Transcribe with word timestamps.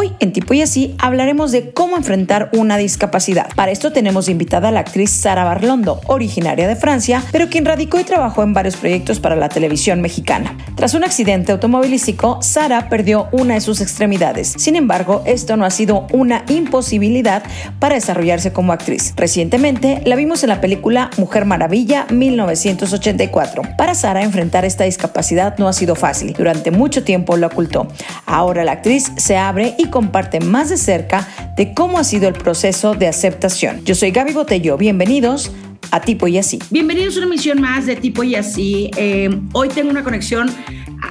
Hoy 0.00 0.12
en 0.20 0.32
Tipo 0.32 0.54
y 0.54 0.62
Así 0.62 0.94
hablaremos 0.98 1.50
de 1.50 1.72
cómo 1.72 1.96
enfrentar 1.96 2.50
una 2.52 2.76
discapacidad. 2.76 3.48
Para 3.56 3.72
esto 3.72 3.90
tenemos 3.90 4.28
invitada 4.28 4.68
a 4.68 4.70
la 4.70 4.78
actriz 4.78 5.10
Sara 5.10 5.42
Barlondo, 5.42 6.00
originaria 6.06 6.68
de 6.68 6.76
Francia, 6.76 7.20
pero 7.32 7.48
quien 7.48 7.64
radicó 7.64 7.98
y 7.98 8.04
trabajó 8.04 8.44
en 8.44 8.54
varios 8.54 8.76
proyectos 8.76 9.18
para 9.18 9.34
la 9.34 9.48
televisión 9.48 10.00
mexicana. 10.00 10.56
Tras 10.78 10.94
un 10.94 11.02
accidente 11.02 11.50
automovilístico, 11.50 12.40
Sara 12.40 12.88
perdió 12.88 13.26
una 13.32 13.54
de 13.54 13.60
sus 13.60 13.80
extremidades. 13.80 14.54
Sin 14.58 14.76
embargo, 14.76 15.22
esto 15.24 15.56
no 15.56 15.64
ha 15.64 15.70
sido 15.70 16.06
una 16.12 16.44
imposibilidad 16.48 17.42
para 17.80 17.96
desarrollarse 17.96 18.52
como 18.52 18.72
actriz. 18.72 19.12
Recientemente 19.16 20.00
la 20.04 20.14
vimos 20.14 20.44
en 20.44 20.50
la 20.50 20.60
película 20.60 21.10
Mujer 21.16 21.46
Maravilla 21.46 22.06
1984. 22.10 23.62
Para 23.76 23.96
Sara 23.96 24.22
enfrentar 24.22 24.64
esta 24.64 24.84
discapacidad 24.84 25.58
no 25.58 25.66
ha 25.66 25.72
sido 25.72 25.96
fácil. 25.96 26.32
Durante 26.32 26.70
mucho 26.70 27.02
tiempo 27.02 27.36
lo 27.36 27.48
ocultó. 27.48 27.88
Ahora 28.24 28.62
la 28.62 28.70
actriz 28.70 29.10
se 29.16 29.36
abre 29.36 29.74
y 29.78 29.86
comparte 29.86 30.38
más 30.38 30.68
de 30.68 30.76
cerca 30.76 31.26
de 31.56 31.74
cómo 31.74 31.98
ha 31.98 32.04
sido 32.04 32.28
el 32.28 32.34
proceso 32.34 32.94
de 32.94 33.08
aceptación. 33.08 33.84
Yo 33.84 33.96
soy 33.96 34.12
Gaby 34.12 34.32
Botello, 34.32 34.76
bienvenidos 34.76 35.50
a 35.90 36.00
Tipo 36.00 36.28
y 36.28 36.38
Así. 36.38 36.58
Bienvenidos 36.70 37.16
a 37.16 37.18
una 37.18 37.26
emisión 37.26 37.60
más 37.60 37.86
de 37.86 37.96
Tipo 37.96 38.22
y 38.24 38.34
Así. 38.34 38.90
Eh, 38.96 39.30
hoy 39.52 39.68
tengo 39.68 39.90
una 39.90 40.04
conexión 40.04 40.50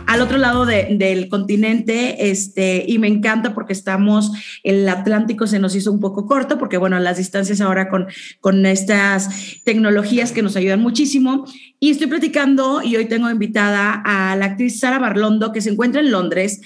al 0.06 0.22
otro 0.22 0.38
lado 0.38 0.66
del 0.66 1.30
continente 1.30 2.30
este, 2.30 2.84
y 2.88 2.98
me 3.00 3.08
encanta 3.08 3.54
porque 3.54 3.74
estamos, 3.74 4.32
el 4.64 4.88
Atlántico 4.88 5.48
se 5.48 5.60
nos 5.60 5.76
hizo 5.76 5.92
un 5.92 6.00
poco 6.00 6.26
corto 6.26 6.58
porque 6.58 6.78
bueno, 6.78 7.00
las 7.00 7.18
distancias 7.18 7.62
ahora 7.62 7.90
con, 7.90 8.08
con 8.40 8.66
estas 8.66 9.62
tecnologías 9.64 10.32
que 10.32 10.42
nos 10.42 10.56
ayudan 10.56 10.82
muchísimo 10.82 11.46
y 11.80 11.92
estoy 11.92 12.08
platicando 12.08 12.82
y 12.82 12.96
hoy 12.96 13.06
tengo 13.06 13.30
invitada 13.30 14.02
a 14.06 14.36
la 14.36 14.46
actriz 14.46 14.80
Sara 14.80 15.00
Barlondo 15.00 15.52
que 15.52 15.62
se 15.62 15.70
encuentra 15.70 16.02
en 16.02 16.12
Londres. 16.12 16.62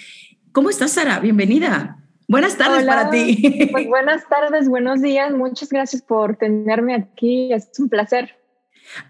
¿Cómo 0.51 0.69
estás 0.69 0.91
Sara? 0.91 1.19
Bienvenida. 1.19 2.00
Buenas 2.31 2.55
tardes 2.55 2.85
para 2.85 3.09
ti. 3.09 3.67
Pues 3.73 3.87
buenas 3.87 4.25
tardes, 4.29 4.69
buenos 4.69 5.01
días. 5.01 5.33
Muchas 5.33 5.67
gracias 5.67 6.01
por 6.01 6.37
tenerme 6.37 6.95
aquí. 6.95 7.51
Es 7.51 7.77
un 7.77 7.89
placer. 7.89 8.37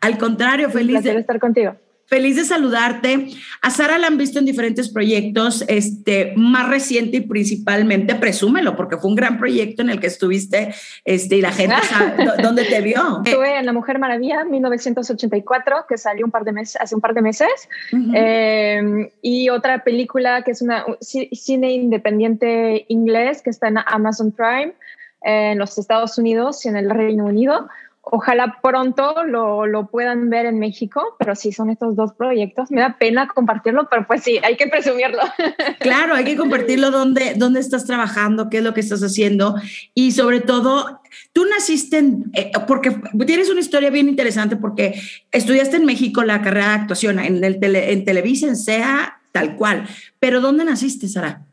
Al 0.02 0.18
contrario, 0.18 0.72
feliz 0.72 1.04
de 1.04 1.20
estar 1.20 1.40
contigo. 1.40 1.76
Feliz 2.12 2.36
de 2.36 2.44
saludarte. 2.44 3.30
A 3.62 3.70
Sara 3.70 3.98
la 3.98 4.08
han 4.08 4.18
visto 4.18 4.38
en 4.38 4.44
diferentes 4.44 4.90
proyectos, 4.90 5.64
este, 5.70 6.34
más 6.36 6.68
reciente 6.68 7.16
y 7.16 7.22
principalmente, 7.22 8.16
presúmelo, 8.16 8.76
porque 8.76 8.98
fue 8.98 9.12
un 9.12 9.16
gran 9.16 9.38
proyecto 9.38 9.82
en 9.82 9.92
el 9.92 10.02
que 10.02 10.08
estuviste 10.08 10.74
este, 11.06 11.38
y 11.38 11.42
la 11.42 11.54
gente 11.54 11.78
sabe 11.90 12.44
dónde 12.44 12.66
te 12.66 12.82
vio. 12.82 13.22
Estuve 13.24 13.58
en 13.58 13.66
La 13.66 13.72
Mujer 13.72 13.98
Maravilla 13.98 14.44
1984, 14.44 15.86
que 15.88 15.98
salió 15.98 16.26
un 16.26 16.32
par 16.32 16.44
de 16.44 16.52
meses, 16.52 16.78
hace 16.82 16.96
un 16.96 17.00
par 17.00 17.14
de 17.14 17.22
meses, 17.22 17.70
em, 17.94 19.10
y 19.22 19.48
otra 19.48 19.82
película 19.86 20.44
que 20.44 20.52
es 20.52 20.62
una 20.62 20.84
cine 21.00 21.72
independiente 21.72 22.88
inglés 22.90 23.42
que 23.42 23.52
está 23.52 23.70
en 23.70 23.78
Amazon 23.78 24.34
Prime 24.34 24.74
en 25.22 25.58
los 25.58 25.78
Estados 25.78 26.18
Unidos 26.18 26.66
y 26.66 26.68
en 26.68 26.76
el 26.76 26.90
Reino 26.90 27.24
Unido 27.24 27.70
Ojalá 28.04 28.58
pronto 28.64 29.24
lo, 29.26 29.68
lo, 29.68 29.88
puedan 29.88 30.32
ver 30.32 30.48
en 30.48 30.58
México, 30.58 31.16
pero 31.20 31.36
sí 31.36 31.52
son 31.52 31.70
estos 31.70 31.96
dos 31.96 32.14
proyectos. 32.14 32.72
Me 32.72 32.82
da 32.82 32.98
pena 32.98 33.28
compartirlo, 33.28 33.88
pero 33.92 34.08
pues 34.08 34.24
sí, 34.24 34.40
hay 34.44 34.58
que 34.58 34.68
presumirlo. 34.68 35.22
Claro, 35.80 36.14
hay 36.14 36.24
que 36.24 36.36
compartirlo 36.36 36.92
dónde, 36.92 37.34
dónde 37.36 37.60
estás 37.60 37.86
trabajando, 37.86 38.50
qué 38.50 38.58
es 38.58 38.64
lo 38.64 38.74
que 38.74 38.82
estás 38.82 39.02
haciendo 39.02 39.56
y 39.94 40.12
sobre 40.12 40.40
todo, 40.40 41.02
tú 41.34 41.46
naciste 41.46 41.98
en, 41.98 42.32
eh, 42.34 42.52
porque 42.68 42.96
tienes 43.26 43.50
una 43.50 43.60
historia 43.60 43.90
bien 43.90 44.08
interesante 44.08 44.56
porque 44.56 45.00
estudiaste 45.32 45.78
en 45.78 45.86
México 45.86 46.24
la 46.24 46.42
carrera 46.42 46.70
de 46.70 46.76
actuación 46.76 47.20
en, 47.20 47.44
el 47.44 47.60
tele, 47.60 47.94
en 47.94 48.06
Televisa, 48.06 48.48
en 48.48 48.56
SEA, 48.56 49.22
tal 49.32 49.56
cual. 49.56 49.88
Pero 50.20 50.40
¿dónde 50.40 50.66
naciste, 50.66 51.08
Sara? 51.08 51.46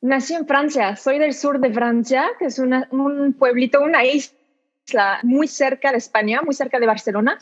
Nací 0.00 0.34
en 0.34 0.46
Francia, 0.46 0.96
soy 0.96 1.18
del 1.18 1.34
sur 1.34 1.58
de 1.60 1.72
Francia, 1.72 2.26
que 2.38 2.46
es 2.46 2.58
un 2.58 3.34
pueblito, 3.38 3.82
una 3.82 4.04
isla 4.04 4.37
muy 5.22 5.48
cerca 5.48 5.92
de 5.92 5.98
España, 5.98 6.40
muy 6.42 6.54
cerca 6.54 6.78
de 6.80 6.86
Barcelona. 6.86 7.38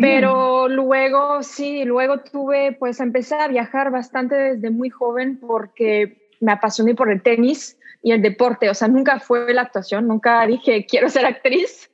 pero 0.00 0.68
luego, 0.68 1.42
sí, 1.42 1.84
luego 1.84 2.18
tuve, 2.18 2.72
pues 2.72 3.00
empecé 3.00 3.36
a 3.36 3.48
viajar 3.48 3.90
bastante 3.90 4.34
desde 4.34 4.70
muy 4.70 4.90
joven 4.90 5.38
porque 5.38 6.28
me 6.40 6.52
apasioné 6.52 6.94
por 6.94 7.10
el 7.10 7.22
tenis 7.22 7.78
y 8.02 8.12
el 8.12 8.22
deporte. 8.22 8.70
O 8.70 8.74
sea, 8.74 8.88
nunca 8.88 9.20
fue 9.20 9.52
la 9.52 9.62
actuación, 9.62 10.06
nunca 10.06 10.46
dije 10.46 10.86
quiero 10.90 11.08
ser 11.08 11.26
actriz. 11.26 11.90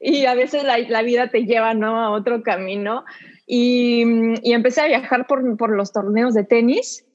Y 0.00 0.26
a 0.26 0.34
veces 0.34 0.62
la, 0.62 0.78
la 0.78 1.02
vida 1.02 1.28
te 1.28 1.44
lleva 1.44 1.72
¿no? 1.72 2.00
a 2.00 2.10
otro 2.10 2.42
camino. 2.42 3.04
Y, 3.46 4.04
y 4.42 4.52
empecé 4.52 4.82
a 4.82 4.86
viajar 4.86 5.26
por, 5.26 5.56
por, 5.56 5.70
los 5.70 5.92
torneos 5.92 6.34
de 6.34 6.44
tenis. 6.44 7.06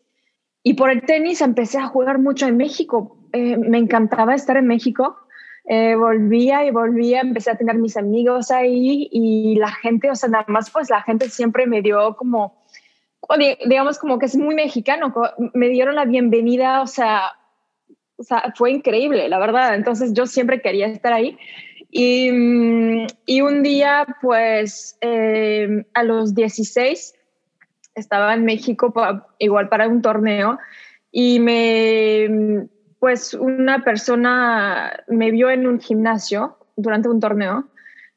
Y 0.63 0.73
por 0.73 0.90
el 0.90 1.03
tenis 1.03 1.41
empecé 1.41 1.78
a 1.78 1.88
jugar 1.88 2.18
mucho 2.18 2.47
en 2.47 2.57
México. 2.57 3.18
Eh, 3.34 3.57
me 3.57 3.78
encantaba 3.78 4.34
estar 4.34 4.57
en 4.57 4.66
México 4.66 5.22
eh, 5.66 5.96
volvía 5.96 6.66
y 6.66 6.72
volvía, 6.72 7.22
empecé 7.22 7.51
a 7.51 7.56
tener 7.56 7.78
mis 7.78 7.96
amigos 7.96 8.51
ahí 8.51 9.07
y 9.12 9.56
la 9.56 9.72
gente, 9.72 10.12
o 10.12 10.16
sea, 10.16 10.29
nada 10.29 10.46
más 10.47 10.69
pues 10.69 10.90
la 10.90 11.01
gente 11.01 11.29
siempre 11.29 11.68
me 11.68 11.81
dio 11.81 12.16
como, 12.16 12.62
digamos 13.66 13.97
como 13.97 14.19
que 14.19 14.25
es 14.25 14.35
muy 14.35 14.56
mexicano, 14.56 15.13
me 15.53 15.69
dieron 15.69 15.96
la 15.96 16.06
bienvenida, 16.06 16.81
o 16.81 16.88
sea, 16.88 17.31
o 18.18 18.23
sea 18.23 18.53
fue 18.56 18.72
increíble, 18.72 19.29
la 19.29 19.40
verdad. 19.40 19.75
Entonces 19.75 20.13
yo 20.13 20.25
siempre 20.25 20.62
quería 20.62 20.88
estar 20.88 21.13
ahí. 21.13 21.38
Y, 21.90 22.31
mm, 22.31 23.07
y 23.25 23.41
un 23.41 23.62
día, 23.63 24.06
pues, 24.22 24.97
eh, 25.02 25.85
a 25.94 26.03
los 26.03 26.34
16, 26.34 27.13
estaba 27.96 28.34
en 28.34 28.46
México 28.46 28.94
igual 29.38 29.69
para 29.69 29.88
un 29.88 30.02
torneo 30.02 30.57
y 31.12 31.40
me 31.40 32.68
pues 33.03 33.34
una 33.34 33.84
persona 33.84 35.03
me 35.09 35.30
vio 35.30 35.50
en 35.50 35.68
un 35.68 35.81
gimnasio 35.81 36.58
durante 36.78 37.09
un 37.09 37.19
torneo 37.19 37.66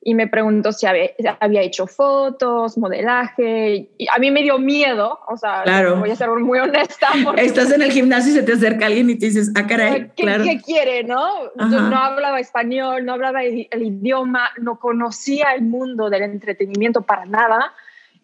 y 0.00 0.14
me 0.14 0.28
preguntó 0.28 0.70
si 0.70 0.86
había, 0.86 1.60
hecho 1.60 1.88
fotos, 1.88 2.78
modelaje. 2.78 3.90
Y 3.98 4.06
a 4.14 4.20
mí 4.20 4.30
me 4.30 4.44
dio 4.44 4.60
miedo, 4.60 5.18
o 5.26 5.36
sea, 5.36 5.64
voy 5.96 6.12
a 6.12 6.14
ser 6.14 6.28
muy 6.28 6.60
honesta. 6.60 7.08
Estás 7.36 7.72
en 7.72 7.82
el 7.82 7.90
gimnasio 7.90 8.30
y 8.30 8.36
se 8.36 8.44
te 8.44 8.52
acerca 8.52 8.86
alguien 8.86 9.10
y 9.10 9.16
te 9.16 9.26
dices, 9.26 9.50
ah, 9.56 9.66
caray, 9.66 10.12
¿qué, 10.14 10.22
claro. 10.22 10.44
¿qué 10.44 10.60
quiere, 10.60 11.02
no? 11.02 11.50
no 11.56 11.96
hablaba 11.96 12.38
español, 12.38 13.04
no 13.04 13.14
hablaba 13.14 13.42
el, 13.42 13.66
idioma, 13.72 14.50
no 14.58 14.78
conocía 14.78 15.50
el 15.56 15.62
mundo 15.62 16.10
del 16.10 16.22
entretenimiento 16.22 17.02
para 17.02 17.26
nada. 17.26 17.72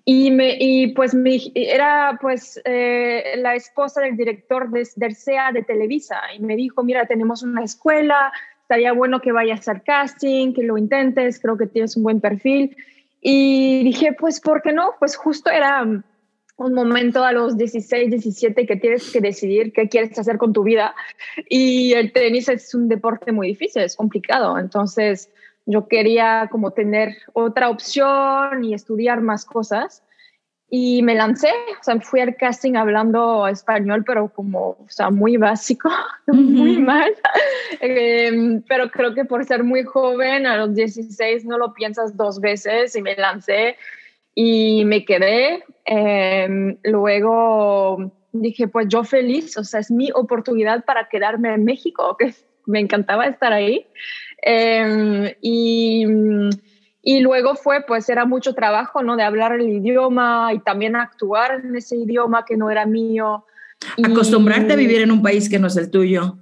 Y, 0.04 0.32
me, 0.32 0.56
y 0.58 0.88
pues 0.94 1.14
era 1.54 2.18
pues 2.20 2.60
eh, 2.64 3.34
la 3.36 3.54
esposa 3.54 4.00
del 4.00 4.16
director 4.16 4.68
de, 4.70 4.88
del 4.96 5.14
CEA 5.14 5.52
de 5.52 5.62
Televisa 5.62 6.20
y 6.36 6.40
me 6.40 6.56
dijo, 6.56 6.82
mira, 6.82 7.06
tenemos 7.06 7.44
una 7.44 7.62
escuela, 7.62 8.32
estaría 8.62 8.92
bueno 8.92 9.20
que 9.20 9.30
vayas 9.30 9.68
al 9.68 9.82
casting, 9.82 10.54
que 10.54 10.64
lo 10.64 10.76
intentes, 10.76 11.38
creo 11.38 11.56
que 11.56 11.66
tienes 11.66 11.96
un 11.96 12.02
buen 12.02 12.20
perfil. 12.20 12.76
Y 13.20 13.84
dije, 13.84 14.12
pues, 14.18 14.40
¿por 14.40 14.62
qué 14.62 14.72
no? 14.72 14.94
Pues 14.98 15.14
justo 15.14 15.50
era 15.50 15.82
un 15.82 16.74
momento 16.74 17.24
a 17.24 17.32
los 17.32 17.56
16, 17.56 18.10
17 18.10 18.66
que 18.66 18.76
tienes 18.76 19.10
que 19.12 19.20
decidir 19.20 19.72
qué 19.72 19.88
quieres 19.88 20.18
hacer 20.18 20.38
con 20.38 20.52
tu 20.52 20.62
vida. 20.62 20.94
Y 21.48 21.92
el 21.92 22.12
tenis 22.12 22.48
es 22.48 22.74
un 22.74 22.88
deporte 22.88 23.30
muy 23.30 23.48
difícil, 23.48 23.82
es 23.82 23.96
complicado. 23.96 24.58
Entonces, 24.58 25.30
yo 25.66 25.88
quería 25.88 26.48
como 26.50 26.72
tener 26.72 27.16
otra 27.32 27.70
opción 27.70 28.64
y 28.64 28.74
estudiar 28.74 29.20
más 29.20 29.44
cosas. 29.44 30.02
Y 30.74 31.02
me 31.02 31.14
lancé, 31.14 31.50
o 31.78 31.82
sea, 31.84 32.00
fui 32.00 32.20
al 32.20 32.34
casting 32.34 32.76
hablando 32.76 33.46
español, 33.46 34.04
pero 34.06 34.32
como, 34.32 34.70
o 34.70 34.86
sea, 34.88 35.10
muy 35.10 35.36
básico, 35.36 35.90
muy 36.26 36.78
mal. 36.78 37.12
Em, 37.80 38.62
pero 38.68 38.90
creo 38.90 39.12
que 39.14 39.24
por 39.24 39.44
ser 39.44 39.64
muy 39.64 39.82
joven, 39.82 40.46
a 40.46 40.56
los 40.56 40.74
16 40.74 41.44
no 41.44 41.58
lo 41.58 41.74
piensas 41.74 42.16
dos 42.16 42.40
veces 42.40 42.94
y 42.94 43.02
me 43.02 43.16
lancé 43.16 43.76
y 44.34 44.84
me 44.84 45.04
quedé. 45.04 45.64
Em, 45.84 46.78
luego 46.84 48.12
dije, 48.32 48.68
pues 48.68 48.88
yo 48.88 49.04
feliz, 49.04 49.56
o 49.58 49.64
sea, 49.64 49.80
es 49.80 49.90
mi 49.90 50.10
oportunidad 50.14 50.84
para 50.84 51.08
quedarme 51.08 51.52
en 51.54 51.64
México, 51.64 52.16
que 52.18 52.34
me 52.66 52.80
encantaba 52.80 53.26
estar 53.26 53.52
ahí. 53.52 53.86
Em, 54.42 55.32
y, 55.40 56.04
y, 57.02 57.20
luego 57.20 57.54
fue, 57.54 57.82
pues 57.86 58.08
era 58.08 58.24
mucho 58.24 58.54
trabajo, 58.54 59.02
¿no? 59.02 59.16
De 59.16 59.22
hablar 59.22 59.52
el 59.52 59.68
idioma 59.68 60.50
y 60.54 60.58
también 60.60 60.96
actuar 60.96 61.62
en 61.64 61.76
ese 61.76 61.96
idioma 61.96 62.44
que 62.44 62.56
no 62.56 62.70
era 62.70 62.86
mío. 62.86 63.44
Acostumbrarte 64.02 64.72
a 64.72 64.76
vivir 64.76 65.02
en 65.02 65.12
un 65.12 65.22
país 65.22 65.48
que 65.48 65.58
no 65.58 65.68
es 65.68 65.76
el 65.76 65.90
tuyo. 65.90 66.36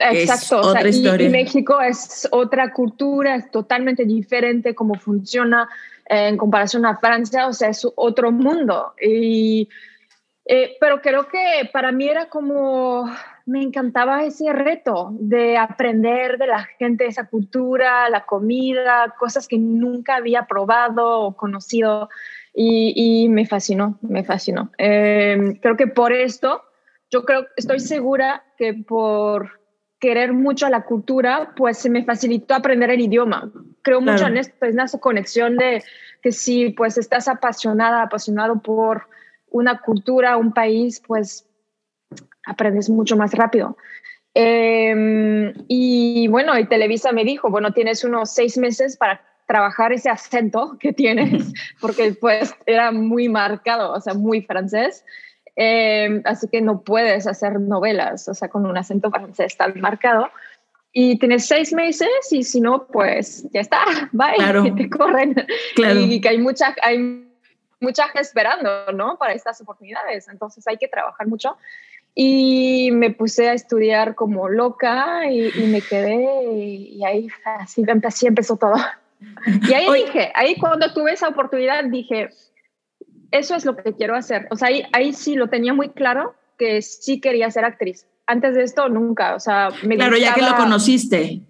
Exacto. 0.00 0.60
otra 0.60 0.88
historia. 0.88 1.26
Y, 1.26 1.30
México 1.30 1.80
es 1.80 2.28
otra 2.30 2.72
cultura, 2.72 3.36
es 3.36 3.50
totalmente 3.50 4.04
diferente 4.04 4.74
cómo 4.74 4.94
funciona 4.94 5.68
eh, 6.08 6.28
en 6.28 6.36
comparación 6.36 6.86
a 6.86 6.96
Francia, 6.96 7.46
o 7.46 7.52
sea, 7.52 7.68
es 7.68 7.86
otro 7.96 8.32
mundo. 8.32 8.94
Y, 9.00 9.68
eh, 10.46 10.76
pero 10.80 11.00
creo 11.02 11.28
que 11.28 11.68
para 11.72 11.92
mí 11.92 12.08
era 12.08 12.28
como 12.28 13.10
me 13.46 13.62
encantaba 13.62 14.24
ese 14.24 14.52
reto 14.52 15.10
de 15.12 15.56
aprender 15.56 16.38
de 16.38 16.46
la 16.46 16.64
gente, 16.78 17.06
esa 17.06 17.26
cultura, 17.28 18.08
la 18.08 18.24
comida, 18.26 19.14
cosas 19.18 19.48
que 19.48 19.58
nunca 19.58 20.16
había 20.16 20.46
probado 20.46 21.20
o 21.20 21.36
conocido 21.36 22.08
y, 22.54 23.28
me 23.30 23.46
fascinó, 23.46 23.98
me 24.02 24.24
fascinó. 24.24 24.70
Em, 24.78 25.54
creo 25.56 25.76
que 25.76 25.86
por 25.86 26.12
esto 26.12 26.62
yo 27.10 27.24
creo, 27.24 27.46
estoy 27.56 27.80
segura 27.80 28.44
que 28.56 28.74
por 28.74 29.60
querer 29.98 30.32
mucho 30.32 30.66
a 30.66 30.70
la 30.70 30.84
cultura, 30.84 31.52
pues 31.56 31.78
se 31.78 31.90
me 31.90 32.04
facilitó 32.04 32.54
aprender 32.54 32.90
el 32.90 33.00
idioma. 33.00 33.52
Creo 33.82 34.00
mucho 34.00 34.26
en 34.26 34.38
esto, 34.38 34.64
es 34.64 34.74
una 34.74 34.88
conexión 35.00 35.56
de 35.56 35.82
que 36.22 36.32
si 36.32 36.70
pues 36.70 36.98
estás 36.98 37.28
apasionada, 37.28 38.02
apasionado 38.02 38.60
por 38.60 39.08
una 39.50 39.80
cultura, 39.80 40.36
un 40.36 40.52
país, 40.52 41.02
pues 41.06 41.49
aprendes 42.46 42.88
mucho 42.88 43.16
más 43.16 43.32
rápido. 43.32 43.76
Em, 44.34 45.52
y 45.68 46.28
bueno, 46.28 46.56
y 46.58 46.66
Televisa 46.66 47.12
me 47.12 47.24
dijo, 47.24 47.50
bueno, 47.50 47.72
tienes 47.72 48.04
unos 48.04 48.32
seis 48.32 48.56
meses 48.56 48.96
para 48.96 49.20
trabajar 49.46 49.92
ese 49.92 50.08
acento 50.08 50.76
que 50.80 50.92
tienes, 50.92 51.52
porque 51.80 52.12
pues 52.12 52.54
era 52.66 52.92
muy 52.92 53.28
marcado, 53.28 53.92
o 53.92 54.00
sea, 54.00 54.14
muy 54.14 54.42
francés. 54.42 55.04
Em, 55.56 56.22
así 56.24 56.48
que 56.48 56.60
no 56.60 56.82
puedes 56.82 57.26
hacer 57.26 57.60
novelas, 57.60 58.28
o 58.28 58.34
sea, 58.34 58.48
con 58.48 58.64
un 58.64 58.78
acento 58.78 59.10
francés 59.10 59.56
tan 59.56 59.78
marcado. 59.80 60.30
Y 60.92 61.18
tienes 61.18 61.46
seis 61.46 61.72
meses 61.72 62.08
y 62.30 62.42
si 62.42 62.60
no, 62.60 62.86
pues 62.86 63.46
ya 63.52 63.60
está, 63.60 63.84
bye, 64.12 64.34
claro. 64.36 64.64
y 64.64 64.74
te 64.76 64.88
corren. 64.88 65.34
Claro. 65.74 66.00
Y 66.00 66.20
que 66.20 66.28
hay 66.28 66.38
mucha, 66.38 66.74
hay 66.82 67.28
mucha 67.80 68.04
gente 68.04 68.20
esperando, 68.20 68.92
¿no? 68.92 69.18
Para 69.18 69.32
estas 69.32 69.60
oportunidades. 69.60 70.28
Entonces 70.28 70.66
hay 70.66 70.76
que 70.76 70.88
trabajar 70.88 71.26
mucho. 71.26 71.56
Y 72.14 72.90
me 72.92 73.10
puse 73.10 73.48
a 73.48 73.54
estudiar 73.54 74.14
como 74.14 74.48
loca 74.48 75.30
y, 75.30 75.50
me 75.66 75.80
quedé 75.80 76.44
y, 76.52 77.04
ahí 77.04 77.28
así, 77.44 77.84
así 78.04 78.26
empezó 78.26 78.56
todo. 78.56 78.74
Y 79.68 79.74
ahí 79.74 80.04
dije, 80.06 80.32
ahí 80.34 80.56
cuando 80.56 80.94
tuve 80.94 81.12
esa 81.12 81.28
oportunidad 81.28 81.84
dije, 81.84 82.30
eso 83.30 83.54
es 83.54 83.64
lo 83.64 83.76
que 83.76 83.94
quiero 83.94 84.16
hacer. 84.16 84.48
O 84.50 84.56
sea, 84.56 84.68
ahí, 84.68 84.82
ahí 84.92 85.12
sí 85.12 85.34
lo 85.34 85.48
tenía 85.48 85.74
muy 85.74 85.90
claro 85.90 86.34
que 86.58 86.82
sí 86.82 87.20
quería 87.20 87.50
ser 87.50 87.64
actriz. 87.64 88.06
Antes 88.26 88.54
de 88.54 88.62
esto, 88.62 88.88
nunca. 88.88 89.34
O 89.34 89.40
sea, 89.40 89.70
me 89.82 89.96
Claro, 89.96 90.16
ya 90.16 90.34
que 90.34 90.42
lo 90.42 90.54
conociste. 90.56 91.40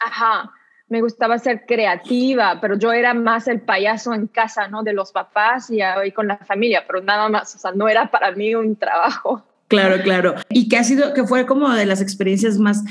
Ajá. 0.00 0.50
Me 0.88 1.02
gustaba 1.02 1.38
ser 1.38 1.66
creativa, 1.66 2.58
pero 2.62 2.78
yo 2.78 2.92
era 2.92 3.12
más 3.12 3.46
el 3.46 3.60
payaso 3.60 4.14
en 4.14 4.26
casa, 4.26 4.68
¿no? 4.68 4.82
De 4.82 4.94
los 4.94 5.12
papás 5.12 5.70
y, 5.70 5.80
y 5.82 6.12
con 6.12 6.28
la 6.28 6.38
familia, 6.38 6.84
pero 6.86 7.02
nada 7.02 7.28
más. 7.28 7.54
O 7.54 7.58
sea, 7.58 7.72
no 7.72 7.88
era 7.88 8.10
para 8.10 8.32
mí 8.32 8.54
un 8.54 8.74
trabajo. 8.76 9.44
Claro, 9.68 10.02
claro. 10.02 10.34
Y 10.50 10.68
que 10.68 10.76
ha 10.78 10.84
sido, 10.84 11.14
que 11.14 11.24
fue 11.24 11.46
como 11.46 11.70
de 11.70 11.86
las 11.86 12.00
experiencias 12.00 12.58
más 12.58 12.82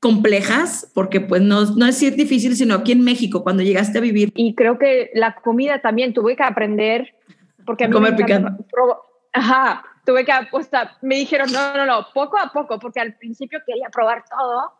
complejas, 0.00 0.90
porque 0.94 1.20
pues 1.20 1.42
no, 1.42 1.64
no 1.76 1.86
es 1.86 1.98
ser 1.98 2.16
difícil, 2.16 2.56
sino 2.56 2.74
aquí 2.74 2.92
en 2.92 3.04
México, 3.04 3.42
cuando 3.44 3.62
llegaste 3.62 3.98
a 3.98 4.00
vivir. 4.00 4.32
Y 4.34 4.54
creo 4.54 4.78
que 4.78 5.10
la 5.14 5.36
comida 5.36 5.80
también 5.80 6.12
tuve 6.12 6.34
que 6.34 6.42
aprender 6.42 7.14
porque 7.64 7.84
a 7.84 7.88
mí 7.88 7.92
Comer 7.92 8.16
picante. 8.16 8.64
Ajá, 9.32 9.84
tuve 10.04 10.24
que 10.24 10.32
apostar. 10.32 10.92
Me 11.00 11.16
dijeron, 11.16 11.50
no, 11.52 11.76
no, 11.76 11.86
no, 11.86 12.06
poco 12.12 12.38
a 12.38 12.52
poco, 12.52 12.78
porque 12.78 13.00
al 13.00 13.14
principio 13.14 13.60
quería 13.66 13.88
probar 13.90 14.24
todo, 14.28 14.72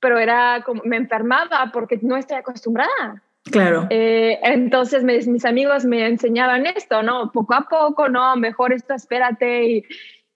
pero 0.00 0.18
era 0.18 0.62
como, 0.64 0.82
me 0.84 0.96
enfermaba 0.96 1.70
porque 1.72 1.98
no 2.02 2.16
estoy 2.16 2.38
acostumbrada. 2.38 3.22
Claro. 3.44 3.86
Eh, 3.90 4.40
entonces 4.42 5.04
mis 5.04 5.44
amigos 5.44 5.84
me 5.84 6.06
enseñaban 6.06 6.66
esto, 6.66 7.02
¿no? 7.04 7.30
Poco 7.30 7.54
a 7.54 7.68
poco, 7.68 8.08
no, 8.08 8.34
mejor 8.36 8.72
esto, 8.72 8.94
espérate. 8.94 9.64
Y, 9.64 9.84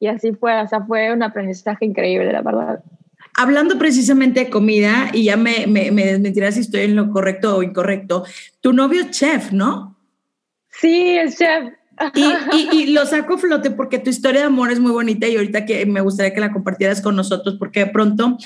y 0.00 0.06
así 0.06 0.32
fue, 0.32 0.60
o 0.60 0.66
sea, 0.66 0.80
fue 0.80 1.12
un 1.12 1.22
aprendizaje 1.22 1.84
increíble, 1.84 2.32
la 2.32 2.40
verdad. 2.40 2.82
Hablando 3.36 3.78
precisamente 3.78 4.40
de 4.40 4.50
comida, 4.50 5.10
y 5.12 5.24
ya 5.24 5.36
me, 5.36 5.66
me, 5.66 5.90
me 5.90 6.06
desmentirás 6.06 6.54
si 6.54 6.60
estoy 6.60 6.80
en 6.80 6.96
lo 6.96 7.10
correcto 7.10 7.58
o 7.58 7.62
incorrecto, 7.62 8.24
tu 8.60 8.72
novio 8.72 9.02
es 9.02 9.10
chef, 9.10 9.52
¿no? 9.52 9.96
Sí, 10.70 11.18
es 11.18 11.36
chef. 11.36 11.74
Y, 12.14 12.68
y, 12.72 12.86
lo 12.94 13.04
saco 13.04 13.36
flote 13.36 13.70
porque 13.70 13.98
tu 13.98 14.08
historia 14.08 14.40
de 14.40 14.46
amor 14.46 14.72
es 14.72 14.80
muy 14.80 14.90
bonita 14.90 15.28
y 15.28 15.36
ahorita 15.36 15.66
que 15.66 15.84
me 15.84 16.00
gustaría 16.00 16.32
que 16.32 16.40
la 16.40 16.52
compartieras 16.52 17.02
con 17.02 17.14
nosotros 17.14 17.56
porque 17.58 17.80
de 17.80 17.90
pronto 17.90 18.38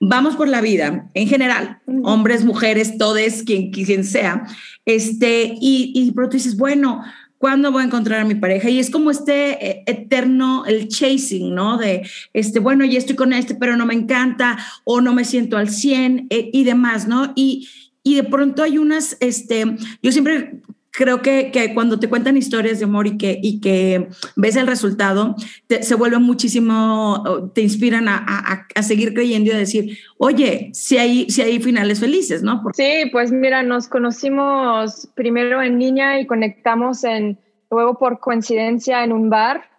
vamos 0.00 0.34
por 0.34 0.48
la 0.48 0.62
vida 0.62 1.10
en 1.12 1.28
general, 1.28 1.80
hombres, 2.04 2.42
mujeres, 2.44 2.96
todes, 2.96 3.42
quien, 3.42 3.70
quien 3.70 4.04
sea, 4.04 4.44
este, 4.86 5.54
y, 5.60 5.92
y 5.94 6.10
pronto 6.12 6.38
dices, 6.38 6.56
bueno, 6.56 7.02
¿cuándo 7.42 7.72
voy 7.72 7.82
a 7.82 7.86
encontrar 7.86 8.20
a 8.20 8.24
mi 8.24 8.36
pareja? 8.36 8.70
Y 8.70 8.78
es 8.78 8.88
como 8.88 9.10
este 9.10 9.66
eh, 9.66 9.82
eterno, 9.86 10.64
el 10.64 10.86
chasing, 10.86 11.52
¿no? 11.52 11.76
De, 11.76 12.08
este, 12.32 12.60
bueno, 12.60 12.84
ya 12.84 12.98
estoy 12.98 13.16
con 13.16 13.32
este, 13.32 13.56
pero 13.56 13.76
no 13.76 13.84
me 13.84 13.94
encanta 13.94 14.56
o 14.84 15.00
no 15.00 15.12
me 15.12 15.24
siento 15.24 15.56
al 15.56 15.68
100 15.68 16.28
eh, 16.30 16.50
y 16.52 16.62
demás, 16.62 17.08
¿no? 17.08 17.32
Y, 17.34 17.68
y 18.04 18.14
de 18.14 18.22
pronto 18.22 18.62
hay 18.62 18.78
unas, 18.78 19.16
este, 19.18 19.76
yo 20.00 20.12
siempre 20.12 20.62
creo 20.92 21.22
que, 21.22 21.50
que, 21.50 21.74
cuando 21.74 21.98
te 21.98 22.08
cuentan 22.08 22.36
historias 22.36 22.78
de 22.78 22.84
amor 22.84 23.06
y 23.06 23.16
que, 23.16 23.38
y 23.42 23.60
que 23.60 24.08
ves 24.36 24.56
el 24.56 24.66
resultado, 24.66 25.34
se 25.68 25.94
vuelve 25.94 26.18
muchísimo, 26.18 27.50
te 27.54 27.62
inspiran 27.62 28.08
a, 28.08 28.16
a, 28.18 28.66
a, 28.74 28.82
seguir 28.82 29.14
creyendo 29.14 29.50
y 29.50 29.54
a 29.54 29.58
decir, 29.58 29.98
oye, 30.18 30.70
si 30.74 30.98
hay, 30.98 31.30
si 31.30 31.40
hay 31.42 31.60
finales 31.60 31.98
felices, 31.98 32.42
¿no? 32.42 32.62
Sí, 32.74 33.08
pues 33.10 33.32
mira, 33.32 33.62
nos 33.62 33.88
conocimos 33.88 35.08
primero 35.14 35.62
en 35.62 35.78
línea 35.78 36.20
y 36.20 36.26
conectamos 36.26 37.04
en, 37.04 37.38
luego 37.70 37.98
por 37.98 38.20
coincidencia 38.20 39.02
en 39.02 39.12
un 39.12 39.30
bar. 39.30 39.70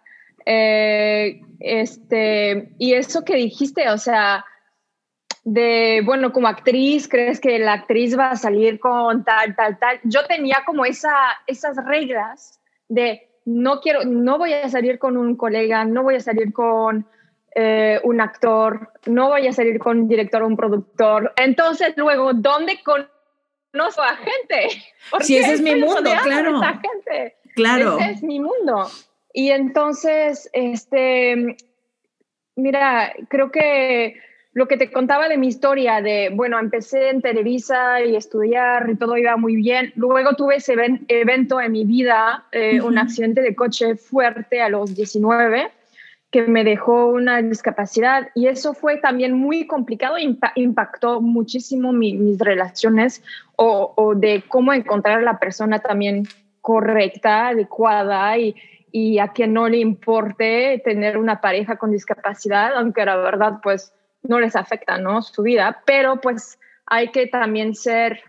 Eh, 0.46 1.40
este, 1.60 2.72
y 2.78 2.94
eso 2.94 3.24
que 3.24 3.36
dijiste, 3.36 3.88
o 3.88 3.98
sea, 3.98 4.44
de, 5.44 6.00
bueno, 6.04 6.32
como 6.32 6.48
actriz, 6.48 7.06
crees 7.06 7.38
que 7.38 7.58
la 7.58 7.74
actriz 7.74 8.18
va 8.18 8.30
a 8.30 8.36
salir 8.36 8.80
con 8.80 9.24
tal, 9.24 9.54
tal, 9.54 9.78
tal. 9.78 10.00
Yo 10.02 10.24
tenía 10.26 10.62
como 10.64 10.86
esa, 10.86 11.14
esas 11.46 11.76
reglas 11.84 12.60
de 12.88 13.28
no 13.44 13.80
quiero, 13.80 14.04
no 14.04 14.38
voy 14.38 14.54
a 14.54 14.68
salir 14.70 14.98
con 14.98 15.18
un 15.18 15.36
colega, 15.36 15.84
no 15.84 16.02
voy 16.02 16.16
a 16.16 16.20
salir 16.20 16.52
con 16.52 17.06
eh, 17.54 18.00
un 18.04 18.22
actor, 18.22 18.90
no 19.04 19.28
voy 19.28 19.46
a 19.46 19.52
salir 19.52 19.78
con 19.78 20.00
un 20.00 20.08
director 20.08 20.42
o 20.42 20.46
un 20.46 20.56
productor. 20.56 21.34
Entonces, 21.36 21.92
luego, 21.96 22.32
¿dónde 22.32 22.80
conozco 22.82 24.02
a 24.02 24.16
gente? 24.16 24.82
Si 25.20 25.36
ese 25.36 25.54
es 25.54 25.60
mi 25.60 25.74
mundo, 25.74 26.10
claro. 26.22 26.60
Gente. 26.60 27.36
Claro. 27.54 27.98
Ese 27.98 28.12
es 28.12 28.22
mi 28.22 28.40
mundo. 28.40 28.88
Y 29.34 29.50
entonces, 29.50 30.48
este, 30.54 31.56
mira, 32.56 33.12
creo 33.28 33.50
que 33.50 34.16
lo 34.54 34.68
que 34.68 34.76
te 34.76 34.90
contaba 34.90 35.28
de 35.28 35.36
mi 35.36 35.48
historia, 35.48 36.00
de, 36.00 36.30
bueno, 36.32 36.60
empecé 36.60 37.10
en 37.10 37.20
Televisa 37.20 38.00
y 38.02 38.14
estudiar 38.14 38.88
y 38.88 38.94
todo 38.94 39.16
iba 39.16 39.36
muy 39.36 39.56
bien. 39.56 39.92
Luego 39.96 40.34
tuve 40.34 40.56
ese 40.56 40.74
evento 41.08 41.60
en 41.60 41.72
mi 41.72 41.84
vida, 41.84 42.44
eh, 42.52 42.80
un 42.80 42.96
accidente 42.96 43.42
de 43.42 43.56
coche 43.56 43.96
fuerte 43.96 44.62
a 44.62 44.68
los 44.68 44.94
19 44.94 45.70
que 46.30 46.42
me 46.42 46.64
dejó 46.64 47.06
una 47.06 47.42
discapacidad 47.42 48.28
y 48.34 48.48
eso 48.48 48.74
fue 48.74 48.96
también 48.96 49.34
muy 49.34 49.68
complicado, 49.68 50.16
impactó 50.56 51.20
muchísimo 51.20 51.92
mis 51.92 52.38
relaciones 52.40 53.22
o, 53.54 53.92
o, 53.96 54.16
de 54.16 54.42
cómo 54.48 54.72
encontrar 54.72 55.20
a 55.20 55.22
la 55.22 55.38
persona 55.38 55.78
también 55.78 56.26
correcta, 56.60 57.48
adecuada 57.48 58.36
y, 58.36 58.56
y 58.90 59.20
a 59.20 59.28
quien 59.28 59.52
no 59.52 59.68
le 59.68 59.78
importe 59.78 60.80
tener 60.84 61.18
una 61.18 61.40
pareja 61.40 61.76
con 61.76 61.92
discapacidad, 61.92 62.76
aunque 62.76 63.04
la 63.04 63.16
verdad 63.16 63.60
pues 63.62 63.92
no 64.28 64.40
les 64.40 64.56
afecta, 64.56 64.98
¿no? 64.98 65.22
Su 65.22 65.42
vida, 65.42 65.82
pero 65.84 66.20
pues 66.20 66.58
hay 66.86 67.10
que 67.10 67.26
también 67.26 67.74
ser, 67.74 68.20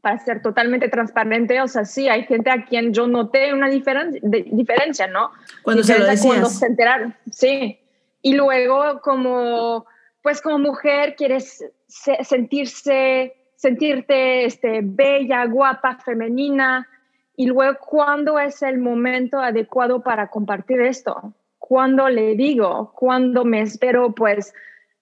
para 0.00 0.18
ser 0.18 0.42
totalmente 0.42 0.88
transparente, 0.88 1.60
o 1.60 1.68
sea, 1.68 1.84
sí, 1.84 2.08
hay 2.08 2.24
gente 2.24 2.50
a 2.50 2.64
quien 2.64 2.92
yo 2.92 3.06
noté 3.06 3.52
una 3.52 3.68
diferencia, 3.68 4.20
diferencia 4.22 5.06
¿no? 5.06 5.30
Cuando 5.62 5.82
se 5.82 5.98
lo. 5.98 6.06
Cuando 6.22 6.46
se 6.46 6.66
enteraron, 6.66 7.14
sí. 7.30 7.78
Y 8.22 8.34
luego 8.34 9.00
como, 9.00 9.86
pues 10.22 10.40
como 10.40 10.58
mujer 10.58 11.14
quieres 11.16 11.64
sentirse, 11.86 13.36
sentirte 13.56 14.44
este, 14.44 14.80
bella, 14.82 15.44
guapa, 15.46 15.98
femenina, 16.04 16.88
y 17.36 17.46
luego 17.46 17.78
cuándo 17.78 18.38
es 18.40 18.62
el 18.62 18.78
momento 18.78 19.38
adecuado 19.38 20.02
para 20.02 20.26
compartir 20.26 20.80
esto, 20.80 21.32
cuándo 21.60 22.08
le 22.08 22.34
digo, 22.34 22.92
cuándo 22.96 23.44
me 23.44 23.60
espero, 23.60 24.12
pues 24.12 24.52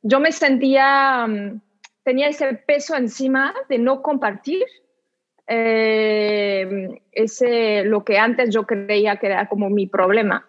yo 0.06 0.20
me 0.20 0.32
sentía, 0.32 1.26
mm, 1.26 1.60
tenía 2.04 2.28
ese 2.28 2.54
peso 2.54 2.96
encima 2.96 3.54
de 3.68 3.78
no 3.78 4.02
compartir 4.02 4.64
eh, 5.48 7.00
ese, 7.12 7.84
lo 7.84 8.04
que 8.04 8.18
antes 8.18 8.52
yo 8.54 8.64
creía 8.64 9.16
que 9.16 9.26
era 9.26 9.48
como 9.48 9.70
mi 9.70 9.86
problema. 9.86 10.46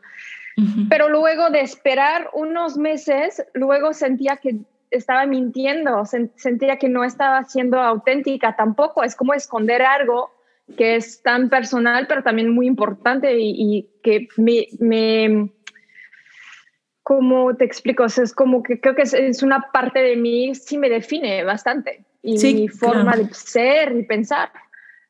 Pero 0.90 1.08
luego 1.08 1.52
de 1.52 1.62
esperar 1.62 2.32
unos 2.34 2.78
meses, 2.78 3.46
luego 3.54 3.94
sentía 3.94 4.38
que 4.38 4.56
estaba 4.90 5.28
mintiendo, 5.28 6.04
sentía 6.36 6.80
que 6.80 6.90
no 6.90 7.04
estaba 7.04 7.44
siendo 7.44 7.80
auténtica 7.80 8.56
tampoco. 8.56 9.04
Es 9.04 9.16
como 9.16 9.36
esconder 9.36 9.84
algo 9.84 10.32
que 10.76 10.96
es 10.96 11.22
tan 11.22 11.50
personal, 11.50 12.08
pero 12.08 12.24
también 12.24 12.50
muy 12.50 12.66
importante 12.66 13.40
y, 13.40 13.54
y 13.56 13.90
que 14.02 14.28
me, 14.38 14.68
me, 14.80 15.52
¿Cómo 17.08 17.56
te 17.56 17.64
explico? 17.64 18.04
es 18.04 18.34
como 18.34 18.62
que 18.62 18.82
creo 18.82 18.94
que 18.94 19.04
es, 19.04 19.42
una 19.42 19.72
parte 19.72 20.00
de 20.00 20.18
mí, 20.18 20.54
sí 20.56 20.78
me 20.78 20.90
define 20.90 21.42
bastante. 21.46 22.04
Y 22.22 22.38
mi 22.54 22.68
forma 22.68 23.16
de 23.16 23.34
ser 23.34 23.96
y 23.98 24.04
pensar. 24.04 24.52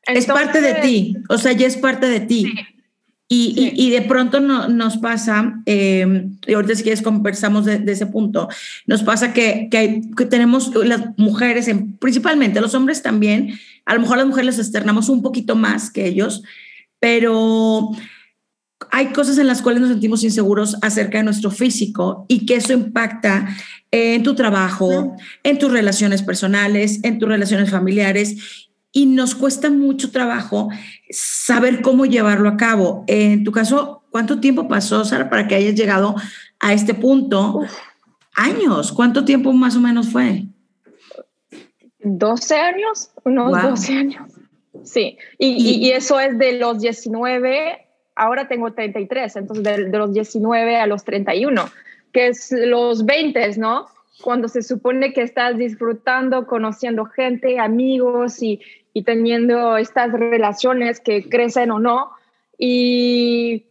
es 0.06 0.28
parte 0.28 0.62
de 0.62 0.76
ti, 0.76 1.18
o 1.28 1.40
sea, 1.40 1.54
ya 1.54 1.66
es 1.66 1.76
parte 1.76 2.06
de 2.06 2.20
ti. 2.20 2.54
Y, 3.28 3.90
de 3.90 4.04
pronto 4.04 4.40
no, 4.40 4.68
nos 4.68 4.98
pasa, 4.98 5.60
eh, 5.66 6.28
y 6.46 6.54
ahorita 6.54 6.76
si 6.76 6.84
quieres 6.84 7.02
conversamos 7.02 7.66
de, 7.66 7.82
ese 7.92 8.06
punto, 8.06 8.48
nos 8.86 9.02
pasa 9.02 9.34
que, 9.34 9.68
que, 9.72 10.26
tenemos 10.28 10.76
las 10.76 11.18
mujeres, 11.18 11.68
principalmente 12.00 12.62
los 12.62 12.76
hombres 12.76 13.02
también, 13.02 13.58
a 13.86 13.96
lo 13.96 14.02
mejor 14.02 14.18
las 14.18 14.28
mujeres 14.28 14.58
les 14.58 14.68
externamos 14.68 15.10
un 15.10 15.24
poquito 15.24 15.56
más 15.56 15.90
que 15.90 16.06
ellos, 16.06 16.44
pero 17.00 17.90
hay 18.98 19.14
cosas 19.14 19.38
en 19.38 19.46
las 19.46 19.62
cuales 19.62 19.82
nos 19.82 19.92
sentimos 19.92 20.24
inseguros 20.24 20.76
acerca 20.82 21.20
de 21.20 21.24
nuestro 21.24 21.52
físico 21.52 22.26
y 22.28 22.48
que 22.48 22.56
eso 22.56 22.74
impacta 22.74 23.48
en 23.92 24.24
tu 24.24 24.34
trabajo, 24.34 25.16
en 25.44 25.60
tus 25.60 25.72
relaciones 25.72 26.24
personales, 26.24 27.00
en 27.04 27.20
tus 27.20 27.30
relaciones 27.30 27.70
familiares 27.70 28.72
y 28.92 29.06
nos 29.06 29.36
cuesta 29.36 29.70
mucho 29.70 30.10
trabajo 30.10 30.70
saber 31.12 31.84
cómo 31.84 32.08
llevarlo 32.08 32.50
a 32.50 32.58
cabo. 32.58 33.04
En 33.06 33.44
tu 33.44 33.52
caso, 33.52 34.02
¿cuánto 34.10 34.40
tiempo 34.40 34.68
pasó, 34.68 35.06
Sara, 35.06 35.30
para 35.30 35.48
que 35.48 35.54
hayas 35.54 35.76
llegado 35.76 36.16
a 36.60 36.74
este 36.74 36.96
punto? 36.96 37.62
Años. 38.34 38.92
¿Cuánto 38.92 39.24
tiempo 39.24 39.54
más 39.54 39.76
o 39.76 39.80
menos 39.80 40.10
fue? 40.10 40.46
12 42.00 42.56
años, 42.56 43.12
unos 43.24 43.62
12 43.62 43.94
años. 43.94 44.32
Sí, 44.84 45.20
y, 45.38 45.92
eso 45.92 46.20
es 46.20 46.36
de 46.40 46.54
los 46.54 46.80
19, 46.80 47.87
ahora 48.18 48.48
tengo 48.48 48.74
33, 48.74 49.36
entonces 49.36 49.64
de, 49.64 49.86
de 49.90 49.98
los 49.98 50.14
19 50.14 50.78
a 50.78 50.88
los 50.88 51.04
31, 51.04 51.66
que 52.12 52.28
es 52.28 52.52
los 52.52 53.06
20, 53.06 53.58
¿no? 53.58 53.88
cuando 54.22 54.48
se 54.48 54.62
supone 54.62 55.14
que 55.14 55.22
estás 55.22 55.58
disfrutando, 55.58 56.48
conociendo 56.48 57.06
gente, 57.06 57.60
amigos 57.60 58.42
y, 58.42 58.62
y 58.94 59.04
teniendo 59.04 59.78
estas 59.78 60.12
relaciones 60.12 61.00
que 61.00 61.30
crecen 61.30 61.72
o 61.72 61.80
no. 61.80 62.12
Y 62.58 63.68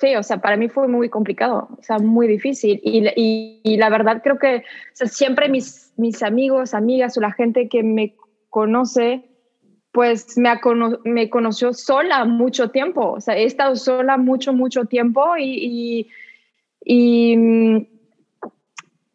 sí, 0.00 0.16
o 0.16 0.22
sea, 0.22 0.40
para 0.40 0.56
mí 0.56 0.68
fue 0.68 0.88
muy 0.88 1.10
complicado, 1.10 1.68
o 1.78 1.82
sea, 1.82 1.98
muy 1.98 2.26
difícil. 2.26 2.80
Y, 2.82 3.60
y, 3.62 3.76
la 3.76 3.90
verdad 3.90 4.22
creo 4.22 4.38
que 4.38 4.64
siempre 4.94 5.48
mis, 5.48 5.92
mis 5.96 6.22
amigos, 6.22 6.74
amigas 6.74 7.16
o 7.18 7.20
la 7.20 7.32
gente 7.32 7.68
que 7.68 7.82
me 7.82 8.16
conoce, 8.48 9.22
pues 9.92 10.36
me, 11.04 11.28
conoció 11.30 11.72
sola 11.72 12.24
mucho 12.24 12.70
tiempo. 12.70 13.12
O 13.12 13.20
sea, 13.20 13.36
he 13.36 13.44
estado 13.44 13.76
sola 13.76 14.16
mucho, 14.16 14.52
mucho 14.52 14.86
tiempo 14.86 15.36
y, 15.36 16.08
y 16.84 17.88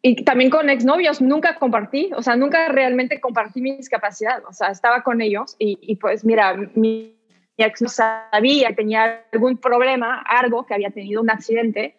y 0.00 0.14
también 0.24 0.50
con 0.50 0.70
exnovios 0.70 1.20
nunca 1.20 1.56
compartí, 1.56 2.10
o 2.14 2.22
sea, 2.22 2.36
nunca 2.36 2.68
realmente 2.68 3.20
compartí 3.20 3.60
mis 3.60 3.88
capacidades, 3.88 4.44
o 4.48 4.52
sea, 4.52 4.68
estaba 4.68 5.02
con 5.02 5.20
ellos 5.20 5.56
y, 5.58 5.96
pues 5.96 6.24
mira, 6.24 6.54
mi, 6.74 7.16
ex 7.56 7.82
no 7.82 7.88
sabía, 7.88 8.74
tenía 8.76 9.24
algún 9.32 9.56
problema, 9.58 10.22
algo, 10.22 10.64
que 10.64 10.74
había 10.74 10.90
tenido 10.90 11.20
un 11.20 11.30
accidente 11.30 11.96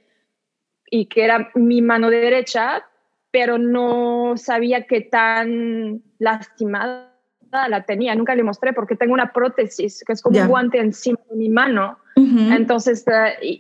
y 0.89 1.07
que 1.07 1.25
era 1.25 1.51
mi 1.55 1.81
mano 1.81 2.09
derecha, 2.09 2.85
pero 3.31 3.57
no 3.57 4.37
sabía 4.37 4.87
qué 4.87 5.01
tan 5.01 6.01
lastimada 6.17 7.13
la 7.51 7.83
tenía, 7.83 8.15
nunca 8.15 8.35
le 8.35 8.43
mostré 8.43 8.73
porque 8.73 8.95
tengo 8.95 9.13
una 9.13 9.31
prótesis, 9.31 10.03
que 10.05 10.13
es 10.13 10.21
como 10.21 10.39
un 10.39 10.47
guante 10.47 10.79
encima 10.79 11.19
de 11.29 11.35
mi 11.35 11.49
mano. 11.49 11.97
Entonces, 12.15 13.05
uh, 13.07 13.59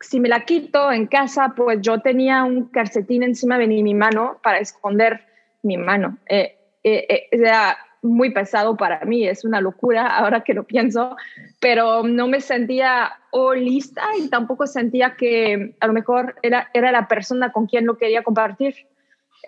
si 0.00 0.20
me 0.20 0.28
la 0.28 0.44
quito 0.44 0.90
en 0.90 1.06
casa, 1.06 1.54
pues 1.56 1.80
yo 1.80 2.00
tenía 2.00 2.44
un 2.44 2.66
calcetín 2.66 3.22
encima 3.22 3.58
de 3.58 3.68
mi 3.68 3.94
mano 3.94 4.38
para 4.42 4.58
esconder 4.58 5.20
mi 5.62 5.76
mano. 5.76 6.18
Eh, 6.26 6.58
eh, 6.82 7.06
eh, 7.08 7.28
era 7.30 7.78
muy 8.02 8.30
pesado 8.30 8.76
para 8.76 9.04
mí, 9.04 9.26
es 9.26 9.44
una 9.44 9.60
locura 9.60 10.06
ahora 10.16 10.42
que 10.42 10.54
lo 10.54 10.64
pienso, 10.64 11.16
pero 11.60 12.02
no 12.02 12.26
me 12.26 12.40
sentía 12.40 13.12
o 13.30 13.54
lista 13.54 14.02
y 14.18 14.28
tampoco 14.28 14.66
sentía 14.66 15.14
que 15.16 15.76
a 15.80 15.86
lo 15.86 15.92
mejor 15.92 16.34
era, 16.42 16.68
era 16.74 16.92
la 16.92 17.08
persona 17.08 17.52
con 17.52 17.66
quien 17.66 17.86
lo 17.86 17.96
quería 17.96 18.22
compartir. 18.22 18.74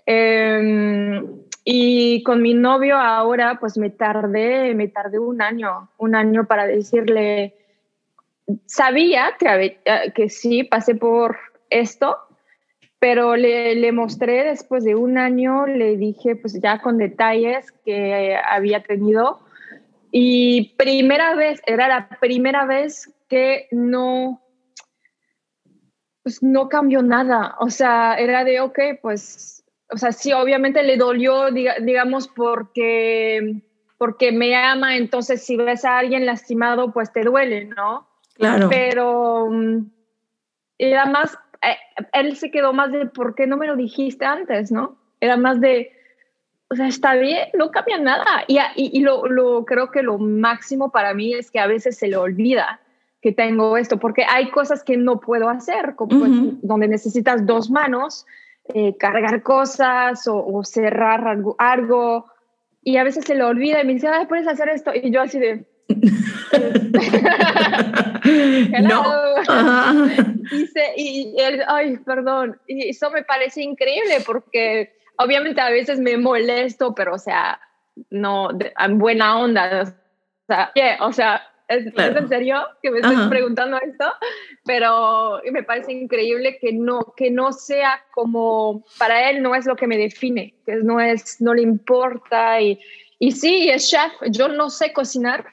Em, 0.06 1.26
y 1.64 2.22
con 2.24 2.42
mi 2.42 2.52
novio 2.52 2.96
ahora, 2.98 3.58
pues 3.58 3.78
me 3.78 3.88
tardé, 3.88 4.74
me 4.74 4.88
tardé 4.88 5.18
un 5.18 5.40
año, 5.40 5.88
un 5.96 6.14
año 6.14 6.46
para 6.46 6.66
decirle, 6.66 7.54
sabía 8.66 9.34
que, 9.38 9.80
que 10.14 10.28
sí, 10.28 10.64
pasé 10.64 10.94
por 10.94 11.38
esto, 11.70 12.18
pero 12.98 13.36
le, 13.36 13.74
le, 13.76 13.92
mostré 13.92 14.44
después 14.44 14.84
de 14.84 14.94
un 14.94 15.16
año, 15.16 15.66
le 15.66 15.96
dije 15.96 16.36
pues 16.36 16.60
ya 16.60 16.80
con 16.80 16.98
detalles 16.98 17.72
que 17.84 18.36
había 18.36 18.82
tenido. 18.82 19.40
Y 20.10 20.74
primera 20.76 21.34
vez, 21.34 21.60
era 21.66 21.88
la 21.88 22.08
primera 22.20 22.66
vez 22.66 23.12
que 23.28 23.68
no, 23.72 24.42
pues 26.22 26.42
no 26.42 26.68
cambió 26.68 27.02
nada. 27.02 27.56
O 27.58 27.70
sea, 27.70 28.14
era 28.14 28.44
de, 28.44 28.60
ok, 28.60 28.78
pues, 29.02 29.63
o 29.90 29.96
sea, 29.96 30.12
sí, 30.12 30.32
obviamente 30.32 30.82
le 30.82 30.96
dolió, 30.96 31.50
digamos, 31.50 32.28
porque, 32.28 33.60
porque 33.98 34.32
me 34.32 34.56
ama, 34.56 34.96
entonces 34.96 35.44
si 35.44 35.56
ves 35.56 35.84
a 35.84 35.98
alguien 35.98 36.26
lastimado, 36.26 36.92
pues 36.92 37.12
te 37.12 37.22
duele, 37.22 37.66
¿no? 37.66 38.08
Claro. 38.34 38.68
Pero 38.68 39.48
mm, 39.50 39.86
era 40.78 41.06
más, 41.06 41.38
eh, 41.62 41.76
él 42.12 42.36
se 42.36 42.50
quedó 42.50 42.72
más 42.72 42.92
de 42.92 43.06
por 43.06 43.34
qué 43.34 43.46
no 43.46 43.56
me 43.56 43.66
lo 43.66 43.76
dijiste 43.76 44.24
antes, 44.24 44.72
¿no? 44.72 44.96
Era 45.20 45.36
más 45.36 45.60
de, 45.60 45.92
o 46.68 46.76
sea, 46.76 46.88
está 46.88 47.14
bien, 47.14 47.48
no 47.54 47.70
cambia 47.70 47.98
nada. 47.98 48.44
Y, 48.48 48.58
y, 48.76 49.00
lo, 49.00 49.26
lo, 49.26 49.64
creo 49.64 49.90
que 49.90 50.02
lo 50.02 50.18
máximo 50.18 50.90
para 50.90 51.14
mí 51.14 51.34
es 51.34 51.50
que 51.50 51.60
a 51.60 51.66
veces 51.66 51.96
se 51.96 52.08
le 52.08 52.16
olvida 52.16 52.80
que 53.22 53.32
tengo 53.32 53.78
esto, 53.78 53.98
porque 53.98 54.24
hay 54.28 54.50
cosas 54.50 54.82
que 54.82 54.96
no 54.98 55.18
puedo 55.18 55.48
hacer, 55.48 55.94
como 55.94 56.18
pues, 56.18 56.30
donde 56.62 56.88
necesitas 56.88 57.46
dos 57.46 57.70
manos, 57.70 58.26
eh, 58.72 58.96
cargar 58.96 59.42
cosas 59.42 60.26
o, 60.26 60.62
cerrar 60.64 61.28
algo, 61.28 61.54
algo, 61.58 62.26
y 62.82 62.96
a 62.96 63.04
veces 63.04 63.24
se 63.24 63.34
le 63.34 63.44
olvida 63.44 63.82
y 63.82 63.86
me 63.86 63.94
dice, 63.94 64.08
ay, 64.08 64.26
puedes 64.26 64.48
hacer 64.48 64.68
esto, 64.68 64.92
y 64.94 65.10
yo 65.10 65.20
así 65.20 65.38
de, 65.38 65.66
no. 68.82 69.04
y, 70.96 71.34
él, 71.38 71.62
ay, 71.66 71.98
perdón. 71.98 72.58
Y 72.66 72.88
eso 72.88 73.10
me 73.10 73.22
parece 73.22 73.62
increíble 73.62 74.18
porque 74.24 74.94
obviamente 75.18 75.60
a 75.60 75.70
veces 75.70 76.00
me 76.00 76.16
molesto, 76.16 76.94
pero 76.94 77.14
o 77.14 77.18
sea, 77.18 77.60
no, 78.10 78.48
en 78.78 78.98
buena 78.98 79.38
onda. 79.38 79.82
O 79.82 79.86
sea, 80.46 80.72
o 81.00 81.12
sea 81.12 81.42
¿es, 81.68 81.86
en 81.96 82.28
serio 82.28 82.56
que 82.82 82.90
me 82.90 82.98
estás 82.98 83.28
preguntando 83.28 83.78
esto? 83.78 84.04
Pero 84.64 85.40
me 85.50 85.62
parece 85.62 85.92
increíble 85.92 86.58
que 86.60 86.72
no, 86.72 87.14
que 87.16 87.30
no 87.30 87.52
sea 87.52 88.02
como, 88.12 88.84
para 88.98 89.30
él 89.30 89.42
no 89.42 89.54
es 89.54 89.66
lo 89.66 89.76
que 89.76 89.86
me 89.86 89.98
define, 89.98 90.54
que 90.66 90.76
no, 90.76 91.00
es, 91.00 91.40
no 91.40 91.54
le 91.54 91.62
importa. 91.62 92.60
Y, 92.60 92.78
y 93.18 93.32
sí, 93.32 93.68
es 93.70 93.88
chef, 93.88 94.12
yo 94.30 94.48
no 94.48 94.70
sé 94.70 94.92
cocinar, 94.92 95.44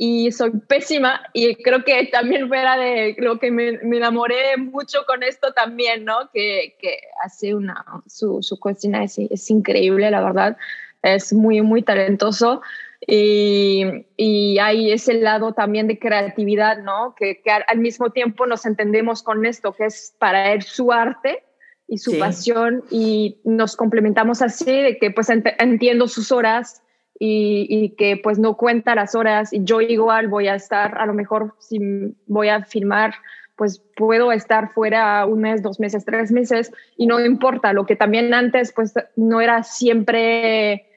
y 0.00 0.30
soy 0.30 0.52
pésima 0.68 1.20
y 1.32 1.56
creo 1.56 1.84
que 1.84 2.06
también 2.06 2.46
fuera 2.46 2.78
de 2.78 3.16
lo 3.18 3.40
que 3.40 3.50
me, 3.50 3.78
me 3.78 3.96
enamoré 3.96 4.56
mucho 4.56 5.00
con 5.06 5.24
esto 5.24 5.52
también, 5.52 6.04
¿no? 6.04 6.30
Que, 6.32 6.76
que 6.80 7.00
hace 7.24 7.52
una, 7.52 7.84
su, 8.06 8.40
su 8.40 8.60
cocina 8.60 9.02
es, 9.02 9.18
es, 9.18 9.50
increíble, 9.50 10.08
la 10.10 10.22
verdad, 10.22 10.56
es 11.02 11.32
muy, 11.32 11.60
muy 11.62 11.82
talentoso 11.82 12.62
y, 13.06 13.84
y 14.16 14.58
hay 14.58 14.92
ese 14.92 15.14
lado 15.14 15.52
también 15.52 15.86
de 15.86 15.98
creatividad, 15.98 16.78
¿no? 16.78 17.14
Que, 17.16 17.40
que, 17.42 17.50
al 17.50 17.78
mismo 17.78 18.10
tiempo 18.10 18.46
nos 18.46 18.66
entendemos 18.66 19.22
con 19.22 19.46
esto, 19.46 19.72
que 19.72 19.86
es 19.86 20.14
para 20.18 20.52
él 20.52 20.62
su 20.62 20.92
arte 20.92 21.44
y 21.86 21.98
su 21.98 22.18
pasión 22.18 22.84
y 22.90 23.40
nos 23.44 23.76
complementamos 23.76 24.42
así, 24.42 24.70
de 24.70 24.98
que 24.98 25.10
pues 25.10 25.30
entiendo 25.30 26.06
sus 26.06 26.32
horas 26.32 26.82
y, 27.18 27.94
que 27.96 28.20
pues 28.22 28.38
no 28.38 28.56
cuenta 28.56 28.94
las 28.94 29.14
horas 29.14 29.52
y 29.52 29.64
yo 29.64 29.80
igual 29.80 30.28
voy 30.28 30.48
a 30.48 30.54
estar, 30.54 30.98
a 30.98 31.06
lo 31.06 31.14
mejor 31.14 31.54
si 31.58 31.78
voy 32.26 32.48
a 32.48 32.64
filmar, 32.64 33.14
pues 33.56 33.82
puedo 33.96 34.30
estar 34.32 34.72
fuera 34.72 35.24
un 35.26 35.40
mes, 35.40 35.62
dos 35.62 35.80
meses, 35.80 36.04
tres 36.04 36.30
meses 36.30 36.72
y 36.96 37.06
no 37.06 37.24
importa, 37.24 37.72
lo 37.72 37.86
que 37.86 37.96
también 37.96 38.34
antes 38.34 38.72
pues 38.72 38.92
no 39.16 39.40
era 39.40 39.62
siempre 39.62 40.87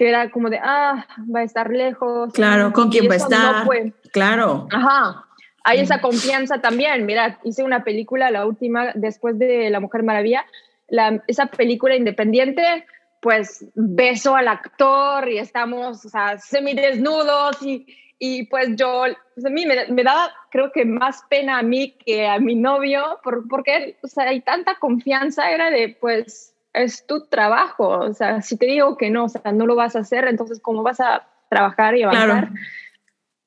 que 0.00 0.08
era 0.08 0.30
como 0.30 0.48
de, 0.48 0.58
ah, 0.62 1.06
va 1.30 1.40
a 1.40 1.42
estar 1.42 1.68
lejos. 1.68 2.32
Claro, 2.32 2.72
con 2.72 2.88
quién 2.88 3.06
va 3.06 3.12
a 3.12 3.16
estar. 3.18 3.66
claro. 4.10 4.66
Ajá. 4.72 5.26
Hay 5.62 5.80
esa 5.80 6.00
confianza 6.00 6.62
también. 6.62 7.04
Mira, 7.04 7.38
hice 7.44 7.62
una 7.64 7.84
película, 7.84 8.30
la 8.30 8.46
última, 8.46 8.92
después 8.94 9.38
de 9.38 9.68
La 9.68 9.78
Mujer 9.78 10.02
Maravilla, 10.02 10.46
la, 10.88 11.22
esa 11.26 11.48
película 11.48 11.96
independiente, 11.96 12.86
pues 13.20 13.66
beso 13.74 14.34
al 14.34 14.48
actor 14.48 15.28
y 15.28 15.36
estamos, 15.36 16.02
o 16.06 16.08
sea, 16.08 16.38
semidesnudos 16.38 17.60
y, 17.60 17.86
y 18.18 18.46
pues 18.46 18.70
yo, 18.76 19.02
pues 19.34 19.44
a 19.44 19.50
mí 19.50 19.66
me, 19.66 19.86
me, 19.88 20.02
da, 20.02 20.32
creo 20.50 20.72
que 20.72 20.86
más 20.86 21.24
pena 21.28 21.58
a 21.58 21.62
mí 21.62 21.94
que 22.06 22.26
a 22.26 22.38
mi 22.38 22.54
novio, 22.54 23.20
por, 23.22 23.46
porque, 23.48 23.98
o 24.02 24.06
sea, 24.06 24.30
hay 24.30 24.40
tanta 24.40 24.76
confianza, 24.76 25.50
era 25.50 25.70
de, 25.70 25.94
pues, 26.00 26.49
es 26.72 27.06
tu 27.06 27.26
trabajo, 27.26 27.88
o 27.88 28.12
sea, 28.12 28.42
si 28.42 28.56
te 28.56 28.66
digo 28.66 28.96
que 28.96 29.10
no, 29.10 29.24
o 29.24 29.28
sea, 29.28 29.52
no 29.52 29.66
lo 29.66 29.74
vas 29.74 29.96
a 29.96 30.00
hacer, 30.00 30.28
entonces, 30.28 30.60
¿cómo 30.60 30.82
vas 30.82 31.00
a 31.00 31.26
trabajar 31.48 31.96
y 31.96 32.02
avanzar? 32.02 32.50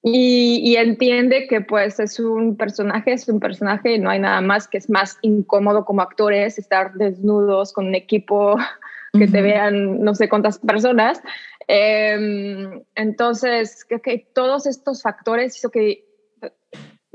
y, 0.05 0.75
entiende 0.75 1.47
que 1.47 1.61
pues 1.61 1.97
es 2.01 2.19
un 2.19 2.57
personaje, 2.57 3.13
es 3.13 3.27
un 3.29 3.39
personaje 3.39 3.95
y 3.95 3.99
no 3.99 4.09
hay 4.09 4.19
nada 4.19 4.41
más 4.41 4.67
que 4.67 4.77
es 4.77 4.89
más 4.89 5.17
incómodo 5.21 5.85
como 5.85 6.01
actores 6.01 6.59
estar 6.59 6.93
desnudos 6.95 7.71
con 7.71 7.87
un 7.87 7.95
equipo 7.95 8.57
que 9.17 9.27
te 9.27 9.41
vean 9.41 10.01
no 10.01 10.13
sé 10.13 10.27
cuántas 10.27 10.59
personas. 10.59 11.21
Em, 11.67 12.83
entonces, 12.95 13.85
creo 13.87 14.01
que 14.01 14.27
todos 14.33 14.65
estos 14.65 15.01
factores 15.01 15.55
hizo 15.55 15.71
que, 15.71 16.03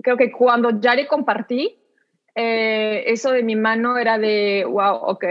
creo 0.02 0.16
que 0.16 0.32
cuando 0.32 0.80
ya 0.80 0.94
le 0.94 1.06
compartí, 1.06 1.78
eh, 2.34 3.04
eso 3.08 3.32
de 3.32 3.42
mi 3.42 3.56
mano 3.56 3.98
era 3.98 4.16
de, 4.16 4.64
wow, 4.66 4.94
ok, 4.94 5.24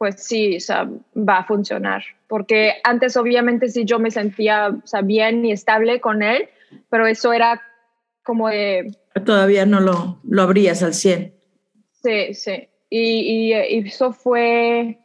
pues 0.00 0.14
sí, 0.22 0.56
o 0.56 0.60
sea, 0.60 0.88
va 1.14 1.40
a 1.40 1.44
funcionar. 1.44 2.02
Porque 2.26 2.76
antes 2.84 3.18
obviamente 3.18 3.68
sí 3.68 3.84
yo 3.84 3.98
me 3.98 4.10
sentía 4.10 4.68
o 4.68 4.86
sea, 4.86 5.02
bien 5.02 5.44
y 5.44 5.52
estable 5.52 6.00
con 6.00 6.22
él, 6.22 6.48
pero 6.88 7.06
eso 7.06 7.34
era 7.34 7.60
como 8.22 8.48
de... 8.48 8.96
Todavía 9.26 9.66
no 9.66 9.78
lo, 9.78 10.18
lo 10.24 10.40
abrías 10.40 10.82
al 10.82 10.94
100. 10.94 11.34
Sí, 12.02 12.32
sí. 12.32 12.68
Y, 12.88 13.50
y, 13.50 13.52
eso 13.52 14.14
fue 14.14 15.00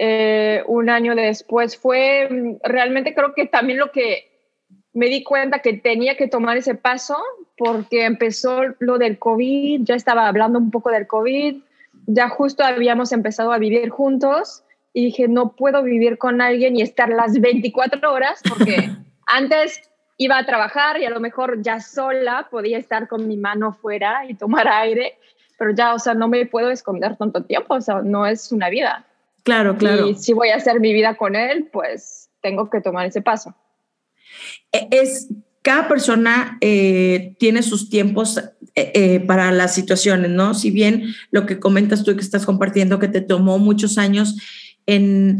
eh, 0.00 0.62
un 0.68 0.88
año 0.88 1.14
después. 1.14 1.76
Fue 1.76 2.56
realmente 2.62 3.14
creo 3.14 3.34
que 3.34 3.44
también 3.44 3.78
lo 3.78 3.92
que 3.92 4.56
me 4.94 5.10
di 5.10 5.22
cuenta 5.22 5.58
que 5.58 5.74
tenía 5.74 6.16
que 6.16 6.28
tomar 6.28 6.56
ese 6.56 6.74
paso 6.74 7.18
porque 7.58 8.06
empezó 8.06 8.62
lo 8.78 8.96
del 8.96 9.18
COVID, 9.18 9.82
ya 9.84 9.96
estaba 9.96 10.26
hablando 10.28 10.58
un 10.58 10.70
poco 10.70 10.90
del 10.90 11.06
COVID, 11.06 11.56
ya 12.06 12.28
justo 12.28 12.64
habíamos 12.64 13.12
empezado 13.12 13.52
a 13.52 13.58
vivir 13.58 13.90
juntos 13.90 14.64
y 14.92 15.06
dije, 15.06 15.28
no 15.28 15.56
puedo 15.56 15.82
vivir 15.82 16.18
con 16.18 16.40
alguien 16.40 16.76
y 16.76 16.82
estar 16.82 17.08
las 17.08 17.40
24 17.40 18.12
horas 18.12 18.40
porque 18.48 18.90
antes 19.26 19.80
iba 20.16 20.38
a 20.38 20.46
trabajar 20.46 21.00
y 21.00 21.04
a 21.04 21.10
lo 21.10 21.20
mejor 21.20 21.62
ya 21.62 21.80
sola 21.80 22.48
podía 22.50 22.78
estar 22.78 23.08
con 23.08 23.26
mi 23.26 23.36
mano 23.36 23.72
fuera 23.72 24.24
y 24.28 24.34
tomar 24.34 24.68
aire, 24.68 25.18
pero 25.58 25.72
ya, 25.72 25.94
o 25.94 25.98
sea, 25.98 26.14
no 26.14 26.28
me 26.28 26.46
puedo 26.46 26.70
esconder 26.70 27.16
tanto 27.16 27.42
tiempo, 27.42 27.74
o 27.74 27.80
sea, 27.80 28.02
no 28.02 28.26
es 28.26 28.52
una 28.52 28.68
vida. 28.68 29.04
Claro, 29.42 29.76
claro. 29.76 30.08
Y 30.08 30.14
si 30.14 30.32
voy 30.32 30.50
a 30.50 30.56
hacer 30.56 30.80
mi 30.80 30.92
vida 30.92 31.16
con 31.16 31.36
él, 31.36 31.68
pues 31.72 32.30
tengo 32.40 32.70
que 32.70 32.80
tomar 32.80 33.06
ese 33.06 33.22
paso. 33.22 33.54
E, 34.72 34.88
es, 34.90 35.28
cada 35.62 35.88
persona 35.88 36.58
eh, 36.60 37.36
tiene 37.38 37.62
sus 37.62 37.90
tiempos 37.90 38.40
eh, 38.76 39.20
para 39.20 39.52
las 39.52 39.74
situaciones, 39.74 40.30
¿no? 40.30 40.54
Si 40.54 40.70
bien 40.70 41.14
lo 41.30 41.46
que 41.46 41.60
comentas 41.60 42.02
tú 42.02 42.14
que 42.16 42.22
estás 42.22 42.44
compartiendo, 42.44 42.98
que 42.98 43.08
te 43.08 43.20
tomó 43.20 43.58
muchos 43.58 43.98
años 43.98 44.36
en 44.86 45.38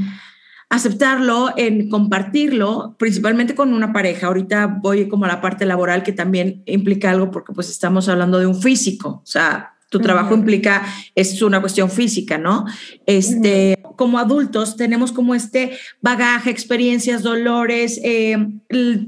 aceptarlo, 0.70 1.52
en 1.56 1.88
compartirlo, 1.88 2.96
principalmente 2.98 3.54
con 3.54 3.72
una 3.72 3.92
pareja. 3.92 4.26
Ahorita 4.26 4.66
voy 4.66 5.08
como 5.08 5.24
a 5.24 5.28
la 5.28 5.40
parte 5.40 5.66
laboral 5.66 6.02
que 6.02 6.12
también 6.12 6.62
implica 6.66 7.10
algo 7.10 7.30
porque 7.30 7.52
pues 7.52 7.70
estamos 7.70 8.08
hablando 8.08 8.38
de 8.38 8.46
un 8.46 8.60
físico, 8.60 9.20
o 9.22 9.26
sea, 9.26 9.73
tu 9.90 10.00
trabajo 10.00 10.34
implica, 10.34 10.82
es 11.14 11.40
una 11.42 11.60
cuestión 11.60 11.90
física, 11.90 12.38
¿no? 12.38 12.64
Este, 13.06 13.78
como 13.96 14.18
adultos 14.18 14.76
tenemos 14.76 15.12
como 15.12 15.34
este 15.34 15.72
bagaje, 16.00 16.50
experiencias, 16.50 17.22
dolores, 17.22 18.00
eh, 18.02 18.36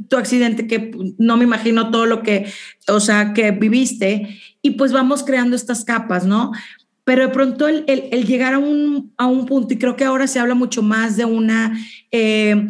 tu 0.09 0.17
accidente 0.17 0.67
que 0.67 0.93
no 1.19 1.37
me 1.37 1.45
imagino 1.45 1.91
todo 1.91 2.07
lo 2.07 2.23
que, 2.23 2.47
o 2.89 3.01
sea, 3.01 3.33
que 3.33 3.51
viviste 3.51 4.39
y 4.63 4.73
pues 4.73 4.93
vamos 4.93 5.25
creando 5.25 5.57
estas 5.57 5.85
capas, 5.85 6.25
¿no? 6.25 6.53
pero 7.07 7.23
de 7.23 7.29
pronto 7.29 7.69
el, 7.69 8.27
llegar 8.27 8.55
a 8.55 8.59
un, 8.59 9.15
a 9.17 9.27
un, 9.27 9.47
punto, 9.47 9.73
y 9.73 9.79
creo 9.79 9.95
que 9.95 10.03
ahora 10.03 10.27
se 10.27 10.41
habla 10.41 10.57
mucho 10.57 10.83
más 10.83 11.17
de 11.17 11.25
una, 11.25 11.79
eh, 12.11 12.67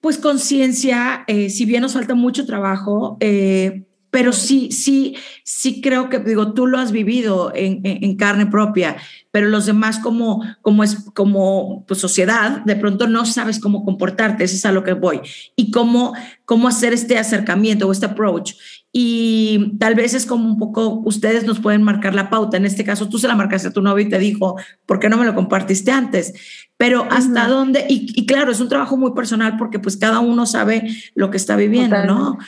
pues 0.00 0.16
conciencia, 0.16 1.24
eh, 1.26 1.50
si 1.50 1.66
bien 1.66 1.82
nos 1.82 1.92
falta 1.92 2.14
mucho 2.14 2.46
trabajo, 2.46 3.18
eh, 3.20 3.84
pero 4.10 4.32
sí, 4.32 4.72
sí, 4.72 5.14
sí 5.44 5.80
creo 5.80 6.08
que, 6.08 6.18
digo, 6.18 6.52
tú 6.52 6.66
lo 6.66 6.78
has 6.78 6.92
vivido 6.92 7.52
en, 7.54 7.80
en, 7.84 8.16
carne 8.16 8.46
propia, 8.46 8.96
pero 9.30 9.48
los 9.48 9.66
demás 9.66 9.98
como, 9.98 10.44
como, 10.62 10.82
es, 10.82 11.10
como 11.14 11.84
pues, 11.86 12.00
sociedad, 12.00 12.64
de 12.64 12.76
pronto 12.76 13.06
no 13.06 13.24
sabes 13.24 13.60
cómo 13.60 13.84
comportarte, 13.84 14.44
eso 14.44 14.56
es 14.56 14.66
a 14.66 14.72
lo 14.72 14.82
que 14.82 14.94
voy, 14.94 15.20
y 15.54 15.70
cómo, 15.70 16.14
cómo 16.44 16.66
hacer 16.68 16.92
este 16.92 17.18
acercamiento 17.18 17.86
o 17.86 17.92
este 17.92 18.06
approach. 18.06 18.54
Y 18.92 19.76
tal 19.78 19.94
vez 19.94 20.14
es 20.14 20.26
como 20.26 20.48
un 20.48 20.58
poco, 20.58 21.00
ustedes 21.04 21.44
nos 21.44 21.60
pueden 21.60 21.84
marcar 21.84 22.12
la 22.12 22.28
pauta, 22.28 22.56
en 22.56 22.66
este 22.66 22.82
caso 22.82 23.08
tú 23.08 23.18
se 23.18 23.28
la 23.28 23.36
marcaste 23.36 23.68
a 23.68 23.72
tu 23.72 23.82
novio 23.82 24.04
y 24.04 24.08
te 24.08 24.18
dijo, 24.18 24.56
¿por 24.84 24.98
qué 24.98 25.08
no 25.08 25.16
me 25.16 25.24
lo 25.24 25.36
compartiste 25.36 25.92
antes? 25.92 26.32
Pero 26.76 27.06
hasta 27.08 27.46
dónde, 27.46 27.86
y, 27.88 28.26
claro, 28.26 28.50
es 28.50 28.58
un 28.58 28.68
trabajo 28.68 28.96
muy 28.96 29.12
personal 29.12 29.56
porque 29.58 29.78
pues 29.78 29.96
cada 29.96 30.18
uno 30.18 30.44
sabe 30.44 30.88
lo 31.14 31.30
que 31.30 31.36
está 31.36 31.54
viviendo, 31.54 32.04
¿no? 32.04 32.38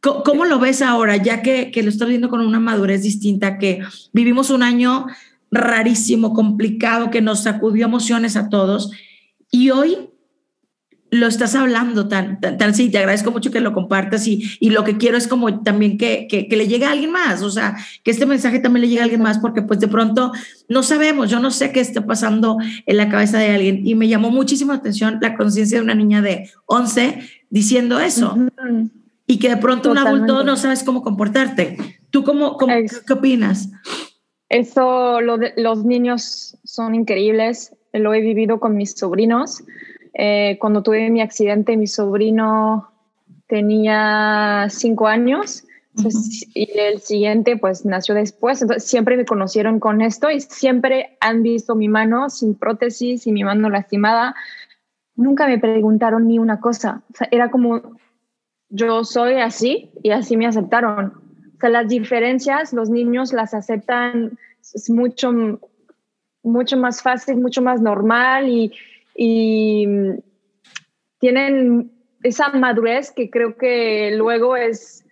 ¿Cómo, 0.00 0.44
lo 0.44 0.60
ves 0.60 0.80
ahora, 0.80 1.16
ya 1.16 1.42
que, 1.42 1.70
que 1.72 1.82
lo 1.82 1.88
estás 1.88 2.08
viendo 2.08 2.28
con 2.28 2.40
una 2.40 2.60
madurez 2.60 3.02
distinta, 3.02 3.58
que 3.58 3.80
vivimos 4.12 4.50
un 4.50 4.62
año 4.62 5.06
rarísimo, 5.50 6.34
complicado, 6.34 7.10
que 7.10 7.20
nos 7.20 7.42
sacudió 7.42 7.86
emociones 7.86 8.36
a 8.36 8.48
todos 8.48 8.92
y 9.50 9.70
hoy 9.70 10.10
lo 11.10 11.26
estás 11.26 11.54
hablando 11.54 12.06
tan, 12.06 12.38
tan, 12.40 12.74
sí, 12.74 12.90
te 12.90 12.98
agradezco 12.98 13.30
mucho 13.30 13.50
que 13.50 13.60
lo 13.60 13.72
compartas 13.72 14.26
y, 14.26 14.42
y 14.60 14.70
lo 14.70 14.84
que 14.84 14.98
quiero 14.98 15.16
es 15.16 15.26
como 15.26 15.62
también 15.62 15.96
que, 15.96 16.26
que, 16.28 16.48
que, 16.48 16.56
le 16.56 16.68
llegue 16.68 16.84
a 16.84 16.90
alguien 16.90 17.10
más, 17.10 17.42
o 17.42 17.50
sea, 17.50 17.76
que 18.04 18.10
este 18.10 18.26
mensaje 18.26 18.58
también 18.58 18.82
le 18.82 18.88
llegue 18.88 19.00
a 19.00 19.04
alguien 19.04 19.22
más 19.22 19.38
porque 19.38 19.62
pues 19.62 19.80
de 19.80 19.88
pronto 19.88 20.32
no 20.68 20.82
sabemos, 20.82 21.30
yo 21.30 21.40
no 21.40 21.50
sé 21.50 21.72
qué 21.72 21.80
está 21.80 22.04
pasando 22.04 22.58
en 22.84 22.96
la 22.96 23.08
cabeza 23.08 23.38
de 23.38 23.50
alguien 23.50 23.86
y 23.86 23.94
me 23.94 24.08
llamó 24.08 24.30
muchísimo 24.30 24.72
la 24.72 24.78
atención 24.80 25.18
la 25.22 25.34
conciencia 25.34 25.78
de 25.78 25.84
una 25.84 25.94
niña 25.94 26.20
de 26.20 26.50
11 26.66 27.20
diciendo 27.48 27.98
eso 28.00 28.36
y 29.28 29.38
que 29.38 29.50
de 29.50 29.58
pronto 29.58 29.90
un 29.90 29.98
adulto 29.98 30.42
no 30.42 30.56
sabes 30.56 30.82
cómo 30.82 31.02
comportarte. 31.02 31.76
¿Tú 32.10 32.24
cómo, 32.24 32.56
qué 32.56 33.12
opinas? 33.12 33.70
Eso, 34.48 35.20
lo 35.20 35.36
de, 35.36 35.52
los 35.58 35.84
niños 35.84 36.56
son 36.64 36.94
increíbles, 36.94 37.76
lo 37.92 38.14
he 38.14 38.22
vivido 38.22 38.58
con 38.58 38.74
mis 38.74 38.92
sobrinos. 38.92 39.62
Eh, 40.14 40.56
cuando 40.58 40.82
tuve 40.82 41.10
mi 41.10 41.20
accidente, 41.20 41.76
mi 41.76 41.86
sobrino 41.86 42.90
tenía 43.46 44.66
cinco 44.70 45.06
años 45.06 45.64
y 46.54 46.78
el 46.78 47.00
siguiente 47.00 47.58
pues 47.58 47.84
nació 47.84 48.14
después. 48.14 48.62
Entonces 48.62 48.88
siempre 48.88 49.18
me 49.18 49.26
conocieron 49.26 49.78
con 49.78 50.00
esto 50.00 50.30
y 50.30 50.40
siempre 50.40 51.18
han 51.20 51.42
visto 51.42 51.74
mi 51.74 51.88
mano 51.88 52.30
sin 52.30 52.54
prótesis 52.54 53.26
y 53.26 53.32
mi 53.32 53.44
mano 53.44 53.68
lastimada. 53.68 54.34
Nunca 55.16 55.46
me 55.46 55.58
preguntaron 55.58 56.26
ni 56.26 56.38
una 56.38 56.60
cosa. 56.60 57.02
era 57.30 57.50
como 57.50 57.98
yo 58.70 59.04
soy 59.04 59.34
así 59.34 59.90
y 60.02 60.10
así 60.10 60.36
me 60.36 60.46
aceptaron. 60.46 61.28
O 61.56 61.60
sea, 61.60 61.70
las 61.70 61.88
diferencias 61.88 62.72
los 62.72 62.90
niños 62.90 63.32
las 63.32 63.54
aceptan 63.54 64.38
es 64.74 64.90
mucho, 64.90 65.60
mucho 66.42 66.76
más 66.76 67.02
fácil, 67.02 67.36
mucho 67.38 67.62
más 67.62 67.80
normal 67.80 68.48
y, 68.48 68.72
tienen 71.20 71.90
esa 72.22 72.50
madurez 72.50 73.10
que 73.10 73.30
creo 73.30 73.56
que 73.56 74.12
luego 74.14 74.56
es 74.56 75.04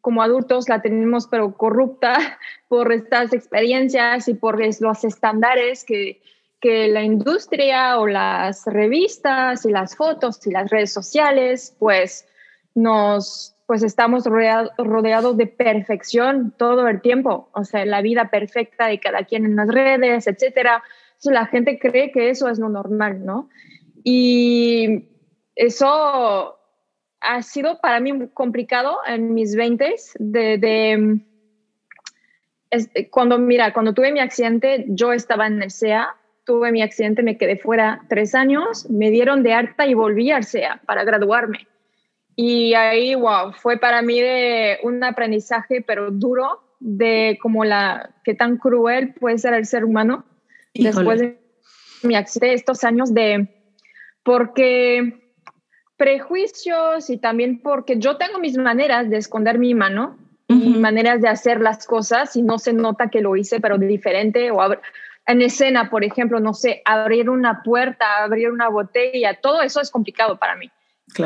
como 0.00 0.22
adultos 0.22 0.70
la 0.70 0.80
tenemos 0.80 1.26
pero 1.26 1.54
corrupta 1.54 2.38
por 2.68 2.90
estas 2.90 3.34
experiencias 3.34 4.28
y 4.28 4.34
por 4.34 4.58
los 4.80 5.04
estándares 5.04 5.84
que, 5.84 6.22
que 6.58 6.88
la 6.88 7.02
industria 7.02 7.98
o 7.98 8.06
las 8.06 8.64
revistas 8.64 9.66
y 9.66 9.70
las 9.70 9.94
fotos 9.94 10.46
y 10.46 10.50
las 10.50 10.70
redes 10.70 10.94
sociales 10.94 11.76
pues 11.78 12.26
nos, 12.74 13.56
pues 13.66 13.82
estamos 13.82 14.24
rodeados 14.26 15.36
de 15.36 15.46
perfección 15.46 16.54
todo 16.56 16.86
el 16.88 17.00
tiempo, 17.00 17.48
o 17.52 17.64
sea, 17.64 17.84
la 17.84 18.02
vida 18.02 18.30
perfecta 18.30 18.86
de 18.86 18.98
cada 18.98 19.24
quien 19.24 19.44
en 19.44 19.56
las 19.56 19.68
redes, 19.68 20.26
etcétera. 20.26 20.82
la 21.24 21.46
gente 21.46 21.78
cree 21.78 22.10
que 22.12 22.30
eso 22.30 22.48
es 22.48 22.58
lo 22.58 22.68
normal, 22.68 23.24
¿no? 23.24 23.48
Y 24.02 25.08
eso 25.54 26.58
ha 27.20 27.42
sido 27.42 27.80
para 27.80 28.00
mí 28.00 28.28
complicado 28.34 28.98
en 29.06 29.32
mis 29.32 29.56
20 29.56 29.94
de, 30.18 30.58
de 30.58 31.20
cuando, 33.10 33.38
mira, 33.38 33.72
cuando 33.72 33.94
tuve 33.94 34.12
mi 34.12 34.20
accidente, 34.20 34.84
yo 34.88 35.12
estaba 35.12 35.46
en 35.46 35.62
el 35.62 35.70
SEA, 35.70 36.14
tuve 36.44 36.72
mi 36.72 36.82
accidente, 36.82 37.22
me 37.22 37.38
quedé 37.38 37.56
fuera 37.56 38.02
tres 38.08 38.34
años, 38.34 38.88
me 38.90 39.10
dieron 39.10 39.42
de 39.42 39.54
harta 39.54 39.86
y 39.86 39.94
volví 39.94 40.30
al 40.30 40.44
SEA 40.44 40.80
para 40.86 41.04
graduarme. 41.04 41.66
Y 42.36 42.74
ahí, 42.74 43.14
wow, 43.14 43.52
fue 43.52 43.78
para 43.78 44.02
mí 44.02 44.20
de 44.20 44.78
un 44.82 45.02
aprendizaje, 45.04 45.82
pero 45.86 46.10
duro, 46.10 46.62
de 46.80 47.38
como 47.40 47.64
la, 47.64 48.10
qué 48.24 48.34
tan 48.34 48.58
cruel 48.58 49.14
puede 49.14 49.38
ser 49.38 49.54
el 49.54 49.66
ser 49.66 49.84
humano 49.84 50.24
después 50.74 51.20
de 51.20 51.38
mi 52.02 52.16
accidente, 52.16 52.54
estos 52.54 52.84
años 52.84 53.14
de, 53.14 53.48
porque 54.22 55.34
prejuicios 55.96 57.08
y 57.08 57.18
también 57.18 57.60
porque 57.60 57.98
yo 57.98 58.16
tengo 58.16 58.38
mis 58.38 58.58
maneras 58.58 59.08
de 59.08 59.16
esconder 59.16 59.58
mi 59.58 59.74
mano, 59.74 60.18
maneras 60.48 61.22
de 61.22 61.28
hacer 61.28 61.60
las 61.60 61.86
cosas 61.86 62.36
y 62.36 62.42
no 62.42 62.58
se 62.58 62.72
nota 62.72 63.08
que 63.08 63.22
lo 63.22 63.36
hice, 63.36 63.60
pero 63.60 63.78
diferente 63.78 64.50
o 64.50 64.60
en 65.26 65.40
escena, 65.40 65.88
por 65.88 66.04
ejemplo, 66.04 66.38
no 66.40 66.52
sé, 66.52 66.82
abrir 66.84 67.30
una 67.30 67.62
puerta, 67.62 68.22
abrir 68.22 68.50
una 68.50 68.68
botella, 68.68 69.40
todo 69.40 69.62
eso 69.62 69.80
es 69.80 69.90
complicado 69.90 70.36
para 70.36 70.56
mí. 70.56 70.70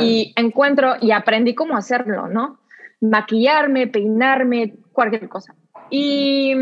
Y 0.01 0.33
encuentro 0.37 0.95
y 1.01 1.13
aprendí 1.13 1.55
cómo 1.55 1.77
hacerlo, 1.77 2.29
¿no? 2.29 2.59
maquillarme, 3.01 3.87
peinarme, 3.87 4.75
cualquier 4.93 5.29
cosa. 5.29 5.55
Y 5.91 6.55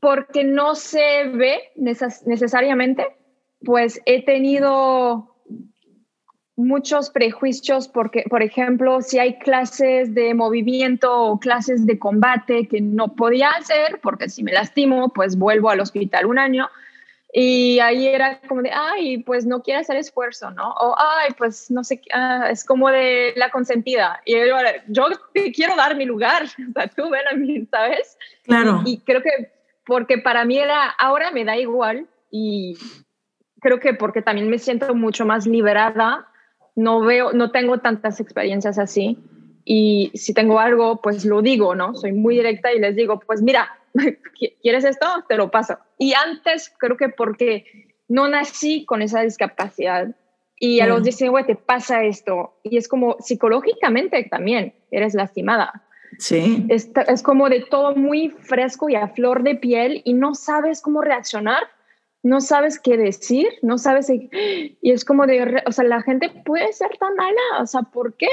porque 0.00 0.44
no 0.44 0.74
se 0.74 1.28
ve 1.28 1.72
necesariamente, 1.76 3.06
pues 3.64 4.00
he 4.06 4.24
tenido 4.24 5.34
muchos 6.58 7.10
prejuicios 7.10 7.88
porque, 7.88 8.24
por 8.30 8.42
ejemplo, 8.42 9.02
si 9.02 9.18
hay 9.18 9.38
clases 9.38 10.14
de 10.14 10.32
movimiento 10.34 11.14
o 11.14 11.38
clases 11.38 11.86
de 11.86 11.98
combate 11.98 12.66
que 12.66 12.80
no 12.80 13.14
podía 13.14 13.50
hacer, 13.50 14.00
porque 14.02 14.28
si 14.28 14.42
me 14.42 14.52
lastimo, 14.52 15.10
pues 15.10 15.36
vuelvo 15.36 15.70
al 15.70 15.80
hospital 15.80 16.26
un 16.26 16.38
año. 16.38 16.68
Y 17.38 17.78
ahí 17.80 18.06
era 18.06 18.40
como 18.48 18.62
de, 18.62 18.70
ay, 18.72 19.18
pues 19.18 19.44
no 19.44 19.62
quiere 19.62 19.80
hacer 19.80 19.96
esfuerzo, 19.96 20.50
¿no? 20.52 20.70
O, 20.70 20.94
ay, 20.96 21.34
pues 21.36 21.70
no 21.70 21.84
sé, 21.84 22.00
ah, 22.14 22.48
es 22.50 22.64
como 22.64 22.88
de 22.88 23.34
la 23.36 23.50
consentida. 23.50 24.22
Y 24.24 24.32
yo, 24.32 24.56
yo 24.88 25.08
te 25.34 25.52
quiero 25.52 25.76
dar 25.76 25.96
mi 25.96 26.06
lugar, 26.06 26.44
o 26.70 26.72
sea, 26.72 26.88
tú 26.88 27.10
ven 27.10 27.28
a 27.30 27.36
mí, 27.36 27.66
¿sabes? 27.70 28.16
Claro. 28.44 28.80
Y, 28.86 28.92
y 28.92 28.98
creo 29.00 29.22
que, 29.22 29.52
porque 29.84 30.16
para 30.16 30.46
mí 30.46 30.58
era, 30.58 30.88
ahora 30.88 31.30
me 31.30 31.44
da 31.44 31.58
igual 31.58 32.06
y 32.30 32.78
creo 33.60 33.80
que 33.80 33.92
porque 33.92 34.22
también 34.22 34.48
me 34.48 34.58
siento 34.58 34.94
mucho 34.94 35.26
más 35.26 35.46
liberada 35.46 36.28
no 36.76 37.00
veo, 37.00 37.32
no 37.32 37.50
tengo 37.50 37.78
tantas 37.78 38.20
experiencias 38.20 38.78
así. 38.78 39.18
Y 39.64 40.12
si 40.14 40.32
tengo 40.32 40.60
algo, 40.60 41.00
pues 41.00 41.24
lo 41.24 41.42
digo, 41.42 41.74
¿no? 41.74 41.94
Soy 41.94 42.12
muy 42.12 42.36
directa 42.36 42.72
y 42.72 42.78
les 42.78 42.94
digo, 42.94 43.18
pues 43.18 43.42
mira, 43.42 43.68
¿quieres 44.62 44.84
esto? 44.84 45.06
Te 45.28 45.36
lo 45.36 45.50
paso. 45.50 45.78
Y 45.98 46.14
antes 46.14 46.72
creo 46.78 46.96
que 46.96 47.08
porque 47.08 47.94
no 48.08 48.28
nací 48.28 48.84
con 48.84 49.02
esa 49.02 49.22
discapacidad 49.22 50.14
y 50.58 50.80
a 50.80 50.86
los 50.86 51.02
19 51.02 51.46
te 51.46 51.56
pasa 51.56 52.04
esto 52.04 52.58
y 52.62 52.78
es 52.78 52.88
como 52.88 53.16
psicológicamente 53.20 54.24
también 54.30 54.74
eres 54.90 55.14
lastimada. 55.14 55.82
Sí. 56.18 56.64
Es, 56.68 56.90
es 57.08 57.22
como 57.22 57.48
de 57.50 57.60
todo 57.68 57.94
muy 57.94 58.30
fresco 58.30 58.88
y 58.88 58.94
a 58.94 59.08
flor 59.08 59.42
de 59.42 59.56
piel 59.56 60.00
y 60.04 60.14
no 60.14 60.34
sabes 60.34 60.80
cómo 60.80 61.02
reaccionar 61.02 61.64
no 62.26 62.40
sabes 62.40 62.80
qué 62.80 62.96
decir, 62.96 63.46
no 63.62 63.78
sabes, 63.78 64.10
y 64.10 64.30
es 64.82 65.04
como 65.04 65.26
de, 65.26 65.62
o 65.64 65.70
sea, 65.70 65.84
la 65.84 66.02
gente 66.02 66.28
puede 66.44 66.72
ser 66.72 66.90
tan 66.98 67.14
mala, 67.14 67.62
o 67.62 67.66
sea, 67.66 67.82
¿por 67.82 68.16
qué? 68.16 68.26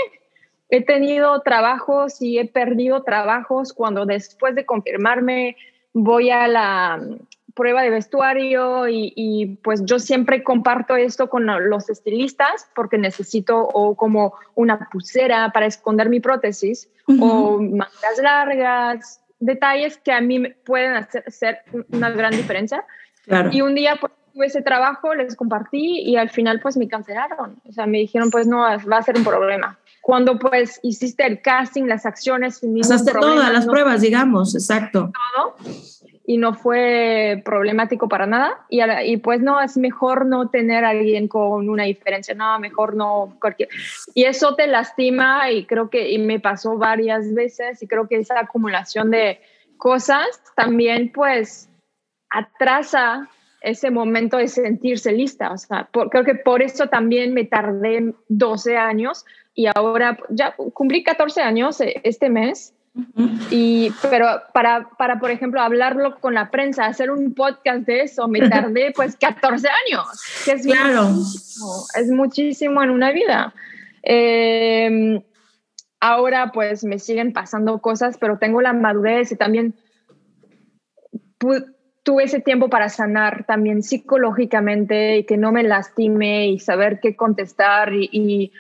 He 0.70 0.84
tenido 0.84 1.42
trabajos 1.42 2.22
y 2.22 2.40
he 2.40 2.48
perdido 2.48 3.04
trabajos 3.04 3.74
cuando 3.74 4.06
después 4.06 4.56
de 4.56 4.66
confirmarme 4.66 5.56
voy 5.94 6.32
a 6.32 6.48
la 6.48 6.98
mm, 6.98 7.18
prueba 7.54 7.84
de 7.84 7.92
vestuario 7.92 8.88
y, 8.90 9.60
pues 9.64 9.86
yo 9.86 10.00
siempre 10.00 10.44
comparto 10.44 10.96
esto 10.96 11.30
con 11.30 11.46
los 11.70 11.90
estilistas 11.90 12.68
porque 12.76 12.98
necesito 12.98 13.60
o 13.60 13.96
como 13.96 14.34
una 14.56 14.90
pulsera 14.92 15.52
para 15.54 15.68
esconder 15.68 16.10
mi 16.10 16.20
prótesis 16.20 16.90
o 17.20 17.60
mangas 17.60 18.18
largas, 18.22 19.22
detalles 19.40 19.98
que 19.98 20.12
a 20.12 20.22
mí 20.22 20.50
pueden 20.66 20.96
hacer 20.96 21.60
una 21.92 22.10
gran 22.10 22.32
diferencia 22.32 22.86
y 23.52 23.62
un 23.62 23.76
día 23.76 23.98
pues 24.00 24.12
tuve 24.34 24.48
ese 24.48 24.62
trabajo, 24.62 25.14
les 25.14 25.36
compartí 25.36 26.02
y 26.02 26.16
al 26.16 26.30
final 26.30 26.60
pues 26.60 26.76
me 26.76 26.88
cancelaron. 26.88 27.62
O 27.70 27.72
sea, 27.72 27.86
me 27.86 28.00
dijeron 28.00 28.32
pues 28.32 28.48
no, 28.48 28.60
va 28.60 28.98
a 28.98 29.04
ser 29.04 29.18
un 29.18 29.24
problema. 29.24 29.78
Cuando 30.04 30.38
pues 30.38 30.82
hiciste 30.84 31.26
el 31.26 31.42
casting, 31.42 31.86
las 31.86 32.06
acciones, 32.06 32.60
Pasaste 32.60 33.14
todas 33.14 33.54
las 33.54 33.66
pruebas, 33.66 34.02
digamos, 34.02 34.54
exacto. 34.54 35.12
Todo 35.36 35.56
y 36.26 36.38
no 36.38 36.54
fue 36.54 37.42
problemático 37.44 38.08
para 38.08 38.26
nada. 38.26 38.66
Y, 38.70 38.82
y, 39.06 39.18
pues 39.18 39.42
no, 39.42 39.62
es 39.62 39.78
mejor 39.78 40.26
no 40.26 40.50
tener 40.50 40.86
a 40.86 40.90
alguien 40.90 41.28
con 41.28 41.70
una 41.70 41.84
diferencia, 41.84 42.34
no, 42.34 42.60
mejor 42.60 42.96
no 42.96 43.36
cualquier. 43.40 43.70
Y 44.14 44.24
eso 44.24 44.56
te 44.56 44.68
lastima 44.68 45.52
y 45.52 45.66
creo 45.66 45.90
que 45.90 46.12
y 46.12 46.20
me 46.20 46.40
pasó 46.40 46.78
varias 46.78 47.34
veces 47.34 47.82
y 47.84 47.88
creo 47.88 48.08
que 48.08 48.18
esa 48.18 48.40
acumulación 48.40 49.12
de 49.12 49.42
cosas 49.78 50.28
también 50.56 51.12
pues 51.14 51.70
atrasa 52.30 53.30
ese 53.62 53.92
momento 53.92 54.38
de 54.38 54.48
sentirse 54.48 55.12
lista. 55.12 55.52
O 55.52 55.58
sea, 55.58 55.90
creo 56.10 56.24
que 56.24 56.36
por 56.36 56.62
eso 56.62 56.88
también 56.88 57.34
me 57.34 57.46
tardé 57.46 58.14
12 58.30 58.78
años 58.78 59.26
y 59.56 59.68
ahora 59.74 60.18
ya 60.30 60.56
cumplí 60.56 61.04
14 61.04 61.42
años 61.42 61.80
eh, 61.82 62.02
este 62.04 62.30
mes. 62.30 62.74
Y, 63.50 63.92
pero 64.12 64.28
para, 64.54 64.88
para, 65.00 65.20
por 65.20 65.32
ejemplo, 65.32 65.60
hablarlo 65.60 66.20
con 66.20 66.36
la 66.36 66.52
prensa, 66.52 66.86
hacer 66.86 67.10
un 67.10 67.34
podcast 67.34 67.88
de 67.88 68.02
eso, 68.02 68.28
me 68.28 68.48
tardé 68.48 68.92
pues 68.96 69.16
14 69.18 69.68
años, 69.68 70.06
que 70.46 70.52
es, 70.52 70.64
claro. 70.64 71.06
muchísimo, 71.06 71.86
es 71.96 72.12
muchísimo 72.12 72.84
en 72.84 72.90
una 72.92 73.12
vida. 73.12 73.54
Em, 74.04 75.24
ahora 76.00 76.52
pues 76.52 76.84
me 76.84 77.00
siguen 77.00 77.34
pasando 77.34 77.80
cosas, 77.80 78.18
pero 78.20 78.38
tengo 78.38 78.62
la 78.62 78.74
madurez 78.74 79.32
y 79.32 79.38
también 79.38 79.74
tuve 82.04 82.24
ese 82.24 82.42
tiempo 82.42 82.70
para 82.70 82.90
sanar 82.90 83.46
también 83.46 83.82
psicológicamente 83.82 85.18
y 85.18 85.24
que 85.26 85.38
no 85.38 85.52
me 85.52 85.64
lastime 85.64 86.48
y 86.48 86.60
saber 86.60 87.00
qué 87.00 87.16
contestar 87.16 87.94
y, 87.94 88.10
y, 88.12 88.52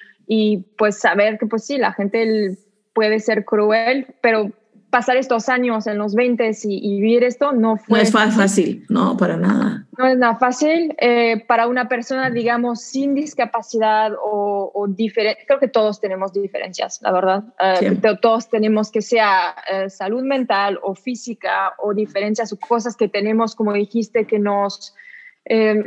pues 0.77 0.99
saber 0.99 1.38
que 1.38 1.45
pues 1.45 1.65
sí, 1.65 1.77
la 1.77 1.93
gente 1.93 2.57
puede 2.93 3.19
ser 3.19 3.45
cruel, 3.45 4.07
pero 4.21 4.51
pasar 4.93 5.17
estos 5.17 5.49
años 5.49 5.88
en 5.88 5.97
los 5.97 6.13
20 6.13 6.51
y, 6.65 7.01
vivir 7.01 7.23
esto 7.23 7.51
no 7.51 7.77
fue... 7.77 7.97
No 7.97 8.03
es 8.03 8.12
fácil, 8.12 8.86
no, 8.89 9.17
para 9.17 9.38
nada. 9.38 9.88
No 9.97 10.05
es 10.05 10.19
nada 10.19 10.36
fácil. 10.36 10.95
Eh, 10.99 11.43
para 11.47 11.65
una 11.65 11.89
persona, 11.89 12.29
digamos, 12.29 12.81
sin 12.81 13.15
discapacidad 13.15 14.12
o, 14.21 14.86
diferente, 14.89 15.45
creo 15.47 15.59
que 15.59 15.67
todos 15.67 15.99
tenemos 15.99 16.31
diferencias, 16.31 16.99
la 17.01 17.12
verdad. 17.12 17.43
Eh, 17.59 17.99
todos 18.21 18.51
tenemos 18.51 18.91
que 18.91 19.01
sea 19.01 19.55
eh, 19.71 19.89
salud 19.89 20.21
mental 20.21 20.79
o 20.83 20.93
física 20.93 21.73
o 21.79 21.95
diferencias 21.95 22.53
o 22.53 22.59
cosas 22.59 22.95
que 22.95 23.07
tenemos, 23.07 23.55
como 23.55 23.73
dijiste, 23.73 24.27
que 24.27 24.38
nos 24.38 24.93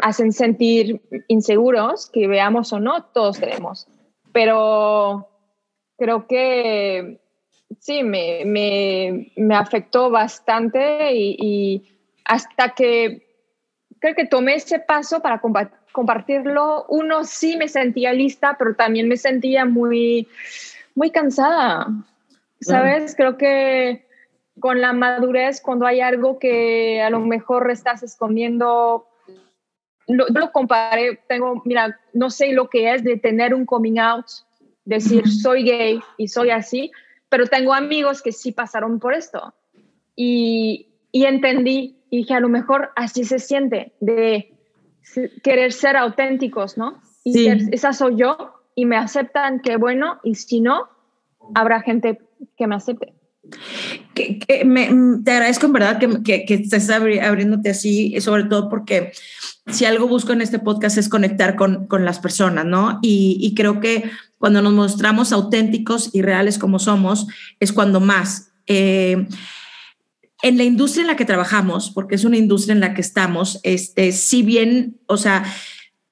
hacen 0.02 0.32
sentir 0.32 1.00
inseguros, 1.28 2.10
que 2.12 2.26
veamos 2.26 2.74
o 2.74 2.80
no, 2.80 3.04
todos 3.04 3.38
tenemos. 3.38 3.86
Pero 4.36 5.30
creo 5.96 6.26
que 6.26 7.22
sí, 7.80 8.02
me, 8.02 8.42
me, 8.44 9.32
me 9.34 9.54
afectó 9.56 10.10
bastante 10.10 11.10
y, 11.14 11.82
hasta 12.22 12.74
que 12.74 13.26
creo 13.98 14.14
que 14.14 14.26
tomé 14.26 14.56
ese 14.56 14.78
paso 14.78 15.20
para 15.20 15.40
compartirlo, 15.90 16.84
uno 16.90 17.24
sí 17.24 17.56
me 17.56 17.66
sentía 17.66 18.12
lista, 18.12 18.56
pero 18.58 18.74
también 18.74 19.08
me 19.08 19.16
sentía 19.16 19.64
muy, 19.64 20.28
muy 20.94 21.10
cansada. 21.10 21.86
¿Sabes? 22.60 23.14
Creo 23.16 23.38
que 23.38 24.04
con 24.60 24.82
la 24.82 24.92
madurez, 24.92 25.62
cuando 25.62 25.86
hay 25.86 26.02
algo 26.02 26.38
que 26.38 27.00
a 27.00 27.08
lo 27.08 27.20
mejor 27.20 27.70
estás 27.70 28.02
escondiendo, 28.02 29.06
lo, 30.06 30.26
lo 30.28 30.52
comparé, 30.52 31.20
tengo, 31.28 31.62
mira, 31.64 31.98
no 32.12 32.30
sé 32.30 32.52
lo 32.52 32.68
que 32.68 32.92
es 32.92 33.04
de 33.04 33.16
tener 33.16 33.54
un 33.54 33.66
coming 33.66 33.98
out, 33.98 34.26
decir 34.84 35.28
soy 35.28 35.64
gay 35.64 36.00
y 36.16 36.28
soy 36.28 36.50
así, 36.50 36.92
pero 37.28 37.46
tengo 37.46 37.74
amigos 37.74 38.22
que 38.22 38.32
sí 38.32 38.52
pasaron 38.52 39.00
por 39.00 39.14
esto 39.14 39.54
y, 40.14 40.88
y 41.12 41.24
entendí 41.24 41.96
y 42.10 42.18
dije, 42.18 42.34
a 42.34 42.40
lo 42.40 42.48
mejor 42.48 42.90
así 42.96 43.24
se 43.24 43.38
siente 43.38 43.92
de 44.00 44.54
querer 45.42 45.72
ser 45.72 45.96
auténticos, 45.96 46.78
¿no? 46.78 47.00
Y 47.24 47.48
esa 47.72 47.92
soy 47.92 48.16
yo 48.16 48.62
y 48.74 48.86
me 48.86 48.96
aceptan, 48.96 49.60
que 49.60 49.76
bueno, 49.76 50.20
y 50.22 50.36
si 50.36 50.60
no, 50.60 50.88
habrá 51.54 51.80
gente 51.80 52.20
que 52.56 52.66
me 52.66 52.76
acepte. 52.76 53.12
Me, 54.64 54.90
te 55.24 55.30
agradezco 55.30 55.66
en 55.66 55.72
verdad 55.72 55.98
que, 55.98 56.44
que, 56.44 56.54
estés 56.54 56.88
abriéndote 56.90 57.70
así, 57.70 58.18
sobre 58.20 58.44
todo 58.44 58.68
porque 58.68 59.12
si 59.70 59.84
algo 59.84 60.08
busco 60.08 60.32
en 60.32 60.40
este 60.40 60.58
podcast 60.58 60.96
es 60.98 61.08
conectar 61.08 61.56
con, 61.56 61.86
las 62.04 62.18
personas, 62.18 62.64
¿no? 62.64 62.98
Y, 63.02 63.38
y, 63.40 63.54
creo 63.54 63.80
que 63.80 64.10
cuando 64.38 64.62
nos 64.62 64.72
mostramos 64.72 65.32
auténticos 65.32 66.10
y 66.12 66.22
reales 66.22 66.58
como 66.58 66.78
somos, 66.78 67.26
es 67.60 67.72
cuando 67.72 68.00
más. 68.00 68.52
Eh, 68.66 69.26
en 70.42 70.58
la 70.58 70.64
industria 70.64 71.02
en 71.02 71.08
la 71.08 71.16
que 71.16 71.24
trabajamos, 71.24 71.90
porque 71.90 72.14
es 72.14 72.24
una 72.24 72.36
industria 72.36 72.74
en 72.74 72.80
la 72.80 72.94
que 72.94 73.00
estamos, 73.00 73.58
este, 73.62 74.12
si 74.12 74.42
bien, 74.42 74.98
o 75.06 75.16
sea, 75.16 75.44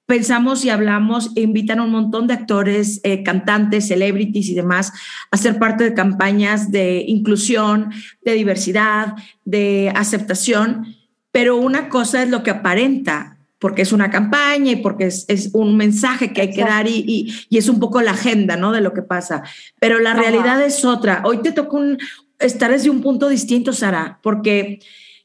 pensamos 0.06 0.64
y 0.64 0.70
hablamos 0.70 1.30
e 1.34 1.40
invitan 1.42 1.78
a 1.78 1.84
un 1.84 1.90
montón 1.90 2.26
de 2.26 2.34
actores, 2.34 3.00
eh, 3.04 3.22
cantantes, 3.22 3.88
celebrities 3.88 4.48
y 4.48 4.54
demás 4.54 4.92
a 5.30 5.36
ser 5.36 5.58
parte 5.58 5.84
de 5.84 5.94
campañas 5.94 6.70
de 6.70 7.04
inclusión, 7.06 7.90
de 8.22 8.32
diversidad, 8.34 9.14
de 9.44 9.92
aceptación, 9.94 10.94
pero 11.32 11.56
una 11.56 11.88
cosa 11.88 12.22
es 12.22 12.28
lo 12.28 12.42
que 12.42 12.50
aparenta 12.50 13.34
porque 13.58 13.80
es 13.80 13.92
una 13.92 14.10
campaña 14.10 14.72
y 14.72 14.76
porque 14.76 15.06
es, 15.06 15.50
un 15.54 15.74
mensaje 15.78 16.34
que 16.34 16.42
hay 16.42 16.50
que 16.50 16.60
dar 16.60 16.86
y, 16.86 17.32
es 17.50 17.66
un 17.70 17.80
poco 17.80 18.02
la 18.02 18.10
agenda, 18.10 18.58
¿no? 18.58 18.72
De 18.72 18.82
lo 18.82 18.92
que 18.92 19.00
pasa. 19.00 19.42
Pero 19.80 20.00
la 20.00 20.12
realidad 20.12 20.60
es 20.60 20.84
otra. 20.84 21.22
Hoy 21.24 21.38
te 21.38 21.50
toca 21.50 21.74
un, 21.74 21.96
estar 22.38 22.70
desde 22.70 22.90
un 22.90 23.00
punto 23.00 23.26
distinto, 23.26 23.72
Sara, 23.72 24.18
porque 24.22 24.80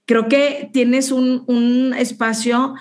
creo 0.05 0.29
que 0.29 0.69
tienes 0.71 1.11
un, 1.11 1.93
espacio 1.97 2.75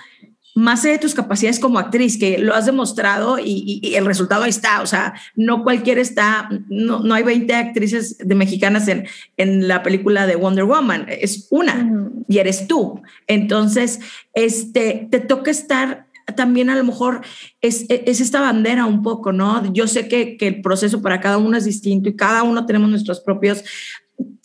más 0.55 0.83
allá 0.83 0.93
de 0.93 0.99
tus 0.99 1.13
capacidades 1.13 1.59
como 1.59 1.79
actriz, 1.79 2.17
que 2.17 2.37
lo 2.37 2.53
has 2.53 2.65
demostrado 2.65 3.37
y, 3.39 3.81
el 3.95 4.05
resultado 4.05 4.43
ahí 4.43 4.49
está. 4.49 4.81
O 4.81 4.85
sea, 4.85 5.13
no 5.35 5.63
cualquiera 5.63 6.01
está, 6.01 6.49
no, 6.67 6.99
no 6.99 7.13
hay 7.13 7.23
20 7.23 7.53
actrices 7.53 8.17
de 8.17 8.35
mexicanas 8.35 8.87
en, 8.87 9.07
en 9.37 9.67
la 9.67 9.83
película 9.83 10.27
de 10.27 10.35
Wonder 10.35 10.65
Woman, 10.65 11.05
es 11.09 11.47
una 11.51 11.89
y 12.27 12.37
eres 12.37 12.67
tú. 12.67 13.01
Entonces, 13.27 13.99
este, 14.33 15.07
te 15.09 15.19
toca 15.19 15.51
estar 15.51 16.07
también 16.35 16.69
a 16.69 16.75
lo 16.75 16.83
mejor 16.83 17.21
es, 17.61 17.85
es, 17.89 18.21
esta 18.21 18.41
bandera 18.41 18.85
un 18.85 19.01
poco, 19.01 19.31
¿no? 19.31 19.71
Yo 19.73 19.87
sé 19.87 20.07
que, 20.07 20.37
que, 20.37 20.47
el 20.47 20.61
proceso 20.61 21.01
para 21.01 21.19
cada 21.19 21.37
uno 21.37 21.57
es 21.57 21.65
distinto 21.65 22.09
y 22.09 22.15
cada 22.15 22.43
uno 22.43 22.65
tenemos 22.67 22.89
nuestros 22.89 23.19
propios 23.19 23.63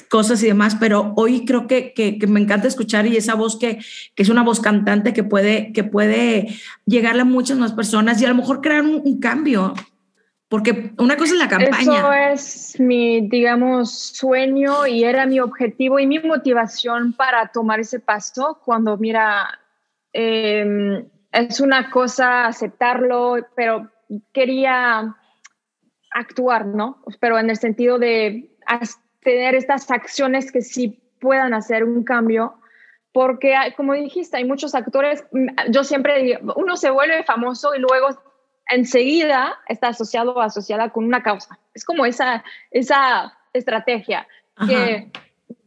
cosas 0.08 0.42
y 0.42 0.46
demás, 0.46 0.76
pero 0.78 1.12
hoy 1.16 1.44
creo 1.44 1.66
que, 1.66 1.92
que, 1.92 2.18
me 2.26 2.40
encanta 2.40 2.68
escuchar 2.68 3.06
y 3.06 3.16
esa 3.16 3.34
voz 3.34 3.58
que, 3.58 3.78
que, 4.14 4.22
es 4.22 4.28
una 4.28 4.42
voz 4.42 4.60
cantante 4.60 5.12
que 5.12 5.24
puede, 5.24 5.72
que 5.72 5.84
puede 5.84 6.48
llegarle 6.86 7.22
a 7.22 7.26
muchas 7.26 7.58
más 7.58 7.72
personas 7.72 8.20
y 8.20 8.24
a 8.24 8.28
lo 8.28 8.34
mejor 8.34 8.60
crear 8.60 8.82
un, 8.82 9.20
cambio. 9.20 9.74
Porque 10.48 10.92
una 10.98 11.16
cosa 11.16 11.32
es 11.32 11.38
la 11.38 11.48
campaña. 11.48 11.80
Eso 11.80 12.12
es 12.12 12.80
mi, 12.80 13.28
digamos, 13.28 13.90
sueño 13.90 14.86
y 14.86 15.04
era 15.04 15.26
mi 15.26 15.40
objetivo 15.40 15.98
y 15.98 16.06
mi 16.06 16.18
motivación 16.20 17.12
para 17.12 17.48
tomar 17.48 17.80
ese 17.80 17.98
paso 17.98 18.60
cuando, 18.64 18.96
mira, 18.96 19.58
em, 20.12 21.04
es 21.32 21.60
una 21.60 21.90
cosa 21.90 22.46
aceptarlo, 22.46 23.36
pero 23.56 23.90
quería 24.32 25.16
actuar, 26.12 26.66
¿no? 26.66 27.02
Pero 27.20 27.38
en 27.38 27.50
el 27.50 27.56
sentido 27.56 27.98
de 27.98 28.50
tener 29.24 29.56
estas 29.56 29.90
acciones 29.90 30.52
que 30.52 30.62
sí 30.62 31.00
puedan 31.18 31.54
hacer 31.54 31.82
un 31.82 32.04
cambio, 32.04 32.54
porque 33.12 33.56
como 33.76 33.94
dijiste, 33.94 34.37
hay 34.37 34.44
muchos 34.44 34.74
actores, 34.74 35.24
mm, 35.32 35.70
yo 35.70 35.82
siempre 35.82 36.22
digo, 36.22 36.54
uno 36.56 36.76
se 36.76 36.90
vuelve 36.90 37.24
famoso 37.24 37.74
y 37.74 37.80
luego 37.80 38.08
enseguida 38.68 39.58
está 39.66 39.88
asociado 39.88 40.34
o 40.34 40.40
asociada 40.40 40.90
con 40.90 41.04
una 41.04 41.22
causa. 41.22 41.58
Es 41.74 41.84
como 41.84 42.06
esa, 42.06 42.44
esa 42.70 43.37
estrategia 43.52 44.26
que 44.66 45.10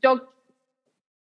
yo 0.02 0.32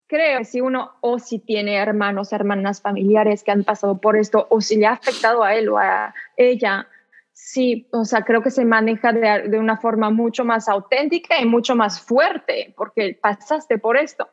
creo 0.07 0.39
que 0.39 0.45
si 0.45 0.61
uno 0.61 0.93
o 1.01 1.19
si 1.19 1.39
tiene 1.39 1.75
hermanos, 1.75 2.31
hermanas, 2.31 2.81
familiares 2.81 3.43
que 3.43 3.51
han 3.51 3.63
pasado 3.63 3.99
por 3.99 4.15
esto 4.15 4.47
o 4.49 4.61
si 4.61 4.77
le 4.77 4.87
ha 4.87 4.93
afectado 4.93 5.43
a 5.43 5.55
él 5.55 5.69
o 5.69 5.77
a 5.77 6.13
ella, 6.37 6.87
Sí, 7.39 7.87
o 7.91 8.03
sea, 8.03 8.23
creo 8.23 8.41
que 8.41 8.49
se 8.49 8.65
maneja 8.65 9.13
de, 9.13 9.59
una 9.59 9.77
forma 9.77 10.09
mucho 10.09 10.43
más 10.43 10.67
auténtica 10.67 11.39
y 11.39 11.45
mucho 11.45 11.75
más 11.75 12.01
fuerte, 12.01 12.73
porque 12.75 13.15
pasaste 13.21 13.77
por 13.77 13.95
esto. 13.95 14.27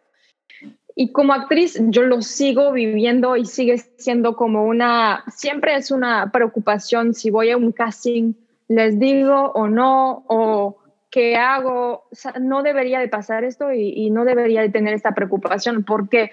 Y 0.96 1.12
como 1.12 1.34
actriz, 1.34 1.78
yo 1.88 2.04
lo 2.04 2.22
sigo 2.22 2.72
viviendo 2.72 3.36
y 3.36 3.44
sigue 3.44 3.76
siendo 3.76 4.34
como 4.36 4.64
una, 4.64 5.22
siempre 5.28 5.76
es 5.76 5.90
una 5.90 6.32
preocupación 6.32 7.12
si 7.12 7.30
voy 7.30 7.50
a 7.50 7.58
un 7.58 7.72
casting, 7.72 8.32
les 8.68 8.98
digo 8.98 9.52
o 9.54 9.68
no, 9.68 10.24
o 10.26 10.78
qué 11.10 11.36
hago. 11.36 12.08
No 12.40 12.62
debería 12.62 13.00
de 13.00 13.08
pasar 13.08 13.44
esto 13.44 13.70
y, 13.70 13.90
y 13.90 14.10
no 14.10 14.24
debería 14.24 14.62
de 14.62 14.70
tener 14.70 14.94
esta 14.94 15.12
preocupación, 15.12 15.84
porque 15.84 16.30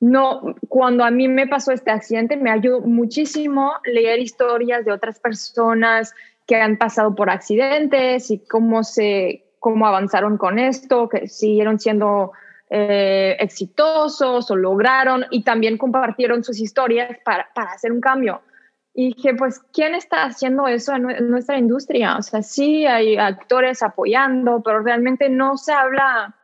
no, 0.00 0.54
cuando 0.68 1.04
a 1.04 1.10
mí 1.10 1.26
me 1.26 1.46
pasó 1.46 1.72
este 1.72 1.90
accidente, 1.90 2.36
me 2.36 2.50
ayudó 2.50 2.80
muchísimo 2.80 3.72
leer 3.84 4.20
historias 4.20 4.84
de 4.84 4.92
otras 4.92 5.18
personas 5.18 6.14
que 6.46 6.56
han 6.56 6.76
pasado 6.76 7.14
por 7.14 7.30
accidentes 7.30 8.30
y 8.30 8.38
cómo 8.38 8.84
se, 8.84 9.44
cómo 9.58 9.86
avanzaron 9.86 10.36
con 10.36 10.58
esto, 10.58 11.08
que 11.08 11.28
siguieron 11.28 11.78
siendo 11.80 12.32
eh, 12.68 13.36
exitosos 13.40 14.50
o 14.50 14.56
lograron 14.56 15.24
y 15.30 15.42
también 15.44 15.78
compartieron 15.78 16.44
sus 16.44 16.60
historias 16.60 17.18
para, 17.24 17.48
para, 17.54 17.72
hacer 17.72 17.90
un 17.90 18.00
cambio. 18.00 18.42
Y 18.92 19.14
dije, 19.14 19.34
pues, 19.34 19.60
¿quién 19.72 19.94
está 19.94 20.24
haciendo 20.24 20.66
eso 20.68 20.94
en 20.94 21.30
nuestra 21.30 21.58
industria? 21.58 22.16
O 22.16 22.22
sea, 22.22 22.42
sí 22.42 22.86
hay 22.86 23.16
actores 23.16 23.82
apoyando, 23.82 24.62
pero 24.62 24.80
realmente 24.82 25.28
no 25.28 25.56
se 25.56 25.72
habla. 25.72 26.34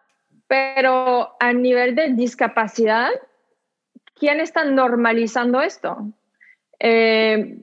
Pero 0.48 1.30
a 1.40 1.52
nivel 1.54 1.94
de 1.94 2.10
discapacidad, 2.10 3.08
¿quién 4.22 4.38
está 4.38 4.62
normalizando 4.62 5.60
esto? 5.62 5.96
Eh, 6.78 7.58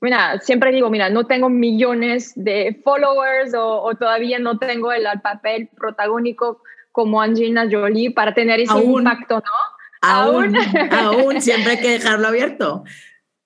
mira, 0.00 0.40
siempre 0.40 0.72
digo, 0.72 0.88
mira, 0.88 1.10
no 1.10 1.26
tengo 1.26 1.50
millones 1.50 2.32
de 2.34 2.80
followers 2.82 3.52
o, 3.54 3.94
todavía 3.94 4.38
no 4.38 4.58
tengo 4.58 4.90
el, 4.90 5.04
papel 5.20 5.68
protagónico 5.76 6.62
como 6.92 7.20
Angelina 7.20 7.68
Jolie 7.70 8.10
para 8.10 8.32
tener 8.32 8.58
ese 8.58 8.78
impacto, 8.82 9.34
¿no? 9.34 9.52
Aún, 10.00 10.56
aún, 10.90 11.42
siempre 11.42 11.72
hay 11.72 11.80
que 11.80 11.98
dejarlo 11.98 12.28
abierto. 12.28 12.84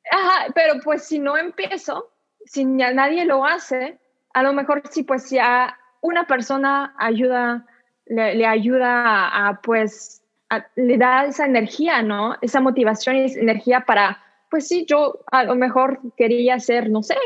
Ajá, 0.09 0.53
pero 0.55 0.75
pues 0.85 1.03
si 1.05 1.19
no 1.19 1.37
empiezo, 1.37 2.13
si 2.45 2.65
nadie 2.65 3.25
lo 3.25 3.45
hace, 3.45 3.99
a 4.35 4.45
lo 4.45 4.53
mejor 4.53 4.83
sí, 4.89 5.03
pues 5.03 5.31
ya 5.31 5.77
una 6.01 6.29
persona 6.29 6.95
ayuda, 6.97 7.67
le, 8.07 8.37
le 8.37 8.47
ayuda 8.47 9.49
a, 9.49 9.61
pues 9.63 10.23
le 10.77 10.97
da 10.97 11.27
esa 11.27 11.47
energía, 11.47 12.03
¿no? 12.03 12.37
Esa 12.41 12.61
motivación 12.61 13.17
y 13.17 13.33
energía 13.35 13.81
para, 13.81 14.23
pues 14.51 14.69
sí, 14.69 14.87
yo 14.89 15.21
a 15.31 15.45
lo 15.45 15.55
mejor 15.55 16.01
quería 16.17 16.59
ser, 16.59 16.91
no 16.91 17.03
sé, 17.03 17.17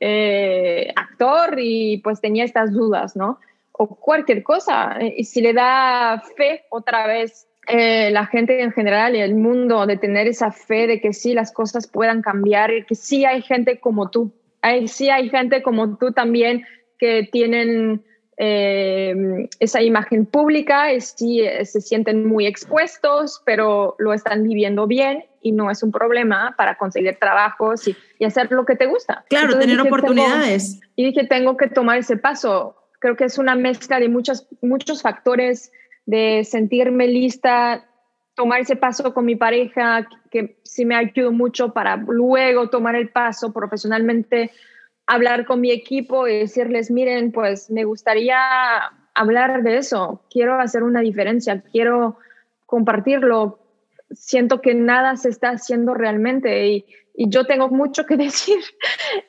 eh, 0.00 0.92
actor 0.94 1.56
y 1.58 1.98
pues 1.98 2.20
tenía 2.20 2.44
estas 2.44 2.72
dudas, 2.72 3.16
¿no? 3.16 3.38
O 3.72 3.96
cualquier 3.96 4.42
cosa. 4.42 4.98
Y 5.00 5.24
si 5.24 5.40
le 5.40 5.52
da 5.52 6.22
fe 6.36 6.64
otra 6.70 7.06
vez 7.06 7.48
eh, 7.68 8.10
la 8.12 8.26
gente 8.26 8.62
en 8.62 8.72
general 8.72 9.16
y 9.16 9.20
el 9.20 9.34
mundo 9.34 9.86
de 9.86 9.96
tener 9.96 10.28
esa 10.28 10.52
fe 10.52 10.86
de 10.86 11.00
que 11.00 11.12
sí 11.12 11.34
las 11.34 11.52
cosas 11.52 11.88
puedan 11.88 12.22
cambiar 12.22 12.72
y 12.72 12.84
que 12.84 12.94
sí 12.94 13.24
hay 13.24 13.42
gente 13.42 13.80
como 13.80 14.10
tú. 14.10 14.32
Hay, 14.62 14.86
sí 14.88 15.10
hay 15.10 15.28
gente 15.30 15.62
como 15.62 15.96
tú 15.96 16.12
también 16.12 16.64
que 16.98 17.28
tienen 17.30 18.04
eh, 18.38 19.48
esa 19.60 19.82
imagen 19.82 20.26
pública, 20.26 20.90
es, 20.90 21.14
sí, 21.16 21.40
eh, 21.40 21.64
se 21.64 21.80
sienten 21.80 22.26
muy 22.26 22.46
expuestos, 22.46 23.42
pero 23.46 23.96
lo 23.98 24.12
están 24.12 24.42
viviendo 24.42 24.86
bien 24.86 25.24
y 25.40 25.52
no 25.52 25.70
es 25.70 25.82
un 25.82 25.90
problema 25.90 26.54
para 26.58 26.76
conseguir 26.76 27.16
trabajos 27.18 27.88
y, 27.88 27.96
hacer 28.24 28.50
lo 28.50 28.66
que 28.66 28.76
te 28.76 28.86
gusta. 28.86 29.24
Claro, 29.28 29.58
tener 29.58 29.80
oportunidades. 29.80 30.80
y 30.96 31.06
dije, 31.06 31.26
tengo 31.26 31.56
que 31.56 31.68
tomar 31.68 31.98
ese 31.98 32.16
paso. 32.16 32.76
Creo 32.98 33.16
que 33.16 33.24
es 33.24 33.38
una 33.38 33.54
mezcla 33.54 34.00
de 34.00 34.08
muchos, 34.08 34.46
muchos 34.60 35.02
factores, 35.02 35.72
de 36.06 36.44
sentirme 36.44 37.06
lista, 37.08 37.86
tomar 38.34 38.60
ese 38.60 38.76
paso 38.76 39.14
con 39.14 39.24
mi 39.24 39.36
pareja, 39.36 40.06
que 40.30 40.58
sí 40.62 40.84
me 40.84 40.94
ayudó 40.94 41.32
mucho 41.32 41.72
para 41.72 41.96
luego 41.96 42.68
tomar 42.68 42.94
el 42.94 43.08
paso 43.08 43.52
profesionalmente 43.52 44.50
hablar 45.06 45.46
con 45.46 45.60
mi 45.60 45.70
equipo 45.70 46.26
y 46.26 46.38
decirles, 46.38 46.90
miren, 46.90 47.32
pues 47.32 47.70
me 47.70 47.84
gustaría 47.84 48.38
hablar 49.14 49.62
de 49.62 49.78
eso, 49.78 50.22
quiero 50.30 50.60
hacer 50.60 50.82
una 50.82 51.00
diferencia, 51.00 51.62
quiero 51.72 52.18
compartirlo, 52.66 53.60
siento 54.10 54.60
que 54.60 54.74
nada 54.74 55.16
se 55.16 55.30
está 55.30 55.50
haciendo 55.50 55.94
realmente 55.94 56.68
y, 56.68 56.86
yo 57.18 57.46
tengo 57.46 57.70
mucho 57.70 58.04
que 58.04 58.16
decir. 58.18 58.58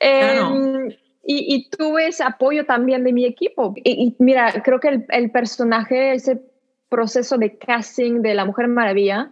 Em, 0.01 0.89
y, 1.23 1.69
tuve 1.69 2.07
ese 2.07 2.23
apoyo 2.23 2.65
también 2.65 3.05
de 3.05 3.13
mi 3.13 3.23
equipo. 3.23 3.73
Y, 3.77 4.13
mira, 4.19 4.61
creo 4.61 4.81
que 4.81 5.05
el, 5.07 5.31
personaje, 5.31 6.11
ese 6.11 6.41
proceso 6.89 7.37
de 7.37 7.57
casting 7.57 8.21
de 8.21 8.33
La 8.33 8.43
Mujer 8.43 8.67
Maravilla, 8.67 9.31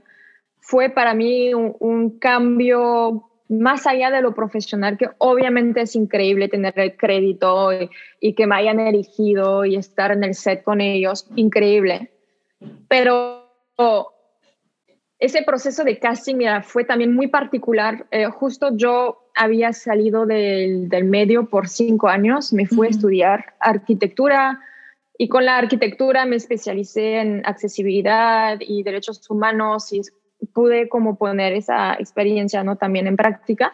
fue 0.62 0.90
para 0.90 1.14
mí 1.14 1.54
un 1.54 2.18
cambio 2.18 3.30
más 3.48 3.86
allá 3.86 4.10
de 4.12 4.22
lo 4.22 4.34
profesional, 4.34 4.98
que 4.98 5.10
obviamente 5.18 5.82
es 5.82 5.96
increíble 5.96 6.48
tener 6.48 6.74
el 6.78 6.98
crédito 6.98 7.70
y, 8.20 8.34
que 8.34 8.48
me 8.48 8.56
hayan 8.56 8.80
elegido 8.80 9.66
y 9.66 9.76
estar 9.76 10.12
en 10.12 10.24
el 10.24 10.34
set 10.34 10.64
con 10.64 10.82
ellos, 10.82 11.28
increíble. 11.36 12.12
Pero 12.88 13.46
ese 15.20 15.44
proceso 15.44 15.84
de 15.84 16.00
casting 16.00 16.38
fue 16.64 16.84
también 16.84 17.14
muy 17.14 17.28
particular. 17.28 18.08
Eh, 18.12 18.26
justo 18.26 18.76
yo 18.76 19.30
había 19.36 19.74
salido 19.74 20.26
del, 20.26 20.90
medio 21.04 21.50
por 21.50 21.68
cinco 21.68 22.08
años, 22.08 22.54
me 22.54 22.66
fui 22.66 22.88
a 22.88 22.90
estudiar 22.90 23.54
arquitectura 23.60 24.60
y 25.18 25.30
con 25.30 25.46
la 25.46 25.58
arquitectura 25.58 26.26
me 26.26 26.36
especialicé 26.36 27.20
en 27.20 27.42
accesibilidad 27.46 28.58
y 28.60 28.84
derechos 28.84 29.30
humanos 29.30 29.94
y 29.94 30.02
pude 30.54 30.90
como 30.90 31.18
poner 31.18 31.54
esa 31.54 31.94
experiencia, 31.96 32.64
¿no? 32.64 32.76
También 32.76 33.08
en 33.08 33.16
práctica. 33.16 33.74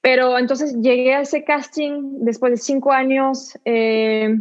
Pero 0.00 0.38
entonces 0.38 0.76
llegué 0.80 1.14
a 1.14 1.20
ese 1.20 1.44
casting 1.44 2.24
después 2.24 2.52
de 2.52 2.56
cinco 2.56 2.92
años 2.92 3.58
eh, 3.64 4.34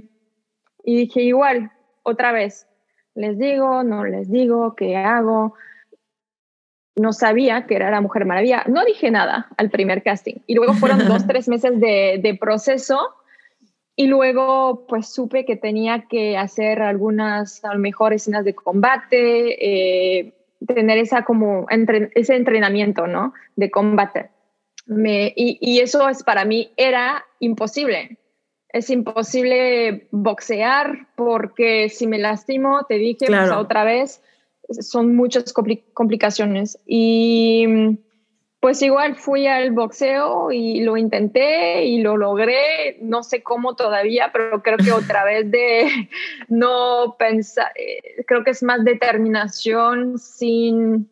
y 0.83 0.95
dije 0.95 1.21
igual, 1.21 1.71
otra 2.03 2.31
vez, 2.31 2.67
les 3.13 3.37
digo, 3.37 3.83
no 3.83 4.05
les 4.05 4.31
digo, 4.31 4.75
¿qué 4.75 4.95
hago? 4.95 5.55
No 6.95 7.11
sabía 7.13 7.65
que 7.67 7.75
era 7.75 7.91
la 7.91 8.01
Mujer 8.01 8.25
Maravilla. 8.25 8.63
No 8.67 8.85
dije 8.85 9.11
nada 9.11 9.49
al 9.57 9.69
primer 9.69 10.03
casting. 10.03 10.35
Y 10.47 10.55
luego 10.55 10.73
fueron 10.73 11.05
dos, 11.07 11.25
tres 11.27 11.47
meses 11.49 11.79
de, 11.79 12.19
de 12.21 12.35
proceso. 12.35 13.15
Y 13.95 14.07
luego, 14.07 14.85
pues 14.87 15.09
supe 15.13 15.43
que 15.43 15.57
tenía 15.57 16.05
que 16.07 16.37
hacer 16.37 16.81
algunas, 16.81 17.63
a 17.65 17.73
lo 17.73 17.79
mejor, 17.79 18.13
escenas 18.13 18.45
de 18.45 18.55
combate, 18.55 20.19
eh, 20.19 20.38
tener 20.67 20.97
esa 20.97 21.23
como 21.23 21.65
ese 21.69 22.35
entrenamiento, 22.35 23.07
¿no? 23.07 23.33
De 23.55 23.71
combate. 23.71 24.29
Me, 24.85 25.31
y, 25.35 25.79
eso 25.79 26.09
es 26.09 26.23
para 26.23 26.45
mí 26.45 26.71
era 26.75 27.23
imposible. 27.39 28.17
Es 28.69 28.89
imposible 28.89 30.07
boxear 30.11 31.07
porque 31.15 31.89
si 31.89 32.07
me 32.07 32.19
lastimo, 32.19 32.85
te 32.87 32.95
dije 32.95 33.27
pues, 33.27 33.51
otra 33.51 33.83
vez, 33.83 34.21
son 34.69 35.15
muchas 35.15 35.53
complicaciones. 35.93 36.79
Y 36.85 37.65
pues 38.59 38.81
igual 38.81 39.15
fui 39.15 39.47
al 39.47 39.71
boxeo 39.71 40.51
y 40.51 40.81
lo 40.81 40.97
intenté 40.97 41.85
y 41.85 42.01
lo 42.01 42.17
logré, 42.17 42.97
no 43.01 43.23
sé 43.23 43.41
cómo 43.41 43.75
todavía, 43.75 44.31
pero 44.33 44.61
creo 44.61 44.77
que 44.77 44.91
otra 44.91 45.23
vez 45.25 45.49
de 45.49 46.09
no 46.49 47.15
pensar, 47.17 47.71
eh, 47.75 48.23
creo 48.27 48.43
que 48.43 48.51
es 48.51 48.63
más 48.63 48.83
determinación 48.83 50.17
sin 50.17 51.09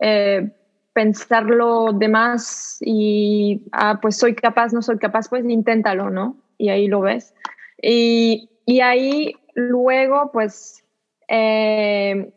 eh, 0.00 0.50
pensarlo 0.92 1.92
de 1.92 2.08
más 2.08 2.78
y, 2.80 3.66
ah, 3.72 3.98
pues 4.02 4.16
soy 4.16 4.34
capaz, 4.34 4.72
no 4.72 4.82
soy 4.82 4.98
capaz, 4.98 5.28
pues 5.28 5.44
inténtalo, 5.48 6.10
¿no? 6.10 6.36
Y 6.58 6.68
ahí 6.68 6.88
lo 6.88 7.00
ves. 7.00 7.34
Y, 7.80 8.50
y 8.66 8.80
ahí 8.80 9.34
luego, 9.54 10.30
pues, 10.32 10.84
eh, 11.28 12.32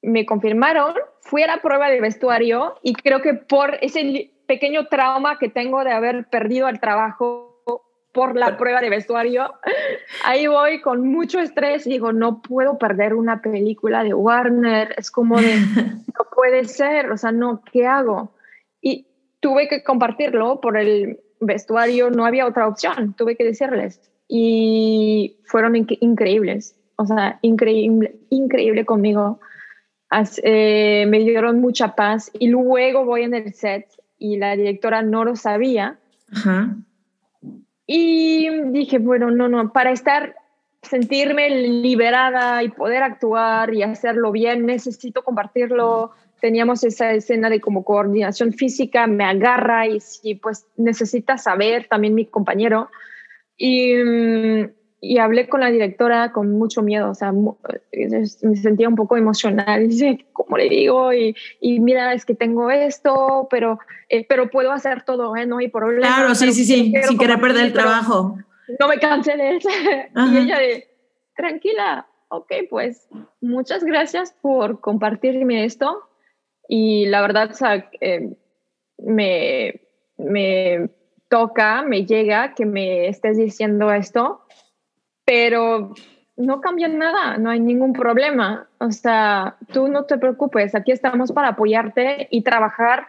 me 0.00 0.24
confirmaron, 0.24 0.94
fui 1.28 1.42
a 1.42 1.46
la 1.46 1.60
prueba 1.60 1.90
de 1.90 2.00
vestuario 2.00 2.76
y 2.82 2.94
creo 2.94 3.20
que 3.20 3.34
por 3.34 3.76
ese 3.82 4.30
pequeño 4.46 4.86
trauma 4.86 5.38
que 5.38 5.50
tengo 5.50 5.84
de 5.84 5.92
haber 5.92 6.26
perdido 6.28 6.68
el 6.68 6.80
trabajo 6.80 7.62
por 8.12 8.34
la 8.34 8.56
prueba 8.56 8.80
de 8.80 8.88
vestuario, 8.88 9.52
ahí 10.24 10.46
voy 10.46 10.80
con 10.80 11.06
mucho 11.06 11.38
estrés 11.38 11.86
y 11.86 11.90
digo, 11.90 12.12
no 12.12 12.40
puedo 12.40 12.78
perder 12.78 13.14
una 13.14 13.42
película 13.42 14.02
de 14.02 14.14
Warner, 14.14 14.94
es 14.96 15.10
como 15.10 15.38
de, 15.38 15.54
no 16.18 16.26
puede 16.34 16.64
ser, 16.64 17.12
o 17.12 17.18
sea, 17.18 17.30
no, 17.30 17.62
¿qué 17.70 17.86
hago? 17.86 18.32
Y 18.80 19.06
tuve 19.40 19.68
que 19.68 19.84
compartirlo 19.84 20.62
por 20.62 20.78
el 20.78 21.20
vestuario, 21.40 22.08
no 22.10 22.24
había 22.24 22.46
otra 22.46 22.66
opción, 22.66 23.14
tuve 23.16 23.36
que 23.36 23.44
decirles. 23.44 24.00
Y 24.26 25.36
fueron 25.44 25.76
increíbles, 25.76 26.74
o 26.96 27.06
sea, 27.06 27.38
increíble, 27.42 28.16
increíble 28.30 28.86
conmigo 28.86 29.40
eh, 30.42 31.04
me 31.08 31.18
dieron 31.18 31.60
mucha 31.60 31.94
paz 31.94 32.30
y 32.38 32.48
luego 32.48 33.04
voy 33.04 33.22
en 33.22 33.34
el 33.34 33.52
set 33.54 33.86
y 34.18 34.36
la 34.36 34.56
directora 34.56 35.02
no 35.02 35.24
lo 35.24 35.36
sabía. 35.36 35.98
Y 37.86 38.50
dije, 38.70 38.98
bueno, 38.98 39.30
no, 39.30 39.48
no, 39.48 39.72
para 39.72 39.92
estar, 39.92 40.36
sentirme 40.82 41.48
liberada 41.50 42.62
y 42.62 42.68
poder 42.68 43.02
actuar 43.02 43.72
y 43.72 43.82
hacerlo 43.82 44.32
bien, 44.32 44.66
necesito 44.66 45.22
compartirlo. 45.22 46.12
Teníamos 46.40 46.84
esa 46.84 47.12
escena 47.12 47.50
de 47.50 47.60
como 47.60 47.84
coordinación 47.84 48.52
física, 48.52 49.06
me 49.06 49.24
agarra 49.24 49.86
y 49.86 50.00
si 50.00 50.34
pues 50.34 50.66
necesita 50.76 51.38
saber 51.38 51.86
también 51.88 52.14
mi 52.14 52.26
compañero. 52.26 52.90
Y, 53.56 53.94
mm, 53.94 54.70
y 55.00 55.18
hablé 55.18 55.48
con 55.48 55.60
la 55.60 55.70
directora 55.70 56.32
con 56.32 56.52
mucho 56.52 56.82
miedo, 56.82 57.10
o 57.10 57.14
sea, 57.14 57.32
me 57.32 58.56
sentía 58.56 58.88
un 58.88 58.96
poco 58.96 59.16
emocional, 59.16 59.82
y 59.84 59.88
dije, 59.88 60.26
¿cómo 60.32 60.56
le 60.56 60.68
digo? 60.68 61.12
Y, 61.12 61.36
y 61.60 61.80
mira, 61.80 62.12
es 62.14 62.24
que 62.24 62.34
tengo 62.34 62.70
esto, 62.70 63.46
pero, 63.50 63.78
eh, 64.08 64.26
pero 64.28 64.50
puedo 64.50 64.72
hacer 64.72 65.02
todo, 65.02 65.36
¿eh? 65.36 65.46
No 65.46 65.58
hay 65.58 65.68
problema. 65.68 66.06
Claro, 66.06 66.34
sí, 66.34 66.52
sí, 66.52 66.64
sí, 66.64 66.92
sin 67.06 67.18
querer 67.18 67.40
perder 67.40 67.66
el 67.66 67.72
trabajo. 67.72 68.38
No 68.80 68.88
me 68.88 68.98
canceles. 68.98 69.64
Y 70.16 70.36
ella 70.36 70.58
de, 70.58 70.88
tranquila, 71.36 72.06
ok, 72.28 72.52
pues 72.68 73.08
muchas 73.40 73.84
gracias 73.84 74.34
por 74.42 74.80
compartirme 74.80 75.64
esto. 75.64 76.08
Y 76.68 77.06
la 77.06 77.22
verdad, 77.22 77.50
o 77.52 77.54
sea, 77.54 77.88
eh, 78.00 78.36
me, 78.98 79.80
me 80.18 80.90
toca, 81.28 81.82
me 81.82 82.04
llega 82.04 82.54
que 82.54 82.66
me 82.66 83.08
estés 83.08 83.36
diciendo 83.36 83.92
esto 83.92 84.42
pero 85.28 85.92
no 86.38 86.62
cambia 86.62 86.88
nada, 86.88 87.36
no 87.36 87.50
hay 87.50 87.60
ningún 87.60 87.92
problema. 87.92 88.66
O 88.78 88.90
sea, 88.90 89.58
tú 89.74 89.88
no 89.88 90.04
te 90.04 90.16
preocupes, 90.16 90.74
aquí 90.74 90.90
estamos 90.90 91.32
para 91.32 91.48
apoyarte 91.48 92.28
y 92.30 92.42
trabajar 92.42 93.08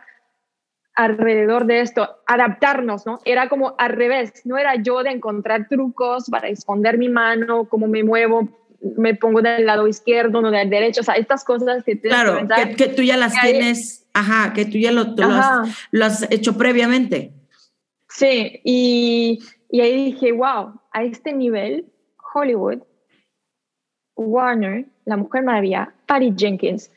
alrededor 0.95 1.65
de 1.65 1.79
esto, 1.79 2.17
adaptarnos, 2.27 3.05
¿no? 3.05 3.19
Era 3.23 3.47
como 3.47 3.73
al 3.77 3.91
revés, 3.93 4.34
no 4.43 4.58
era 4.58 4.75
yo 4.75 5.01
de 5.01 5.12
encontrar 5.12 5.69
trucos 5.69 6.25
para 6.29 6.49
esconder 6.49 6.97
mi 6.97 7.08
mano, 7.08 7.69
cómo 7.69 7.88
me 7.88 8.03
muevo, 8.03 8.49
me 8.97 9.15
pongo 9.15 9.41
del 9.41 9.65
lado 9.65 9.88
izquierdo, 9.88 10.41
no 10.41 10.51
del 10.51 10.69
derecho, 10.69 10.99
o 10.99 11.05
sea, 11.05 11.15
estas 11.15 11.45
cosas 11.45 11.86
que 11.86 12.01
Claro, 12.01 12.45
que, 12.75 12.88
tú 12.89 13.01
ya 13.01 13.15
las 13.15 13.39
tienes, 13.39 14.05
ajá, 14.13 14.51
que 14.51 14.65
tú 14.65 14.77
ya 14.77 14.91
lo, 14.91 15.15
lo, 15.91 16.05
has, 16.05 16.29
hecho 16.29 16.58
previamente. 16.58 17.32
Sí, 18.10 18.60
y, 18.65 19.39
y 19.69 19.79
ahí 19.79 20.12
dije, 20.12 20.34
wow, 20.34 20.82
a 20.91 21.03
este 21.03 21.32
nivel 21.32 21.86
Hollywood, 22.34 22.84
Warner, 24.15 24.86
La 25.06 25.18
Mujer 25.18 25.44
Maravilla, 25.44 25.94
Patty 26.06 26.34
Jenkins, 26.36 26.92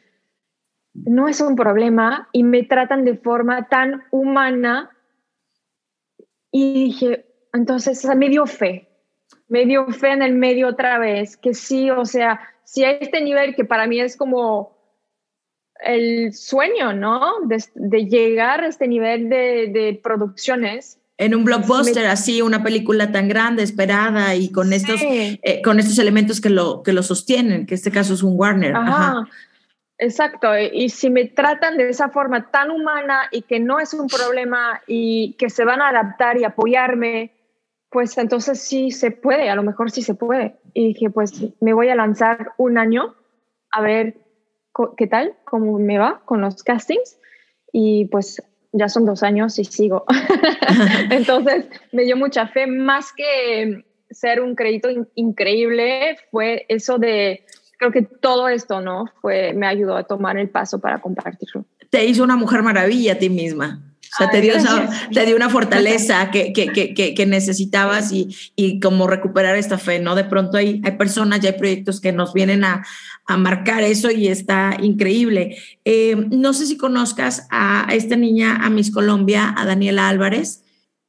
no 0.94 1.28
es 1.28 1.40
un 1.40 1.56
problema 1.56 2.28
y 2.32 2.42
me 2.42 2.64
tratan 2.64 3.04
de 3.04 3.16
forma 3.16 3.68
tan 3.68 4.04
humana. 4.10 4.90
Y 6.50 6.74
dije, 6.74 7.26
entonces, 7.52 8.04
me 8.16 8.28
dio 8.28 8.46
fe, 8.46 8.88
me 9.48 9.64
dio 9.64 9.86
fe 9.86 10.12
en 10.12 10.22
el 10.22 10.34
medio 10.34 10.68
otra 10.68 10.98
vez, 10.98 11.36
que 11.36 11.54
sí, 11.54 11.90
o 11.90 12.04
sea, 12.04 12.40
si 12.64 12.84
a 12.84 12.90
este 12.90 13.22
nivel 13.22 13.54
que 13.54 13.64
para 13.64 13.86
mí 13.86 14.00
es 14.00 14.16
como 14.16 14.76
el 15.80 16.32
sueño, 16.34 16.92
¿no? 16.92 17.40
De, 17.74 18.06
llegar 18.06 18.62
a 18.62 18.68
este 18.68 18.86
nivel 18.86 19.28
de 19.28 20.00
producciones, 20.02 21.01
en 21.18 21.34
un 21.34 21.44
blockbuster 21.44 22.06
así, 22.06 22.42
una 22.42 22.62
película 22.62 23.12
tan 23.12 23.28
grande, 23.28 23.62
esperada 23.62 24.34
y 24.34 24.50
con 24.50 24.72
estos, 24.72 25.00
eh, 25.02 25.62
con 25.62 25.78
estos 25.78 25.98
elementos 25.98 26.40
que 26.40 26.50
lo, 26.50 26.82
que 26.82 26.92
lo 26.92 27.02
sostienen, 27.02 27.66
que 27.66 27.74
este 27.74 27.90
caso 27.90 28.14
es 28.14 28.22
un 28.22 28.38
Warner. 28.38 28.74
Ajá. 28.74 29.28
Exacto, 29.98 30.48
y 30.58 30.88
si 30.88 31.10
me 31.10 31.26
tratan 31.26 31.76
de 31.76 31.88
esa 31.88 32.08
forma 32.08 32.50
tan 32.50 32.72
humana 32.72 33.28
y 33.30 33.42
que 33.42 33.60
no 33.60 33.78
es 33.78 33.94
un 33.94 34.08
problema 34.08 34.82
y 34.88 35.36
que 35.38 35.48
se 35.48 35.64
van 35.64 35.80
a 35.80 35.90
adaptar 35.90 36.38
y 36.38 36.44
apoyarme, 36.44 37.30
pues 37.88 38.18
entonces 38.18 38.60
sí 38.60 38.90
se 38.90 39.12
puede, 39.12 39.48
a 39.48 39.54
lo 39.54 39.62
mejor 39.62 39.92
sí 39.92 40.02
se 40.02 40.14
puede. 40.14 40.58
Y 40.74 40.88
dije, 40.88 41.10
pues 41.10 41.44
me 41.60 41.72
voy 41.72 41.88
a 41.88 41.94
lanzar 41.94 42.52
un 42.56 42.78
año 42.78 43.14
a 43.70 43.80
ver 43.80 44.16
qué 44.96 45.06
tal, 45.06 45.36
cómo 45.44 45.78
me 45.78 45.98
va 45.98 46.22
con 46.24 46.40
los 46.40 46.64
castings. 46.64 47.20
Y 47.70 48.06
pues 48.06 48.42
ya 48.72 48.88
son 48.88 49.04
dos 49.04 49.22
años 49.22 49.58
y 49.58 49.64
sigo. 49.64 50.04
Entonces 51.10 51.66
me 51.92 52.04
dio 52.04 52.16
mucha 52.16 52.48
fe, 52.48 52.66
más 52.66 53.12
que 53.12 53.84
ser 54.10 54.40
un 54.40 54.54
crédito 54.54 54.88
increíble, 55.14 56.16
fue 56.30 56.66
eso 56.68 56.98
de, 56.98 57.44
creo 57.78 57.92
que 57.92 58.02
todo 58.02 58.48
esto, 58.48 58.80
¿no? 58.80 59.06
Fue, 59.20 59.52
me 59.54 59.66
ayudó 59.66 59.96
a 59.96 60.04
tomar 60.04 60.36
el 60.36 60.48
paso 60.50 60.80
para 60.80 61.00
compartirlo. 61.00 61.64
Te 61.90 62.04
hizo 62.04 62.22
una 62.22 62.36
mujer 62.36 62.62
maravilla 62.62 63.14
a 63.14 63.18
ti 63.18 63.28
misma. 63.28 63.91
O 64.12 64.16
sea, 64.18 64.30
te, 64.30 64.42
dio 64.42 64.54
te 65.12 65.24
dio 65.24 65.34
una 65.34 65.48
fortaleza 65.48 66.30
que, 66.30 66.52
que, 66.52 66.66
que, 66.68 67.14
que 67.14 67.26
necesitabas 67.26 68.12
y, 68.12 68.28
y, 68.56 68.78
como 68.78 69.06
recuperar 69.06 69.56
esta 69.56 69.78
fe, 69.78 70.00
¿no? 70.00 70.14
De 70.14 70.24
pronto 70.24 70.58
hay, 70.58 70.82
hay 70.84 70.92
personas, 70.98 71.40
ya 71.40 71.50
hay 71.50 71.58
proyectos 71.58 71.98
que 72.00 72.12
nos 72.12 72.34
vienen 72.34 72.62
a, 72.62 72.84
a 73.26 73.36
marcar 73.36 73.82
eso 73.82 74.10
y 74.10 74.28
está 74.28 74.76
increíble. 74.80 75.56
Eh, 75.84 76.16
no 76.30 76.52
sé 76.52 76.66
si 76.66 76.76
conozcas 76.76 77.46
a, 77.50 77.86
esta 77.92 78.16
niña, 78.16 78.56
a 78.56 78.70
Miss 78.70 78.90
Colombia, 78.90 79.54
a 79.56 79.64
Daniela 79.64 80.08
Álvarez. 80.08 80.61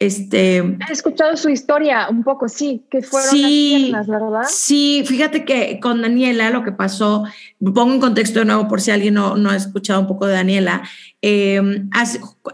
Este, 0.04 0.58
He 0.58 0.92
escuchado 0.92 1.38
su 1.38 1.48
historia 1.48 2.10
un 2.10 2.26
poco, 2.26 2.50
sí, 2.50 2.84
que 2.92 3.02
fueron 3.02 3.30
sí, 3.30 3.42
las 3.42 3.82
piernas, 3.82 4.08
¿verdad? 4.08 4.42
Sí, 4.50 5.02
fíjate 5.06 5.46
que 5.46 5.80
con 5.80 6.02
Daniela 6.02 6.50
lo 6.50 6.66
que 6.66 6.74
pasó, 6.74 7.24
pongo 7.60 7.94
en 7.94 8.02
contexto 8.02 8.39
de 8.39 8.46
nuevo 8.46 8.68
por 8.68 8.82
si 8.82 8.92
alguien 8.92 9.13
no, 9.13 9.38
no 9.38 9.50
ha 9.50 9.56
escuchado 9.56 10.02
un 10.02 10.08
poco 10.08 10.28
de 10.28 10.34
Daniela, 10.34 10.84
eh, 11.22 11.86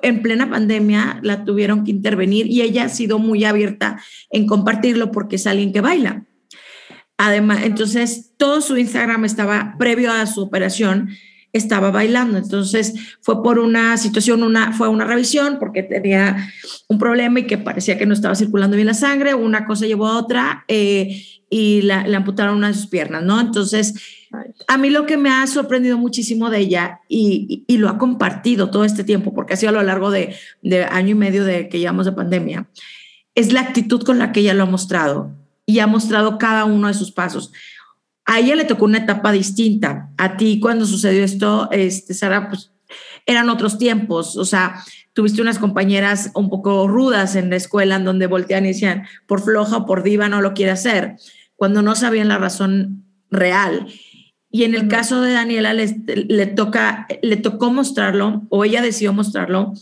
en 0.03 0.21
plena 0.21 0.47
pandemia 0.47 1.19
la 1.23 1.43
tuvieron 1.43 1.83
que 1.83 1.89
intervenir 1.89 2.45
y 2.45 2.61
ella 2.61 2.83
ha 2.83 2.89
sido 2.89 3.17
muy 3.17 3.45
abierta 3.45 3.99
en 4.29 4.45
compartirlo 4.45 5.09
porque 5.09 5.37
es 5.37 5.47
alguien 5.47 5.73
que 5.73 5.81
baila. 5.81 6.25
Además, 7.17 7.61
entonces 7.63 8.33
todo 8.37 8.61
su 8.61 8.77
Instagram 8.77 9.25
estaba 9.25 9.73
previo 9.79 10.11
a 10.11 10.27
su 10.27 10.43
operación, 10.43 11.09
estaba 11.53 11.91
bailando. 11.91 12.37
Entonces 12.37 12.93
fue 13.21 13.41
por 13.43 13.59
una 13.59 13.97
situación, 13.97 14.43
una, 14.43 14.71
fue 14.71 14.87
una 14.87 15.05
revisión 15.05 15.57
porque 15.59 15.83
tenía 15.83 16.51
un 16.87 16.97
problema 16.97 17.39
y 17.39 17.47
que 17.47 17.57
parecía 17.57 17.97
que 17.97 18.05
no 18.05 18.13
estaba 18.13 18.35
circulando 18.35 18.75
bien 18.75 18.87
la 18.87 18.93
sangre. 18.93 19.33
Una 19.33 19.65
cosa 19.65 19.85
llevó 19.85 20.07
a 20.07 20.17
otra 20.17 20.65
eh, 20.67 21.23
y 21.49 21.81
la, 21.81 22.05
le 22.05 22.15
amputaron 22.15 22.57
una 22.57 22.67
de 22.67 22.73
sus 22.75 22.87
piernas, 22.87 23.23
¿no? 23.23 23.39
Entonces, 23.41 23.95
a 24.67 24.77
mí 24.77 24.89
lo 24.89 25.05
que 25.05 25.17
me 25.17 25.31
ha 25.31 25.47
sorprendido 25.47 25.97
muchísimo 25.97 26.49
de 26.49 26.59
ella 26.59 26.99
y, 27.07 27.63
y, 27.67 27.77
lo 27.77 27.89
ha 27.89 27.97
compartido 27.97 28.69
todo 28.69 28.85
este 28.85 29.03
tiempo, 29.03 29.33
porque 29.33 29.53
ha 29.53 29.57
sido 29.57 29.71
a 29.71 29.73
lo 29.73 29.83
largo 29.83 30.11
de, 30.11 30.35
de 30.61 30.83
año 30.83 31.11
y 31.11 31.15
medio 31.15 31.43
de 31.43 31.67
que 31.67 31.79
llevamos 31.79 32.05
de 32.05 32.11
pandemia, 32.11 32.67
es 33.33 33.51
la 33.51 33.61
actitud 33.61 34.03
con 34.03 34.19
la 34.19 34.31
que 34.31 34.41
ella 34.41 34.53
lo 34.53 34.63
ha 34.63 34.67
mostrado 34.67 35.31
y 35.65 35.79
ha 35.79 35.87
mostrado 35.87 36.37
cada 36.37 36.65
uno 36.65 36.87
de 36.87 36.93
sus 36.93 37.11
pasos. 37.11 37.51
A 38.29 38.37
ella 38.37 38.55
le 38.55 38.63
tocó 38.63 38.85
una 38.85 38.99
etapa 38.99 39.31
distinta. 39.31 40.11
A 40.15 40.37
ti 40.37 40.59
cuando 40.59 40.85
sucedió 40.85 41.23
esto, 41.23 41.67
este, 41.71 42.13
Sara, 42.13 42.47
pues 42.47 42.71
eran 43.25 43.49
otros 43.49 43.79
tiempos, 43.79 44.37
o 44.37 44.45
sea, 44.45 44.83
tuviste 45.13 45.41
unas 45.41 45.57
compañeras 45.57 46.29
un 46.35 46.47
poco 46.47 46.87
rudas 46.87 47.35
en 47.35 47.49
la 47.49 47.55
escuela 47.55 47.95
en 47.95 48.05
donde 48.05 48.27
voltean 48.27 48.65
y 48.65 48.69
decían, 48.69 49.07
por 49.25 49.41
floja 49.41 49.77
o 49.77 49.85
por 49.87 50.03
diva 50.03 50.29
no 50.29 50.41
lo 50.41 50.53
quiere 50.53 50.71
hacer, 50.71 51.15
cuando 51.55 51.81
no 51.81 51.95
sabían 51.95 52.27
la 52.27 52.37
razón 52.37 53.03
real. 53.31 53.87
Y 54.51 54.63
en 54.63 54.75
el 54.75 54.87
caso 54.87 55.21
de 55.21 55.33
Daniela 55.33 55.73
le, 55.73 56.45
toca, 56.45 57.07
le 57.23 57.35
tocó 57.35 57.71
mostrarlo 57.71 58.43
o 58.49 58.63
ella 58.63 58.83
decidió 58.83 59.11
mostrarlo 59.11 59.73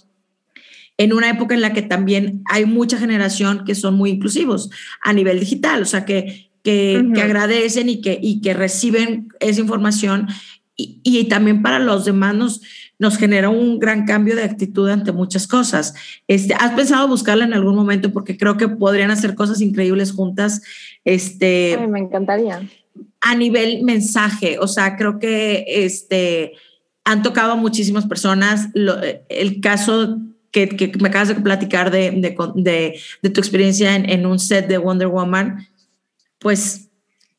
en 0.95 1.11
una 1.11 1.29
época 1.29 1.53
en 1.53 1.61
la 1.61 1.73
que 1.73 1.81
también 1.81 2.43
hay 2.45 2.65
mucha 2.65 2.97
generación 2.97 3.65
que 3.65 3.75
son 3.75 3.95
muy 3.95 4.11
inclusivos 4.11 4.69
a 5.01 5.11
nivel 5.11 5.39
digital, 5.41 5.81
o 5.81 5.85
sea, 5.85 6.05
que, 6.05 6.46
que, 6.67 7.21
agradecen 7.21 7.87
y 7.87 8.01
que, 8.01 8.19
y 8.21 8.41
que 8.41 8.53
reciben 8.53 9.29
esa 9.39 9.61
información 9.61 10.27
y, 10.75 10.99
y, 11.01 11.23
también 11.23 11.61
para 11.61 11.79
los 11.79 12.03
demás 12.03 12.35
nos, 12.35 12.61
nos 12.99 13.17
genera 13.17 13.49
un 13.49 13.79
gran 13.79 14.05
cambio 14.05 14.35
de 14.35 14.43
actitud 14.43 14.89
ante 14.89 15.13
muchas 15.13 15.47
cosas. 15.47 15.95
Este, 16.27 16.53
¿Has 16.53 16.73
pensado 16.73 17.07
buscarla 17.07 17.45
en 17.45 17.53
algún 17.53 17.73
momento? 17.73 18.11
Porque 18.11 18.37
creo 18.37 18.57
que 18.57 18.67
podrían 18.67 19.09
hacer 19.09 19.33
cosas 19.33 19.61
increíbles 19.61 20.11
juntas. 20.11 20.61
Este, 21.05 21.79
me 21.89 21.99
encantaría. 21.99 22.61
A 23.21 23.33
nivel 23.33 23.83
mensaje, 23.83 24.59
o 24.59 24.67
sea, 24.67 24.97
creo 24.97 25.17
que 25.17 25.63
este, 25.67 26.51
han 27.05 27.23
tocado 27.23 27.53
a 27.53 27.55
muchísimas 27.55 28.05
personas. 28.05 28.67
el 29.29 29.61
caso 29.61 30.19
que, 30.51 30.67
que, 30.67 30.91
me 30.99 31.07
acabas 31.07 31.29
de 31.29 31.35
platicar 31.35 31.91
de, 31.91 32.11
de, 32.11 32.99
de, 33.21 33.29
tu 33.29 33.39
experiencia 33.39 33.95
en, 33.95 34.07
en 34.09 34.25
un 34.25 34.37
set 34.37 34.67
de 34.67 34.77
Wonder 34.77 35.07
Woman, 35.07 35.65
pues 36.39 36.87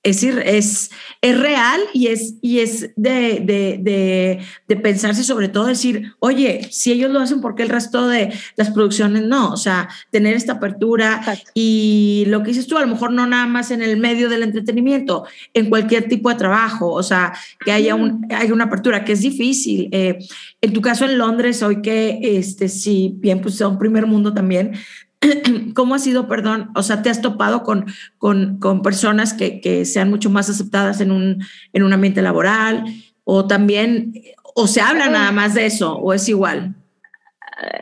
es, 0.03 0.22
es, 0.22 0.90
es 1.20 1.38
real 1.38 1.80
y 1.92 2.07
es, 2.07 2.34
y 2.40 2.61
es 2.61 2.90
de, 2.96 3.40
de, 3.40 4.40
de, 4.68 4.76
pensarse 4.76 5.24
sobre 5.24 5.49
todo 5.49 5.66
decir, 5.66 6.12
oye, 6.20 6.68
si 6.70 6.92
ellos 6.92 7.11
lo 7.11 7.20
hacen, 7.20 7.40
¿por 7.40 7.55
qué 7.55 7.64
el 7.64 7.68
resto 7.68 8.07
de 8.07 8.32
las 8.57 8.70
producciones 8.70 9.24
no? 9.24 9.51
O 9.51 9.57
sea, 9.57 9.88
tener 10.11 10.34
esta 10.34 10.55
apertura 10.55 11.20
y 11.53 12.24
lo 12.28 12.42
que 12.42 12.49
dices 12.49 12.66
tú, 12.66 12.78
a 12.78 12.82
lo 12.82 12.86
mejor 12.86 13.12
no 13.12 13.26
nada 13.26 13.46
más 13.46 13.70
en 13.70 13.82
el 13.82 13.96
medio 13.96 14.28
del 14.28 14.44
entretenimiento, 14.44 15.24
en 15.53 15.68
cualquier 15.68 16.09
tipo 16.09 16.28
de 16.28 16.36
trabajo, 16.36 16.92
o 16.92 17.03
sea, 17.03 17.32
que 17.64 17.72
haya, 17.72 17.94
un, 17.94 18.26
hay 18.30 18.53
una 18.53 18.64
apertura, 18.64 19.05
que 19.05 19.12
es 19.12 19.20
difícil. 19.20 19.88
Eh, 19.92 20.18
en 20.61 20.72
tu 20.72 20.80
caso 20.80 21.05
en 21.05 21.18
Londres, 21.18 21.62
hoy 21.62 21.82
que, 21.82 22.18
este, 22.22 22.68
si 22.68 23.14
bien, 23.16 23.40
pues 23.40 23.61
un 23.61 23.78
primer 23.78 24.07
mundo 24.07 24.32
también, 24.32 24.72
¿Cómo 25.74 25.94
ha 25.94 25.98
sido, 25.98 26.28
perdón? 26.28 26.70
O 26.74 26.82
sea, 26.82 27.02
¿te 27.02 27.10
has 27.10 27.20
topado 27.20 27.62
con, 27.62 27.86
con, 28.18 28.58
con 28.58 28.82
personas 28.82 29.34
que, 29.34 29.60
que, 29.60 29.84
sean 29.84 30.10
mucho 30.10 30.30
más 30.30 30.48
aceptadas 30.48 31.00
en 31.00 31.10
un, 31.10 31.44
en 31.72 31.82
un 31.82 31.92
ambiente 31.92 32.22
laboral? 32.22 32.84
¿O 33.24 33.46
también, 33.46 34.12
o 34.54 34.66
se 34.66 34.80
habla 34.80 35.08
nada 35.08 35.32
más 35.32 35.54
de 35.54 35.66
eso, 35.66 35.96
o 35.96 36.12
es 36.12 36.28
igual? 36.28 36.74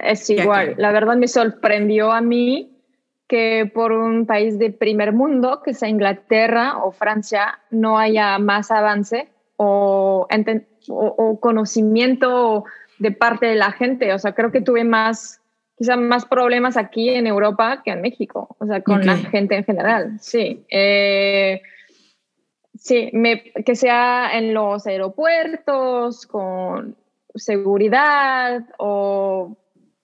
Es 0.03 0.29
igual. 0.31 0.75
La 0.79 0.91
verdad 0.91 1.17
me 1.17 1.29
sorprendió 1.29 2.11
a 2.13 2.21
mí 2.21 2.73
que 3.29 3.71
por 3.73 3.93
un 3.93 4.27
país 4.27 4.59
de 4.59 4.71
primer 4.71 5.13
mundo, 5.13 5.61
que 5.65 5.75
sea 5.75 5.89
Inglaterra 5.89 6.79
o 6.79 6.93
Francia, 6.93 7.59
no 7.71 7.99
haya 7.99 8.39
más 8.39 8.71
avance 8.71 9.29
o, 9.57 10.27
o, 10.89 10.95
o 10.95 11.41
conocimiento 11.41 12.65
de 12.99 13.13
parte 13.13 13.47
de 13.47 13.57
la 13.57 13.73
gente. 13.73 14.13
O 14.13 14.19
sea, 14.19 14.33
creo 14.33 14.53
que 14.53 14.61
tuve 14.61 14.85
más 14.85 15.41
quizá 15.77 15.97
más 15.97 16.25
problemas 16.25 16.77
aquí 16.77 17.11
en 17.11 17.27
Europa 17.27 17.83
que 17.85 17.91
en 17.91 18.01
México, 18.01 18.57
o 18.59 18.67
sea, 18.67 18.81
con 18.83 19.05
la 19.05 19.17
gente 19.17 19.57
en 19.57 19.65
general, 19.65 20.17
sí. 20.21 20.65
Eh, 20.71 21.61
sí, 22.79 23.11
me, 23.13 23.43
que 23.43 23.77
sea 23.77 24.37
en 24.37 24.55
los 24.55 24.87
aeropuertos, 24.87 26.27
con 26.27 26.97
seguridad 27.35 28.63
o, 28.79 29.57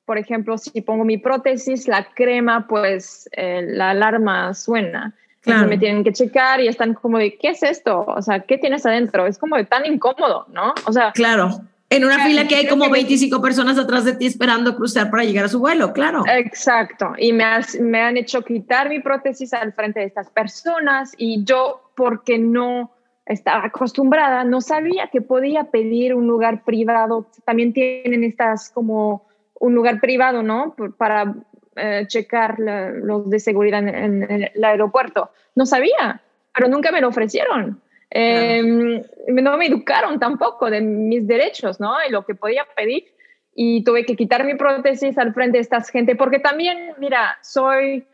por 0.04 0.18
ejemplo, 0.18 0.58
si 0.58 0.82
pongo 0.82 1.04
mi 1.04 1.16
prótesis, 1.16 1.88
la 1.88 2.04
crema, 2.12 2.66
pues 2.68 3.28
eh, 3.32 3.62
la 3.66 3.90
alarma 3.90 4.54
suena. 4.54 5.14
Claro. 5.40 5.66
me 5.66 5.76
tienen 5.76 6.04
que 6.04 6.12
checar 6.12 6.60
y 6.60 6.68
están 6.68 6.94
como 6.94 7.18
de, 7.18 7.36
¿qué 7.36 7.48
es 7.48 7.64
esto? 7.64 8.04
O 8.06 8.22
sea, 8.22 8.40
¿qué 8.40 8.58
tienes 8.58 8.86
adentro? 8.86 9.26
Es 9.26 9.38
como 9.38 9.56
de 9.56 9.64
tan 9.64 9.84
incómodo, 9.84 10.46
¿no? 10.52 10.72
O 10.86 10.92
sea, 10.92 11.10
claro. 11.10 11.50
En 11.96 12.04
una 12.04 12.24
fila 12.24 12.48
que 12.48 12.56
hay 12.56 12.66
como 12.66 12.88
25 12.88 13.40
personas 13.42 13.78
atrás 13.78 14.04
de 14.04 14.14
ti 14.14 14.26
esperando 14.26 14.76
cruzar 14.76 15.10
para 15.10 15.24
llegar 15.24 15.44
a 15.44 15.48
su 15.48 15.58
vuelo, 15.58 15.92
claro. 15.92 16.24
Exacto. 16.26 17.12
Y 17.18 17.32
me, 17.32 17.44
me 17.80 18.00
han 18.00 18.16
hecho 18.16 18.42
quitar 18.42 18.88
mi 18.88 19.00
prótesis 19.00 19.52
al 19.52 19.72
frente 19.72 20.00
de 20.00 20.06
estas 20.06 20.30
personas 20.30 21.12
y 21.16 21.44
yo, 21.44 21.90
porque 21.94 22.38
no 22.38 22.92
estaba 23.26 23.66
acostumbrada, 23.66 24.44
no 24.44 24.60
sabía 24.60 25.08
que 25.08 25.20
podía 25.20 25.64
pedir 25.64 26.14
un 26.14 26.26
lugar 26.26 26.64
privado. 26.64 27.26
También 27.44 27.72
tienen 27.72 28.24
estas 28.24 28.70
como 28.70 29.26
un 29.60 29.74
lugar 29.74 30.00
privado, 30.00 30.42
¿no? 30.42 30.74
Para 30.96 31.34
eh, 31.76 32.04
checar 32.08 32.56
los 32.58 33.30
de 33.30 33.40
seguridad 33.40 33.86
en, 33.86 34.22
el 34.30 34.64
aeropuerto. 34.64 35.30
No 35.54 35.66
sabía, 35.66 36.20
pero 36.54 36.68
nunca 36.68 36.90
me 36.90 37.00
lo 37.00 37.08
ofrecieron. 37.08 37.80
Em, 38.14 39.02
no 39.28 39.56
me 39.56 39.66
educaron 39.66 40.20
tampoco 40.20 40.70
de 40.70 40.82
mis 40.82 41.26
derechos, 41.26 41.80
¿no? 41.80 41.94
Y 42.06 42.10
lo 42.10 42.26
que 42.26 42.34
podía 42.34 42.66
pedir. 42.76 43.06
Y 43.54 43.84
tuve 43.84 44.04
que 44.04 44.16
quitar 44.16 44.44
mi 44.44 44.54
prótesis 44.54 45.16
al 45.16 45.32
frente 45.32 45.56
de 45.56 45.62
esta 45.62 45.82
gente, 45.82 46.14
porque 46.14 46.38
también, 46.38 46.92
mira, 46.98 47.38
soy, 47.42 48.04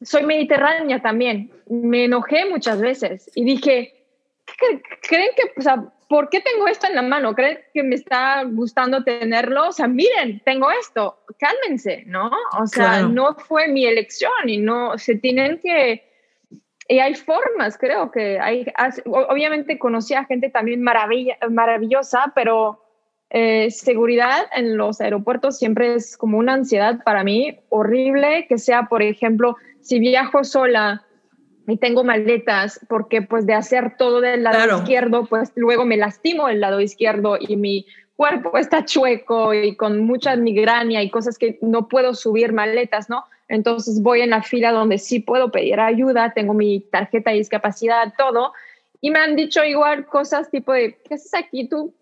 soy 0.00 0.22
mediterránea 0.24 1.02
también. 1.02 1.50
Me 1.68 2.04
enojé 2.04 2.46
muchas 2.46 2.80
veces 2.80 3.30
y 3.34 3.44
dije, 3.44 3.94
¿creen 5.02 5.30
que, 5.36 5.52
o 5.58 5.62
sea, 5.62 5.84
¿por 6.08 6.30
qué 6.30 6.40
tengo 6.40 6.66
esto 6.66 6.86
en 6.86 6.94
la 6.94 7.02
mano? 7.02 7.34
¿Creen 7.34 7.58
que 7.74 7.82
me 7.82 7.94
está 7.94 8.42
gustando 8.44 9.04
tenerlo? 9.04 9.68
O 9.68 9.72
sea, 9.72 9.86
miren, 9.86 10.40
tengo 10.44 10.70
esto, 10.70 11.18
cálmense, 11.38 12.04
¿no? 12.06 12.30
O 12.58 12.66
sea, 12.66 13.02
no 13.02 13.34
fue 13.34 13.68
mi 13.68 13.84
elección 13.84 14.46
y 14.46 14.56
no, 14.56 14.96
se 14.96 15.16
tienen 15.16 15.58
que 15.58 16.07
y 16.88 17.00
hay 17.00 17.14
formas, 17.14 17.76
creo 17.76 18.10
que 18.10 18.40
hay, 18.40 18.66
obviamente 19.04 19.78
conocí 19.78 20.14
a 20.14 20.24
gente 20.24 20.48
también 20.48 20.82
maravilla, 20.82 21.36
maravillosa, 21.50 22.32
pero 22.34 22.82
eh, 23.28 23.70
seguridad 23.70 24.46
en 24.56 24.78
los 24.78 25.02
aeropuertos 25.02 25.58
siempre 25.58 25.94
es 25.94 26.16
como 26.16 26.38
una 26.38 26.54
ansiedad 26.54 27.02
para 27.04 27.24
mí 27.24 27.60
horrible, 27.68 28.46
que 28.48 28.56
sea, 28.56 28.84
por 28.84 29.02
ejemplo, 29.02 29.56
si 29.82 29.98
viajo 29.98 30.44
sola 30.44 31.04
y 31.66 31.76
tengo 31.76 32.04
maletas, 32.04 32.80
porque 32.88 33.20
pues 33.20 33.44
de 33.44 33.52
hacer 33.52 33.96
todo 33.98 34.22
del 34.22 34.44
lado 34.44 34.78
izquierdo, 34.78 35.26
pues 35.26 35.52
luego 35.56 35.84
me 35.84 35.98
lastimo 35.98 36.48
el 36.48 36.60
lado 36.60 36.80
izquierdo 36.80 37.36
y 37.38 37.56
mi 37.56 37.84
cuerpo 38.16 38.56
está 38.56 38.86
chueco 38.86 39.52
y 39.52 39.76
con 39.76 40.00
mucha 40.00 40.34
migraña 40.36 41.02
y 41.02 41.10
cosas 41.10 41.36
que 41.36 41.58
no 41.60 41.86
puedo 41.86 42.14
subir 42.14 42.54
maletas, 42.54 43.10
¿no? 43.10 43.24
Entonces 43.48 44.02
voy 44.02 44.20
en 44.20 44.30
la 44.30 44.42
fila 44.42 44.72
donde 44.72 44.98
sí 44.98 45.20
puedo 45.20 45.50
pedir 45.50 45.80
ayuda, 45.80 46.32
tengo 46.34 46.54
mi 46.54 46.80
tarjeta 46.80 47.30
de 47.30 47.38
discapacidad, 47.38 48.12
todo. 48.16 48.52
Y 49.00 49.10
me 49.10 49.18
han 49.18 49.36
dicho 49.36 49.64
igual 49.64 50.06
cosas 50.06 50.50
tipo 50.50 50.72
de, 50.72 50.98
¿qué 51.04 51.14
haces 51.14 51.34
aquí? 51.34 51.68
Tu, 51.68 51.94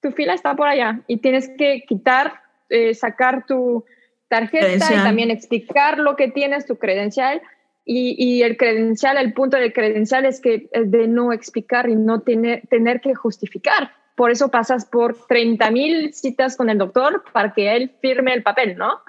tu 0.00 0.12
fila 0.12 0.34
está 0.34 0.54
por 0.54 0.68
allá 0.68 1.00
y 1.06 1.18
tienes 1.18 1.50
que 1.58 1.84
quitar, 1.86 2.40
eh, 2.68 2.94
sacar 2.94 3.44
tu 3.46 3.84
tarjeta 4.28 4.74
y 4.74 4.78
también 4.78 5.30
explicar 5.30 5.98
lo 5.98 6.14
que 6.16 6.28
tienes, 6.28 6.66
tu 6.66 6.76
credencial. 6.76 7.42
Y, 7.84 8.14
y, 8.18 8.42
el 8.42 8.58
credencial, 8.58 9.16
el 9.16 9.32
punto 9.32 9.56
del 9.56 9.72
credencial 9.72 10.26
es 10.26 10.42
que 10.42 10.68
es 10.72 10.90
de 10.90 11.08
no 11.08 11.32
explicar 11.32 11.88
y 11.88 11.96
no 11.96 12.20
tener, 12.20 12.66
tener 12.68 13.00
que 13.00 13.14
justificar 13.14 13.92
por 14.18 14.32
eso 14.32 14.48
pasas 14.48 14.84
por 14.84 15.16
30 15.28 15.70
mil 15.70 16.12
citas 16.12 16.56
con 16.56 16.68
el 16.68 16.76
doctor 16.76 17.22
para 17.32 17.52
que 17.52 17.76
él 17.76 17.92
firme 18.02 18.34
el 18.34 18.42
papel, 18.42 18.76
¿no? 18.76 19.00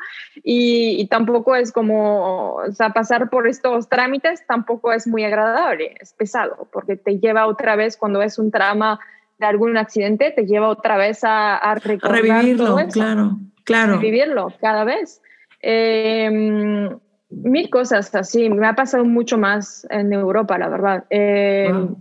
Y, 0.44 1.08
tampoco 1.08 1.56
es 1.56 1.72
como, 1.72 2.54
o 2.54 2.72
sea, 2.72 2.92
pasar 2.92 3.32
por 3.32 3.48
estos 3.48 3.90
trámites 3.90 4.46
tampoco 4.46 4.94
es 4.94 5.08
muy 5.08 5.24
agradable, 5.24 5.96
es 6.00 6.14
pesado, 6.14 6.70
porque 6.72 6.96
te 6.96 7.18
lleva 7.18 7.48
otra 7.48 7.76
vez, 7.76 7.98
cuando 7.98 8.22
es 8.22 8.38
un 8.38 8.52
trama 8.52 9.00
de 9.40 9.48
algún 9.48 9.78
accidente, 9.78 10.30
te 10.30 10.46
lleva 10.46 10.70
otra 10.70 10.96
vez 10.96 11.24
a, 11.24 11.58
a, 11.58 11.74
revivirlo, 11.74 12.78
claro, 12.94 13.40
claro. 13.64 13.96
Revivirlo 13.96 14.54
cada 14.62 14.84
vez. 14.84 15.24
Em, 15.60 16.88
mil 17.32 17.70
cosas 17.72 18.14
así, 18.14 18.48
me 18.48 18.68
ha 18.68 18.76
pasado 18.76 19.06
mucho 19.06 19.40
más 19.40 19.88
en 19.90 20.14
Europa, 20.14 20.60
la 20.60 20.70
verdad. 20.70 21.06
Em, 21.10 21.96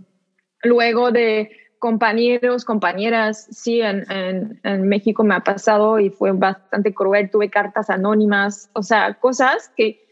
luego 0.61 1.11
de 1.11 1.58
compañeros, 1.79 2.65
compañeras, 2.65 3.47
sí, 3.51 3.81
en, 3.81 4.05
en, 4.63 4.87
México 4.87 5.23
me 5.23 5.35
ha 5.35 5.39
pasado 5.39 5.99
y 5.99 6.09
fue 6.09 6.33
bastante 6.33 6.93
cruel, 6.93 7.31
tuve 7.31 7.49
cartas 7.49 7.89
anónimas, 7.89 8.69
o 8.73 8.83
sea, 8.83 9.13
cosas 9.15 9.71
que 9.75 10.05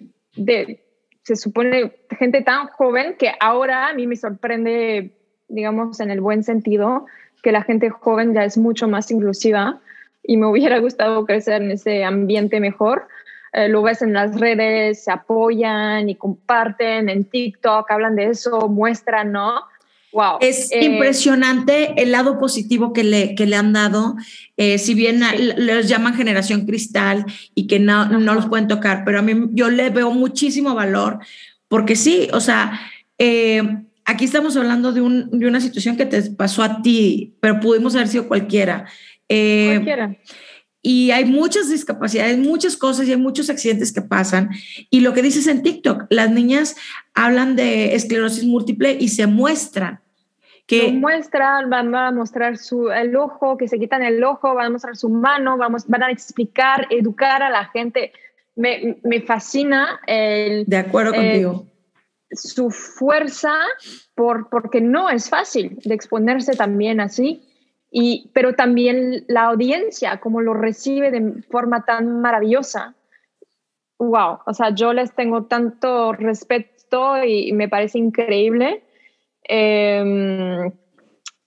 se 1.24 1.36
supone 1.36 1.98
gente 2.18 2.42
tan 2.42 2.68
joven 2.68 3.16
que 3.20 3.32
ahora 3.40 3.90
a 3.90 3.94
mí 3.94 4.08
me 4.08 4.16
sorprende, 4.16 5.12
digamos, 5.50 6.00
en 6.00 6.10
el 6.10 6.22
buen 6.22 6.44
sentido, 6.44 7.06
que 7.44 7.52
la 7.52 7.64
gente 7.64 7.90
joven 7.90 8.34
ya 8.34 8.46
es 8.46 8.58
mucho 8.58 8.88
más 8.88 9.12
inclusiva 9.12 9.82
y 10.24 10.38
me 10.38 10.48
hubiera 10.48 10.80
gustado 10.80 11.26
crecer 11.26 11.62
en 11.62 11.72
ese 11.72 12.04
ambiente 12.04 12.60
mejor. 12.60 13.08
Eh, 13.54 13.70
lo 13.70 13.82
ves 13.82 14.02
en 14.02 14.14
las 14.14 14.40
redes, 14.40 15.04
se 15.04 15.12
apoyan 15.12 16.10
y 16.10 16.16
comparten 16.16 17.10
en 17.10 17.26
TikTok, 17.26 17.90
hablan 17.92 18.16
de 18.16 18.28
eso, 18.28 18.68
muestran, 18.70 19.32
¿no? 19.32 19.62
Wow. 20.18 20.40
Es 20.42 20.72
eh, 20.72 20.84
impresionante 20.84 22.02
el 22.02 22.12
lado 22.12 22.40
positivo 22.40 22.92
que 22.92 23.04
le, 23.04 23.36
que 23.36 23.46
le 23.46 23.56
han 23.56 23.72
dado, 23.72 24.16
eh, 24.58 24.80
si 24.80 24.96
bien 24.96 25.22
les 25.58 25.88
llaman 25.88 26.16
generación 26.16 26.66
cristal 26.66 27.24
y 27.54 27.68
que 27.68 27.78
no, 27.78 28.08
no 28.08 28.34
los 28.34 28.48
pueden 28.48 28.68
tocar, 28.68 29.04
pero 29.06 29.20
a 29.20 29.22
mí 29.22 29.34
yo 29.52 29.70
le 29.70 29.92
veo 29.92 30.10
muchísimo 30.10 30.74
valor, 30.74 31.20
porque 31.68 31.96
sí, 31.96 32.30
o 32.34 32.40
sea, 32.40 32.80
eh, 33.20 33.62
aquí 34.06 34.26
estamos 34.26 34.58
hablando 34.58 34.92
de, 34.92 35.02
un, 35.02 35.30
de, 35.30 35.46
una 35.46 35.62
situación 35.62 35.96
que 35.98 36.08
te 36.08 36.20
pasó 36.32 36.64
a 36.64 36.82
ti, 36.82 37.36
pero 37.40 37.60
pudimos 37.60 37.94
haber 37.94 38.08
sido 38.08 38.28
cualquiera. 38.28 38.88
cualquiera. 39.28 40.18
Y 40.82 41.12
hay 41.12 41.26
muchas 41.26 41.70
discapacidades, 41.70 42.40
muchas 42.40 42.76
cosas 42.76 43.08
y 43.08 43.12
hay 43.12 43.18
muchos 43.18 43.52
accidentes 43.52 43.92
que 43.92 44.02
pasan. 44.02 44.50
Y 44.90 45.02
lo 45.02 45.14
que 45.14 45.22
dices 45.22 45.46
en 45.46 45.62
TikTok, 45.62 46.06
las 46.10 46.32
niñas 46.32 46.76
hablan 47.14 47.56
de 47.56 47.94
esclerosis 47.94 48.46
múltiple 48.46 48.98
y 49.00 49.10
se 49.10 49.28
muestran 49.28 50.00
que 50.68 50.92
muestran, 50.92 51.70
van 51.70 51.96
a 51.96 52.12
mostrar 52.12 52.58
su, 52.58 52.92
el 52.92 53.16
ojo, 53.16 53.58
que 53.58 53.70
se 53.70 53.80
quitan 53.80 54.04
el 54.04 54.22
ojo, 54.22 54.54
van 54.54 54.66
a 54.66 54.70
mostrar 54.72 54.98
su 54.98 55.08
mano, 55.08 55.58
vamos, 55.58 55.88
van 55.88 56.04
a 56.04 56.12
explicar, 56.12 56.88
educar 56.90 57.42
a 57.42 57.50
la 57.50 57.66
gente. 57.66 58.12
Me, 58.56 58.98
me 59.04 59.22
fascina 59.22 60.02
el... 60.06 60.66
De 60.66 60.78
acuerdo 60.78 61.14
contigo. 61.14 61.66
Su 62.32 62.70
fuerza, 62.70 63.56
por, 64.14 64.50
porque 64.50 64.82
no 64.82 65.10
es 65.10 65.30
fácil 65.30 65.80
de 65.86 65.96
exponerse 65.96 66.54
también 66.54 67.00
así, 67.00 67.48
y, 67.90 68.30
pero 68.34 68.54
también 68.54 69.24
la 69.30 69.46
audiencia, 69.46 70.20
como 70.20 70.42
lo 70.42 70.54
recibe 70.54 71.12
de 71.12 71.42
forma 71.44 71.86
tan 71.86 72.20
maravillosa. 72.20 72.94
Wow, 74.00 74.40
o 74.46 74.54
sea, 74.54 74.72
yo 74.72 74.92
les 74.92 75.14
tengo 75.14 75.46
tanto 75.46 76.12
respeto 76.12 77.24
y 77.24 77.54
me 77.54 77.70
parece 77.70 78.00
increíble 78.00 78.84
Em, 79.48 80.72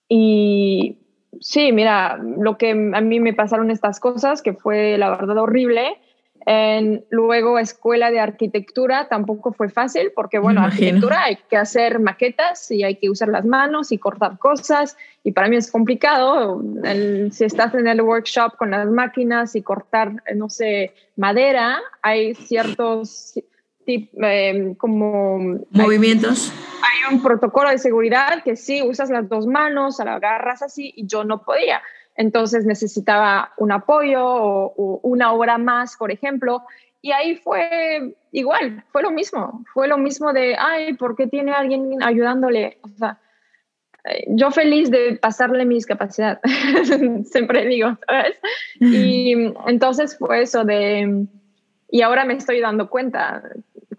y 0.08 0.98
sí, 1.40 1.72
mira, 1.72 2.18
lo 2.18 2.56
que 2.56 2.70
a 2.70 3.00
mí 3.00 3.20
me 3.20 3.34
pasaron 3.34 3.70
estas 3.70 4.00
cosas, 4.00 4.42
que 4.42 4.54
fue 4.54 4.98
la 4.98 5.10
verdad 5.10 5.38
horrible. 5.38 5.98
En, 6.46 7.04
luego 7.10 7.58
escuela 7.58 8.10
de 8.10 8.18
arquitectura 8.18 9.08
tampoco 9.08 9.52
fue 9.52 9.68
fácil 9.68 10.10
porque 10.16 10.38
bueno, 10.38 10.62
arquitectura 10.62 11.24
hay 11.24 11.36
que 11.50 11.58
hacer 11.58 12.00
maquetas 12.00 12.70
y 12.70 12.82
hay 12.82 12.96
que 12.96 13.10
usar 13.10 13.28
las 13.28 13.44
manos 13.44 13.92
y 13.92 13.98
cortar 13.98 14.38
cosas 14.38 14.96
y 15.22 15.32
para 15.32 15.48
mí 15.48 15.56
es 15.56 15.70
complicado. 15.70 16.62
si 17.30 17.44
estás 17.44 17.74
en 17.74 17.86
el 17.86 18.00
workshop 18.00 18.56
con 18.56 18.70
las 18.70 18.88
máquinas 18.88 19.54
y 19.54 19.60
cortar, 19.60 20.14
no 20.34 20.48
sé, 20.48 20.94
madera, 21.14 21.78
hay 22.00 22.34
ciertos 22.34 23.34
Em, 23.86 24.74
como... 24.74 25.58
Movimientos. 25.70 26.52
Hay, 26.82 27.14
un 27.14 27.22
protocolo 27.22 27.70
de 27.70 27.78
seguridad 27.78 28.42
que 28.44 28.56
sí, 28.56 28.82
usas 28.82 29.10
las 29.10 29.28
dos 29.28 29.46
manos, 29.46 29.98
la 30.04 30.14
agarras 30.14 30.62
así 30.62 30.92
y 30.96 31.06
yo 31.06 31.24
no 31.24 31.42
podía. 31.42 31.82
Entonces 32.16 32.66
necesitaba 32.66 33.52
un 33.56 33.72
apoyo 33.72 34.22
o, 34.24 35.00
una 35.02 35.32
hora 35.32 35.58
más, 35.58 35.96
por 35.96 36.10
ejemplo. 36.10 36.62
Y 37.02 37.12
ahí 37.12 37.36
fue 37.36 38.14
igual, 38.32 38.84
fue 38.92 39.02
lo 39.02 39.10
mismo. 39.10 39.64
Fue 39.72 39.88
lo 39.88 39.98
mismo 39.98 40.32
de, 40.32 40.56
ay, 40.58 40.94
¿por 40.94 41.16
qué 41.16 41.26
tiene 41.26 41.52
alguien 41.52 42.02
ayudándole? 42.02 42.78
O 42.82 42.88
sea, 42.88 43.18
eh, 44.04 44.26
yo 44.28 44.50
feliz 44.50 44.90
de 44.90 45.18
pasarle 45.20 45.64
mi 45.64 45.76
discapacidad, 45.76 46.40
siempre 47.24 47.66
digo, 47.66 47.98
¿sabes? 48.06 48.38
Y 48.80 49.32
entonces 49.66 50.16
fue 50.18 50.42
eso 50.42 50.64
de, 50.64 51.26
y 51.90 52.02
ahora 52.02 52.24
me 52.24 52.34
estoy 52.34 52.60
dando 52.60 52.88
cuenta 52.88 53.42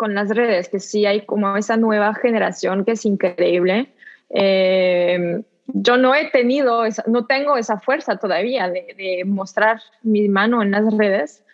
con 0.02 0.16
las 0.16 0.30
redes, 0.30 0.68
que 0.68 0.80
sí 0.80 1.06
hay 1.06 1.28
como 1.28 1.56
esa 1.56 1.78
nueva 1.78 2.16
generación 2.16 2.86
que 2.86 2.94
es 2.94 3.06
increíble. 3.06 3.94
Eh, 4.32 5.44
yo 5.68 5.98
no 5.98 6.16
he 6.16 6.32
tenido, 6.32 6.82
no 7.06 7.28
tengo 7.28 7.56
esa 7.56 7.80
fuerza 7.80 8.18
todavía 8.18 8.68
de, 8.68 9.22
mostrar 9.28 9.80
mi 10.02 10.28
mano 10.28 10.64
en 10.64 10.72
las 10.72 10.92
redes. 10.98 11.46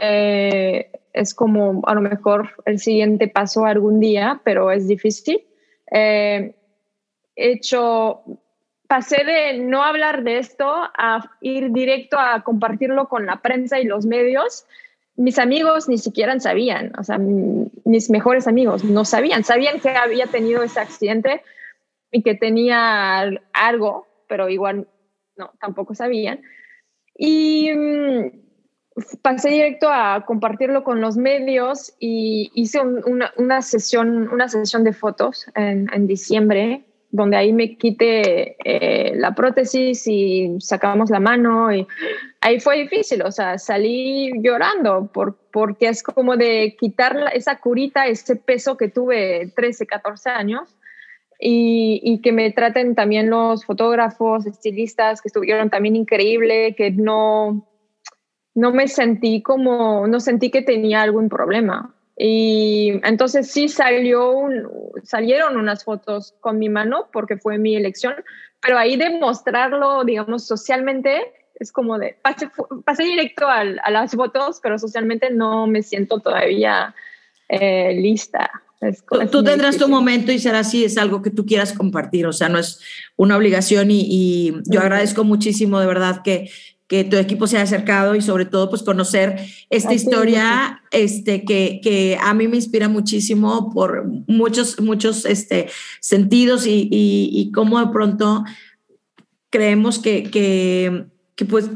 Eh, 0.00 0.90
es 1.12 1.34
como 1.34 1.82
a 1.84 1.94
lo 1.94 2.00
mejor 2.00 2.48
el 2.64 2.78
siguiente 2.78 3.28
paso 3.28 3.66
algún 3.66 4.00
día, 4.00 4.40
pero 4.44 4.70
es 4.70 4.88
difícil. 4.88 5.44
Eh, 5.92 6.54
hecho, 7.36 8.22
pasé 8.88 9.24
de 9.26 9.58
no 9.58 9.82
hablar 9.82 10.22
de 10.22 10.38
esto 10.38 10.66
a 10.96 11.32
ir 11.42 11.70
directo 11.70 12.18
a 12.18 12.42
compartirlo 12.44 13.10
con 13.10 13.26
la 13.26 13.42
prensa 13.42 13.78
y 13.78 13.84
los 13.84 14.06
medios 14.06 14.64
mis 15.20 15.38
amigos 15.38 15.86
ni 15.86 15.98
siquiera 15.98 16.40
sabían, 16.40 16.92
o 16.98 17.04
sea, 17.04 17.18
mis 17.18 18.08
mejores 18.08 18.46
amigos 18.46 18.84
no 18.84 19.04
sabían, 19.04 19.44
sabían 19.44 19.78
que 19.78 19.90
había 19.90 20.26
tenido 20.26 20.62
ese 20.62 20.80
accidente 20.80 21.42
y 22.10 22.22
que 22.22 22.34
tenía 22.34 23.30
algo, 23.52 24.06
pero 24.28 24.48
igual 24.48 24.88
no, 25.36 25.52
tampoco 25.60 25.94
sabían. 25.94 26.40
Y 27.14 27.70
mm, 27.70 28.30
pasé 29.20 29.50
directo 29.50 29.90
a 29.90 30.24
compartirlo 30.24 30.84
con 30.84 31.02
los 31.02 31.18
medios 31.18 31.92
y 32.00 32.50
hice 32.54 32.80
una, 32.80 33.60
sesión, 33.60 34.26
una 34.32 34.48
sesión 34.48 34.84
de 34.84 34.94
fotos 34.94 35.46
en, 35.54 36.06
diciembre 36.06 36.86
donde 37.10 37.36
ahí 37.36 37.52
me 37.52 37.76
quité 37.76 38.56
eh, 38.64 39.12
la 39.16 39.34
prótesis 39.34 40.06
y 40.06 40.56
sacamos 40.60 41.10
la 41.10 41.20
mano 41.20 41.74
y 41.74 41.86
ahí 42.40 42.60
fue 42.60 42.78
difícil, 42.78 43.22
o 43.22 43.30
sea, 43.30 43.58
salí 43.58 44.32
llorando 44.42 45.10
por, 45.12 45.36
porque 45.52 45.88
es 45.88 46.02
como 46.02 46.36
de 46.36 46.76
quitar 46.78 47.30
esa 47.34 47.58
curita, 47.58 48.06
ese 48.06 48.36
peso 48.36 48.76
que 48.76 48.88
tuve 48.88 49.52
13, 49.54 49.86
14 49.86 50.30
años 50.30 50.76
y, 51.38 52.00
y, 52.02 52.20
que 52.20 52.32
me 52.32 52.50
traten 52.52 52.94
también 52.94 53.30
los 53.30 53.64
fotógrafos, 53.64 54.46
estilistas 54.46 55.22
que 55.22 55.28
estuvieron 55.28 55.70
también 55.70 55.96
increíble, 55.96 56.74
que 56.76 56.90
no, 56.90 57.66
no 58.54 58.72
me 58.72 58.88
sentí 58.88 59.42
como, 59.42 60.06
no 60.06 60.20
sentí 60.20 60.50
que 60.50 60.62
tenía 60.62 61.02
algún 61.02 61.28
problema. 61.28 61.94
Y 62.22 63.00
entonces 63.04 63.50
sí 63.50 63.68
salió 63.68 64.46
salieron 65.02 65.56
unas 65.56 65.84
fotos 65.84 66.34
con 66.40 66.58
mi 66.58 66.68
mano 66.68 67.08
porque 67.10 67.38
fue 67.38 67.56
mi 67.56 67.74
elección, 67.74 68.14
pero 68.60 68.76
ahí 68.76 68.96
demostrarlo, 68.96 70.04
digamos, 70.04 70.46
socialmente 70.46 71.32
es 71.60 71.72
como 71.72 71.98
de, 71.98 72.16
pasé, 72.84 73.04
directo 73.04 73.46
a, 73.46 73.64
las 73.90 74.12
fotos, 74.12 74.58
pero 74.62 74.78
socialmente 74.78 75.30
no 75.30 75.66
me 75.66 75.82
siento 75.82 76.18
todavía 76.18 76.94
eh, 77.48 77.92
lista. 77.92 78.50
tú, 79.30 79.44
tendrás 79.44 79.76
tu 79.76 79.86
momento 79.86 80.32
y 80.32 80.38
será 80.38 80.60
así, 80.60 80.84
es 80.84 80.96
algo 80.96 81.20
que 81.20 81.30
tú 81.30 81.44
quieras 81.44 81.74
compartir, 81.74 82.26
o 82.26 82.32
sea, 82.32 82.48
no 82.48 82.58
es 82.58 82.80
una 83.16 83.36
obligación 83.36 83.90
y, 83.90 84.06
y 84.08 84.54
yo 84.64 84.80
agradezco 84.80 85.22
muchísimo 85.22 85.78
de 85.78 85.86
verdad 85.86 86.22
que, 86.24 86.50
que 86.88 87.04
tu 87.04 87.16
equipo 87.16 87.46
se 87.46 87.56
haya 87.56 87.64
acercado 87.64 88.14
y 88.14 88.22
sobre 88.22 88.46
todo 88.46 88.70
pues 88.70 88.82
conocer 88.82 89.36
esta 89.68 89.92
historia 89.92 90.82
este, 90.90 91.44
que, 91.44 91.80
que, 91.84 92.18
a 92.20 92.32
mí 92.32 92.48
me 92.48 92.56
inspira 92.56 92.88
muchísimo 92.88 93.70
por 93.70 94.06
muchos, 94.26 94.80
muchos 94.80 95.26
este, 95.26 95.68
sentidos 96.00 96.66
y, 96.66 96.88
y, 96.90 97.30
y 97.32 97.52
cómo 97.52 97.78
de 97.78 97.92
pronto 97.92 98.44
creemos 99.50 99.98
que, 99.98 100.24
que, 100.24 101.06
que 101.40 101.46
pues 101.46 101.70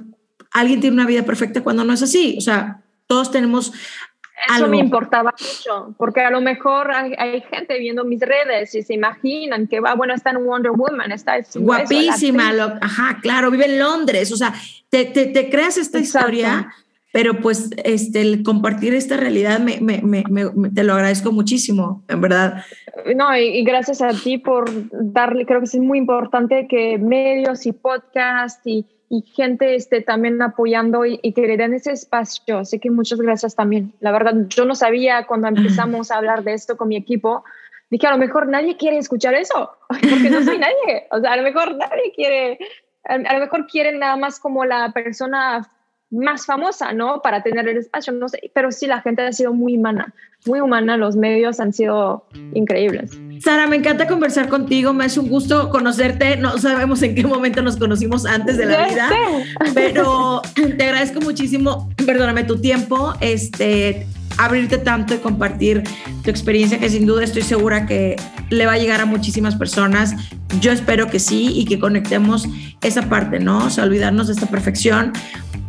alguien 0.52 0.80
tiene 0.80 0.94
una 0.94 1.06
vida 1.06 1.22
perfecta 1.22 1.62
cuando 1.62 1.84
no 1.84 1.94
es 1.94 2.02
así. 2.02 2.36
O 2.36 2.42
sea, 2.42 2.82
todos 3.06 3.30
tenemos 3.30 3.72
eso 4.46 4.68
me 4.68 4.76
importaba 4.76 5.32
mucho, 5.32 5.94
porque 5.96 6.20
a 6.20 6.30
lo 6.30 6.42
mejor 6.42 6.90
hay, 6.92 7.40
gente 7.50 7.78
viendo 7.78 8.04
mis 8.04 8.20
redes 8.20 8.74
y 8.74 8.82
se 8.82 8.92
imaginan 8.92 9.66
que 9.68 9.80
va, 9.80 9.94
bueno, 9.94 10.12
está 10.12 10.32
en 10.32 10.44
Wonder 10.44 10.72
Woman, 10.72 11.12
está 11.12 11.36
guapísima, 11.54 12.50
ajá, 12.82 13.20
claro, 13.22 13.50
vive 13.50 13.64
en 13.64 13.78
Londres, 13.78 14.32
o 14.32 14.36
sea, 14.36 14.52
te, 14.90 15.06
te, 15.06 15.26
te 15.26 15.48
creas 15.48 15.78
esta 15.78 15.98
historia, 15.98 16.68
pero 17.10 17.40
pues 17.40 17.70
este, 17.84 18.20
el 18.20 18.42
compartir 18.42 18.92
esta 18.92 19.16
realidad 19.16 19.60
me, 19.60 19.80
me, 19.80 20.02
me, 20.02 20.44
te 20.70 20.84
lo 20.84 20.92
agradezco 20.92 21.32
muchísimo, 21.32 22.04
en 22.08 22.20
verdad. 22.20 22.64
No, 23.16 23.34
y, 23.34 23.44
y, 23.44 23.64
gracias 23.64 24.02
a 24.02 24.10
ti 24.10 24.36
por 24.36 24.68
darle, 24.92 25.46
creo 25.46 25.60
que 25.60 25.66
es 25.66 25.76
muy 25.76 25.96
importante 25.96 26.66
que 26.68 26.98
medios 26.98 27.64
y 27.64 27.72
podcast 27.72 28.66
y 28.66 28.84
y 29.08 29.22
gente 29.22 29.74
esté 29.74 30.00
también 30.00 30.40
apoyando 30.42 31.04
y, 31.04 31.18
que 31.32 31.46
le 31.46 31.56
den 31.56 31.74
ese 31.74 31.92
espacio. 31.92 32.58
Así 32.58 32.78
que 32.78 32.90
muchas 32.90 33.20
gracias 33.20 33.54
también. 33.54 33.92
La 34.00 34.12
verdad, 34.12 34.34
yo 34.48 34.64
no 34.64 34.74
sabía 34.74 35.26
cuando 35.26 35.48
empezamos 35.48 36.10
a 36.10 36.16
hablar 36.16 36.42
de 36.42 36.54
esto 36.54 36.76
con 36.76 36.88
mi 36.88 36.96
equipo, 36.96 37.44
dije, 37.90 38.06
a 38.06 38.12
lo 38.12 38.18
mejor 38.18 38.48
nadie 38.48 38.76
quiere 38.76 38.98
escuchar 38.98 39.34
eso, 39.34 39.76
porque 39.88 40.30
no 40.30 40.42
soy 40.42 40.58
nadie. 40.58 41.06
O 41.10 41.20
sea, 41.20 41.32
a 41.32 41.36
lo 41.36 41.42
mejor 41.42 41.76
nadie 41.76 42.12
quiere, 42.14 42.58
a 43.04 43.18
lo 43.18 43.40
mejor 43.40 43.66
quieren 43.66 43.98
nada 43.98 44.16
más 44.16 44.40
como 44.40 44.64
la 44.64 44.92
persona 44.92 45.68
más 46.10 46.46
famosa, 46.46 46.92
¿no? 46.92 47.20
Para 47.22 47.42
tener 47.42 47.68
el 47.68 47.78
espacio, 47.78 48.12
no 48.12 48.28
sé, 48.28 48.50
pero 48.54 48.70
sí, 48.70 48.86
la 48.86 49.00
gente 49.00 49.22
ha 49.22 49.32
sido 49.32 49.52
muy 49.52 49.76
humana, 49.76 50.14
muy 50.46 50.60
humana, 50.60 50.96
los 50.96 51.16
medios 51.16 51.60
han 51.60 51.72
sido 51.72 52.26
increíbles. 52.52 53.10
Sara, 53.42 53.66
me 53.66 53.76
encanta 53.76 54.06
conversar 54.06 54.48
contigo, 54.48 54.92
me 54.92 55.04
es 55.06 55.16
un 55.18 55.28
gusto 55.28 55.70
conocerte, 55.70 56.36
no 56.36 56.58
sabemos 56.58 57.02
en 57.02 57.14
qué 57.14 57.24
momento 57.24 57.62
nos 57.62 57.76
conocimos 57.76 58.26
antes 58.26 58.56
de 58.56 58.66
la 58.66 58.86
vida, 58.86 59.10
pero 59.74 60.42
te 60.54 60.84
agradezco 60.84 61.20
muchísimo, 61.20 61.90
perdóname 62.06 62.44
tu 62.44 62.60
tiempo, 62.60 63.14
este, 63.20 64.06
abrirte 64.38 64.78
tanto 64.78 65.14
y 65.14 65.18
compartir 65.18 65.82
tu 66.22 66.30
experiencia, 66.30 66.78
que 66.78 66.88
sin 66.88 67.06
duda 67.06 67.24
estoy 67.24 67.42
segura 67.42 67.86
que 67.86 68.16
le 68.50 68.66
va 68.66 68.72
a 68.72 68.78
llegar 68.78 69.00
a 69.00 69.06
muchísimas 69.06 69.56
personas. 69.56 70.14
Yo 70.60 70.72
espero 70.72 71.08
que 71.08 71.18
sí 71.18 71.50
y 71.54 71.64
que 71.64 71.78
conectemos 71.78 72.48
esa 72.82 73.08
parte, 73.08 73.40
¿no? 73.40 73.66
O 73.66 73.70
sea, 73.70 73.84
olvidarnos 73.84 74.28
de 74.28 74.34
esta 74.34 74.46
perfección, 74.46 75.12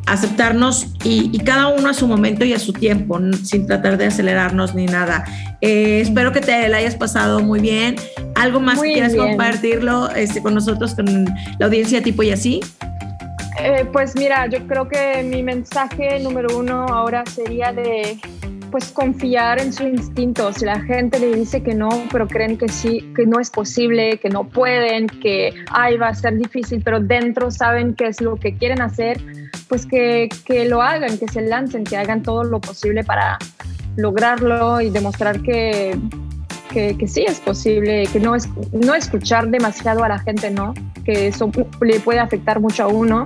aceptarnos 0.06 0.88
y, 1.04 1.38
cada 1.40 1.68
uno 1.68 1.90
a 1.90 1.94
su 1.94 2.08
momento 2.08 2.46
y 2.46 2.54
a 2.54 2.60
su 2.60 2.74
tiempo, 2.74 3.20
sin 3.44 3.68
tratar 3.68 3.98
de 3.98 4.08
acelerarnos 4.08 4.76
ni 4.76 4.86
nada. 4.86 5.26
Eh, 5.62 6.02
espero 6.02 6.32
que 6.32 6.42
te 6.42 6.68
la 6.70 6.78
hayas 6.78 6.96
pasado 6.96 7.40
muy 7.40 7.60
bien. 7.60 7.96
¿Algo 8.36 8.60
más 8.60 8.82
que 8.82 8.94
quieras 8.94 9.16
compartirlo 9.16 10.10
este, 10.12 10.42
con 10.42 10.54
nosotros, 10.54 10.96
con 10.96 11.26
la 11.60 11.66
audiencia 11.66 12.02
tipo 12.02 12.24
y 12.24 12.32
así? 12.32 12.62
Eh, 13.60 13.86
pues 13.92 14.16
mira, 14.16 14.48
yo 14.48 14.66
creo 14.68 14.88
que 14.88 15.24
mi 15.24 15.42
mensaje 15.42 16.20
número 16.20 16.58
uno 16.58 16.86
ahora 16.88 17.24
sería 17.26 17.72
de 17.72 18.20
pues 18.70 18.92
confiar 18.92 19.60
en 19.62 19.72
su 19.72 19.84
instinto. 19.88 20.52
Si 20.52 20.66
la 20.66 20.82
gente 20.82 21.18
le 21.20 21.34
dice 21.34 21.64
que 21.64 21.74
no, 21.74 21.90
pero 22.12 22.28
creen 22.28 22.58
que 22.58 22.68
sí, 22.68 23.10
que 23.16 23.26
no 23.26 23.40
es 23.40 23.50
posible, 23.50 24.18
que 24.18 24.28
no 24.28 24.44
pueden, 24.44 25.08
que 25.08 25.54
ay, 25.72 25.96
va 25.96 26.10
a 26.10 26.14
ser 26.14 26.38
difícil, 26.38 26.82
pero 26.84 27.00
dentro 27.00 27.52
saben 27.52 27.96
qué 27.96 28.08
es 28.08 28.20
lo 28.20 28.36
que 28.36 28.58
quieren 28.58 28.82
hacer, 28.82 29.22
pues 29.68 29.86
que, 29.86 30.30
que 30.46 30.66
lo 30.66 30.82
hagan, 30.82 31.18
que 31.18 31.28
se 31.28 31.42
lancen, 31.42 31.84
que 31.84 31.98
hagan 31.98 32.24
todo 32.24 32.44
lo 32.44 32.60
posible 32.62 33.04
para 33.04 33.38
lograrlo 33.96 34.82
y 34.82 34.90
demostrar 34.90 35.42
que, 35.42 35.98
que, 36.72 37.08
sí 37.08 37.24
es 37.26 37.40
posible, 37.40 38.08
que 38.12 38.20
no, 38.20 38.36
es, 38.36 38.50
no 38.74 38.94
escuchar 38.96 39.48
demasiado 39.48 40.04
a 40.04 40.10
la 40.10 40.20
gente, 40.20 40.52
¿no? 40.52 40.74
Que 41.06 41.28
eso 41.28 41.50
le 41.82 42.00
puede 42.00 42.20
afectar 42.20 42.60
mucho 42.60 42.84
a 42.84 42.88
uno 42.88 43.26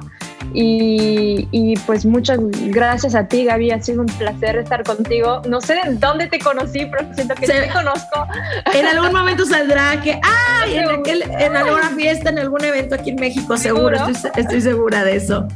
y, 0.53 1.75
pues 1.85 2.05
muchas 2.05 2.39
gracias 2.67 3.15
a 3.15 3.27
ti, 3.27 3.45
Gaby. 3.45 3.71
Ha 3.71 3.81
sido 3.81 4.01
un 4.01 4.07
placer 4.07 4.57
estar 4.57 4.83
contigo. 4.83 5.41
No 5.47 5.61
sé 5.61 5.75
de 5.75 5.95
dónde 5.95 6.27
te 6.27 6.39
conocí, 6.39 6.85
pero 6.85 7.13
siento 7.13 7.35
que 7.35 7.47
te 7.47 7.69
conozco. 7.69 8.25
En 8.73 8.85
algún 8.85 9.13
momento 9.13 9.45
saldrá 9.45 10.01
que, 10.01 10.19
¡ay! 10.61 10.77
En, 10.77 11.31
en 11.39 11.55
alguna 11.55 11.89
fiesta, 11.89 12.29
en 12.29 12.39
algún 12.39 12.63
evento 12.63 12.95
aquí 12.95 13.11
en 13.11 13.17
México, 13.17 13.57
seguro, 13.57 13.97
estoy, 14.07 14.61
segura 14.61 15.03
de 15.03 15.15
eso. 15.15 15.47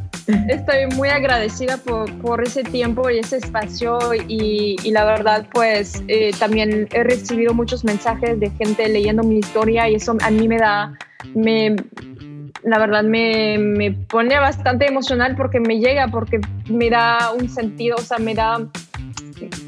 Estoy 0.47 0.87
muy 0.95 1.09
agradecida 1.09 1.77
por, 1.77 2.11
por 2.19 2.43
ese 2.43 2.63
tiempo 2.63 3.09
y 3.09 3.19
ese 3.19 3.37
espacio 3.37 3.99
y, 4.13 4.77
y 4.81 4.91
la 4.91 5.03
verdad 5.03 5.45
pues 5.51 6.01
eh, 6.07 6.31
también 6.39 6.87
he 6.91 7.03
recibido 7.03 7.53
muchos 7.53 7.83
mensajes 7.83 8.39
de 8.39 8.49
gente 8.51 8.87
leyendo 8.87 9.23
mi 9.23 9.39
historia 9.39 9.89
y 9.89 9.95
eso 9.95 10.15
a 10.21 10.31
mí 10.31 10.47
me 10.47 10.57
da, 10.57 10.93
me, 11.35 11.75
la 12.63 12.79
verdad 12.79 13.03
me, 13.03 13.57
me, 13.57 13.91
pone 13.91 14.37
bastante 14.39 14.87
emocional 14.87 15.35
porque 15.35 15.59
me 15.59 15.79
llega, 15.79 16.07
porque 16.07 16.39
me 16.69 16.89
da 16.89 17.31
un 17.31 17.49
sentido, 17.49 17.97
o 17.97 18.01
sea, 18.01 18.19
me 18.19 18.35
da, 18.35 18.59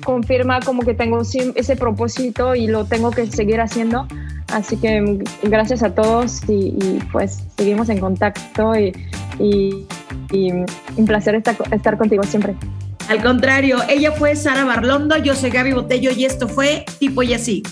confirma 0.04 0.60
como 0.62 0.84
que 0.84 0.94
tengo 0.94 1.22
ese 1.22 1.76
propósito 1.76 2.56
y 2.56 2.68
lo 2.68 2.86
tengo 2.86 3.12
que 3.12 3.28
seguir 3.28 3.62
haciendo. 3.62 4.08
Así 4.54 4.78
que 4.78 5.20
gracias 5.44 5.84
a 5.84 5.94
todos 5.94 6.42
y, 6.48 7.00
pues 7.12 7.44
seguimos 7.58 7.90
en 7.90 8.00
contacto 8.00 8.74
y, 8.76 8.94
y, 9.40 9.86
un 10.32 11.06
placer 11.06 11.36
estar, 11.36 11.56
estar 11.72 11.98
contigo 11.98 12.24
siempre. 12.24 12.56
Al 13.10 13.22
contrario, 13.22 13.80
ella 13.88 14.12
fue 14.12 14.36
Sara 14.36 14.66
Barlondo, 14.66 15.18
yo 15.18 15.36
soy 15.36 15.50
Gaby 15.50 15.74
Botello 15.74 16.12
y 16.12 16.26
esto 16.26 16.48
fue 16.48 16.86
Tipo 17.00 17.24
y 17.24 17.34
Así. 17.34 17.64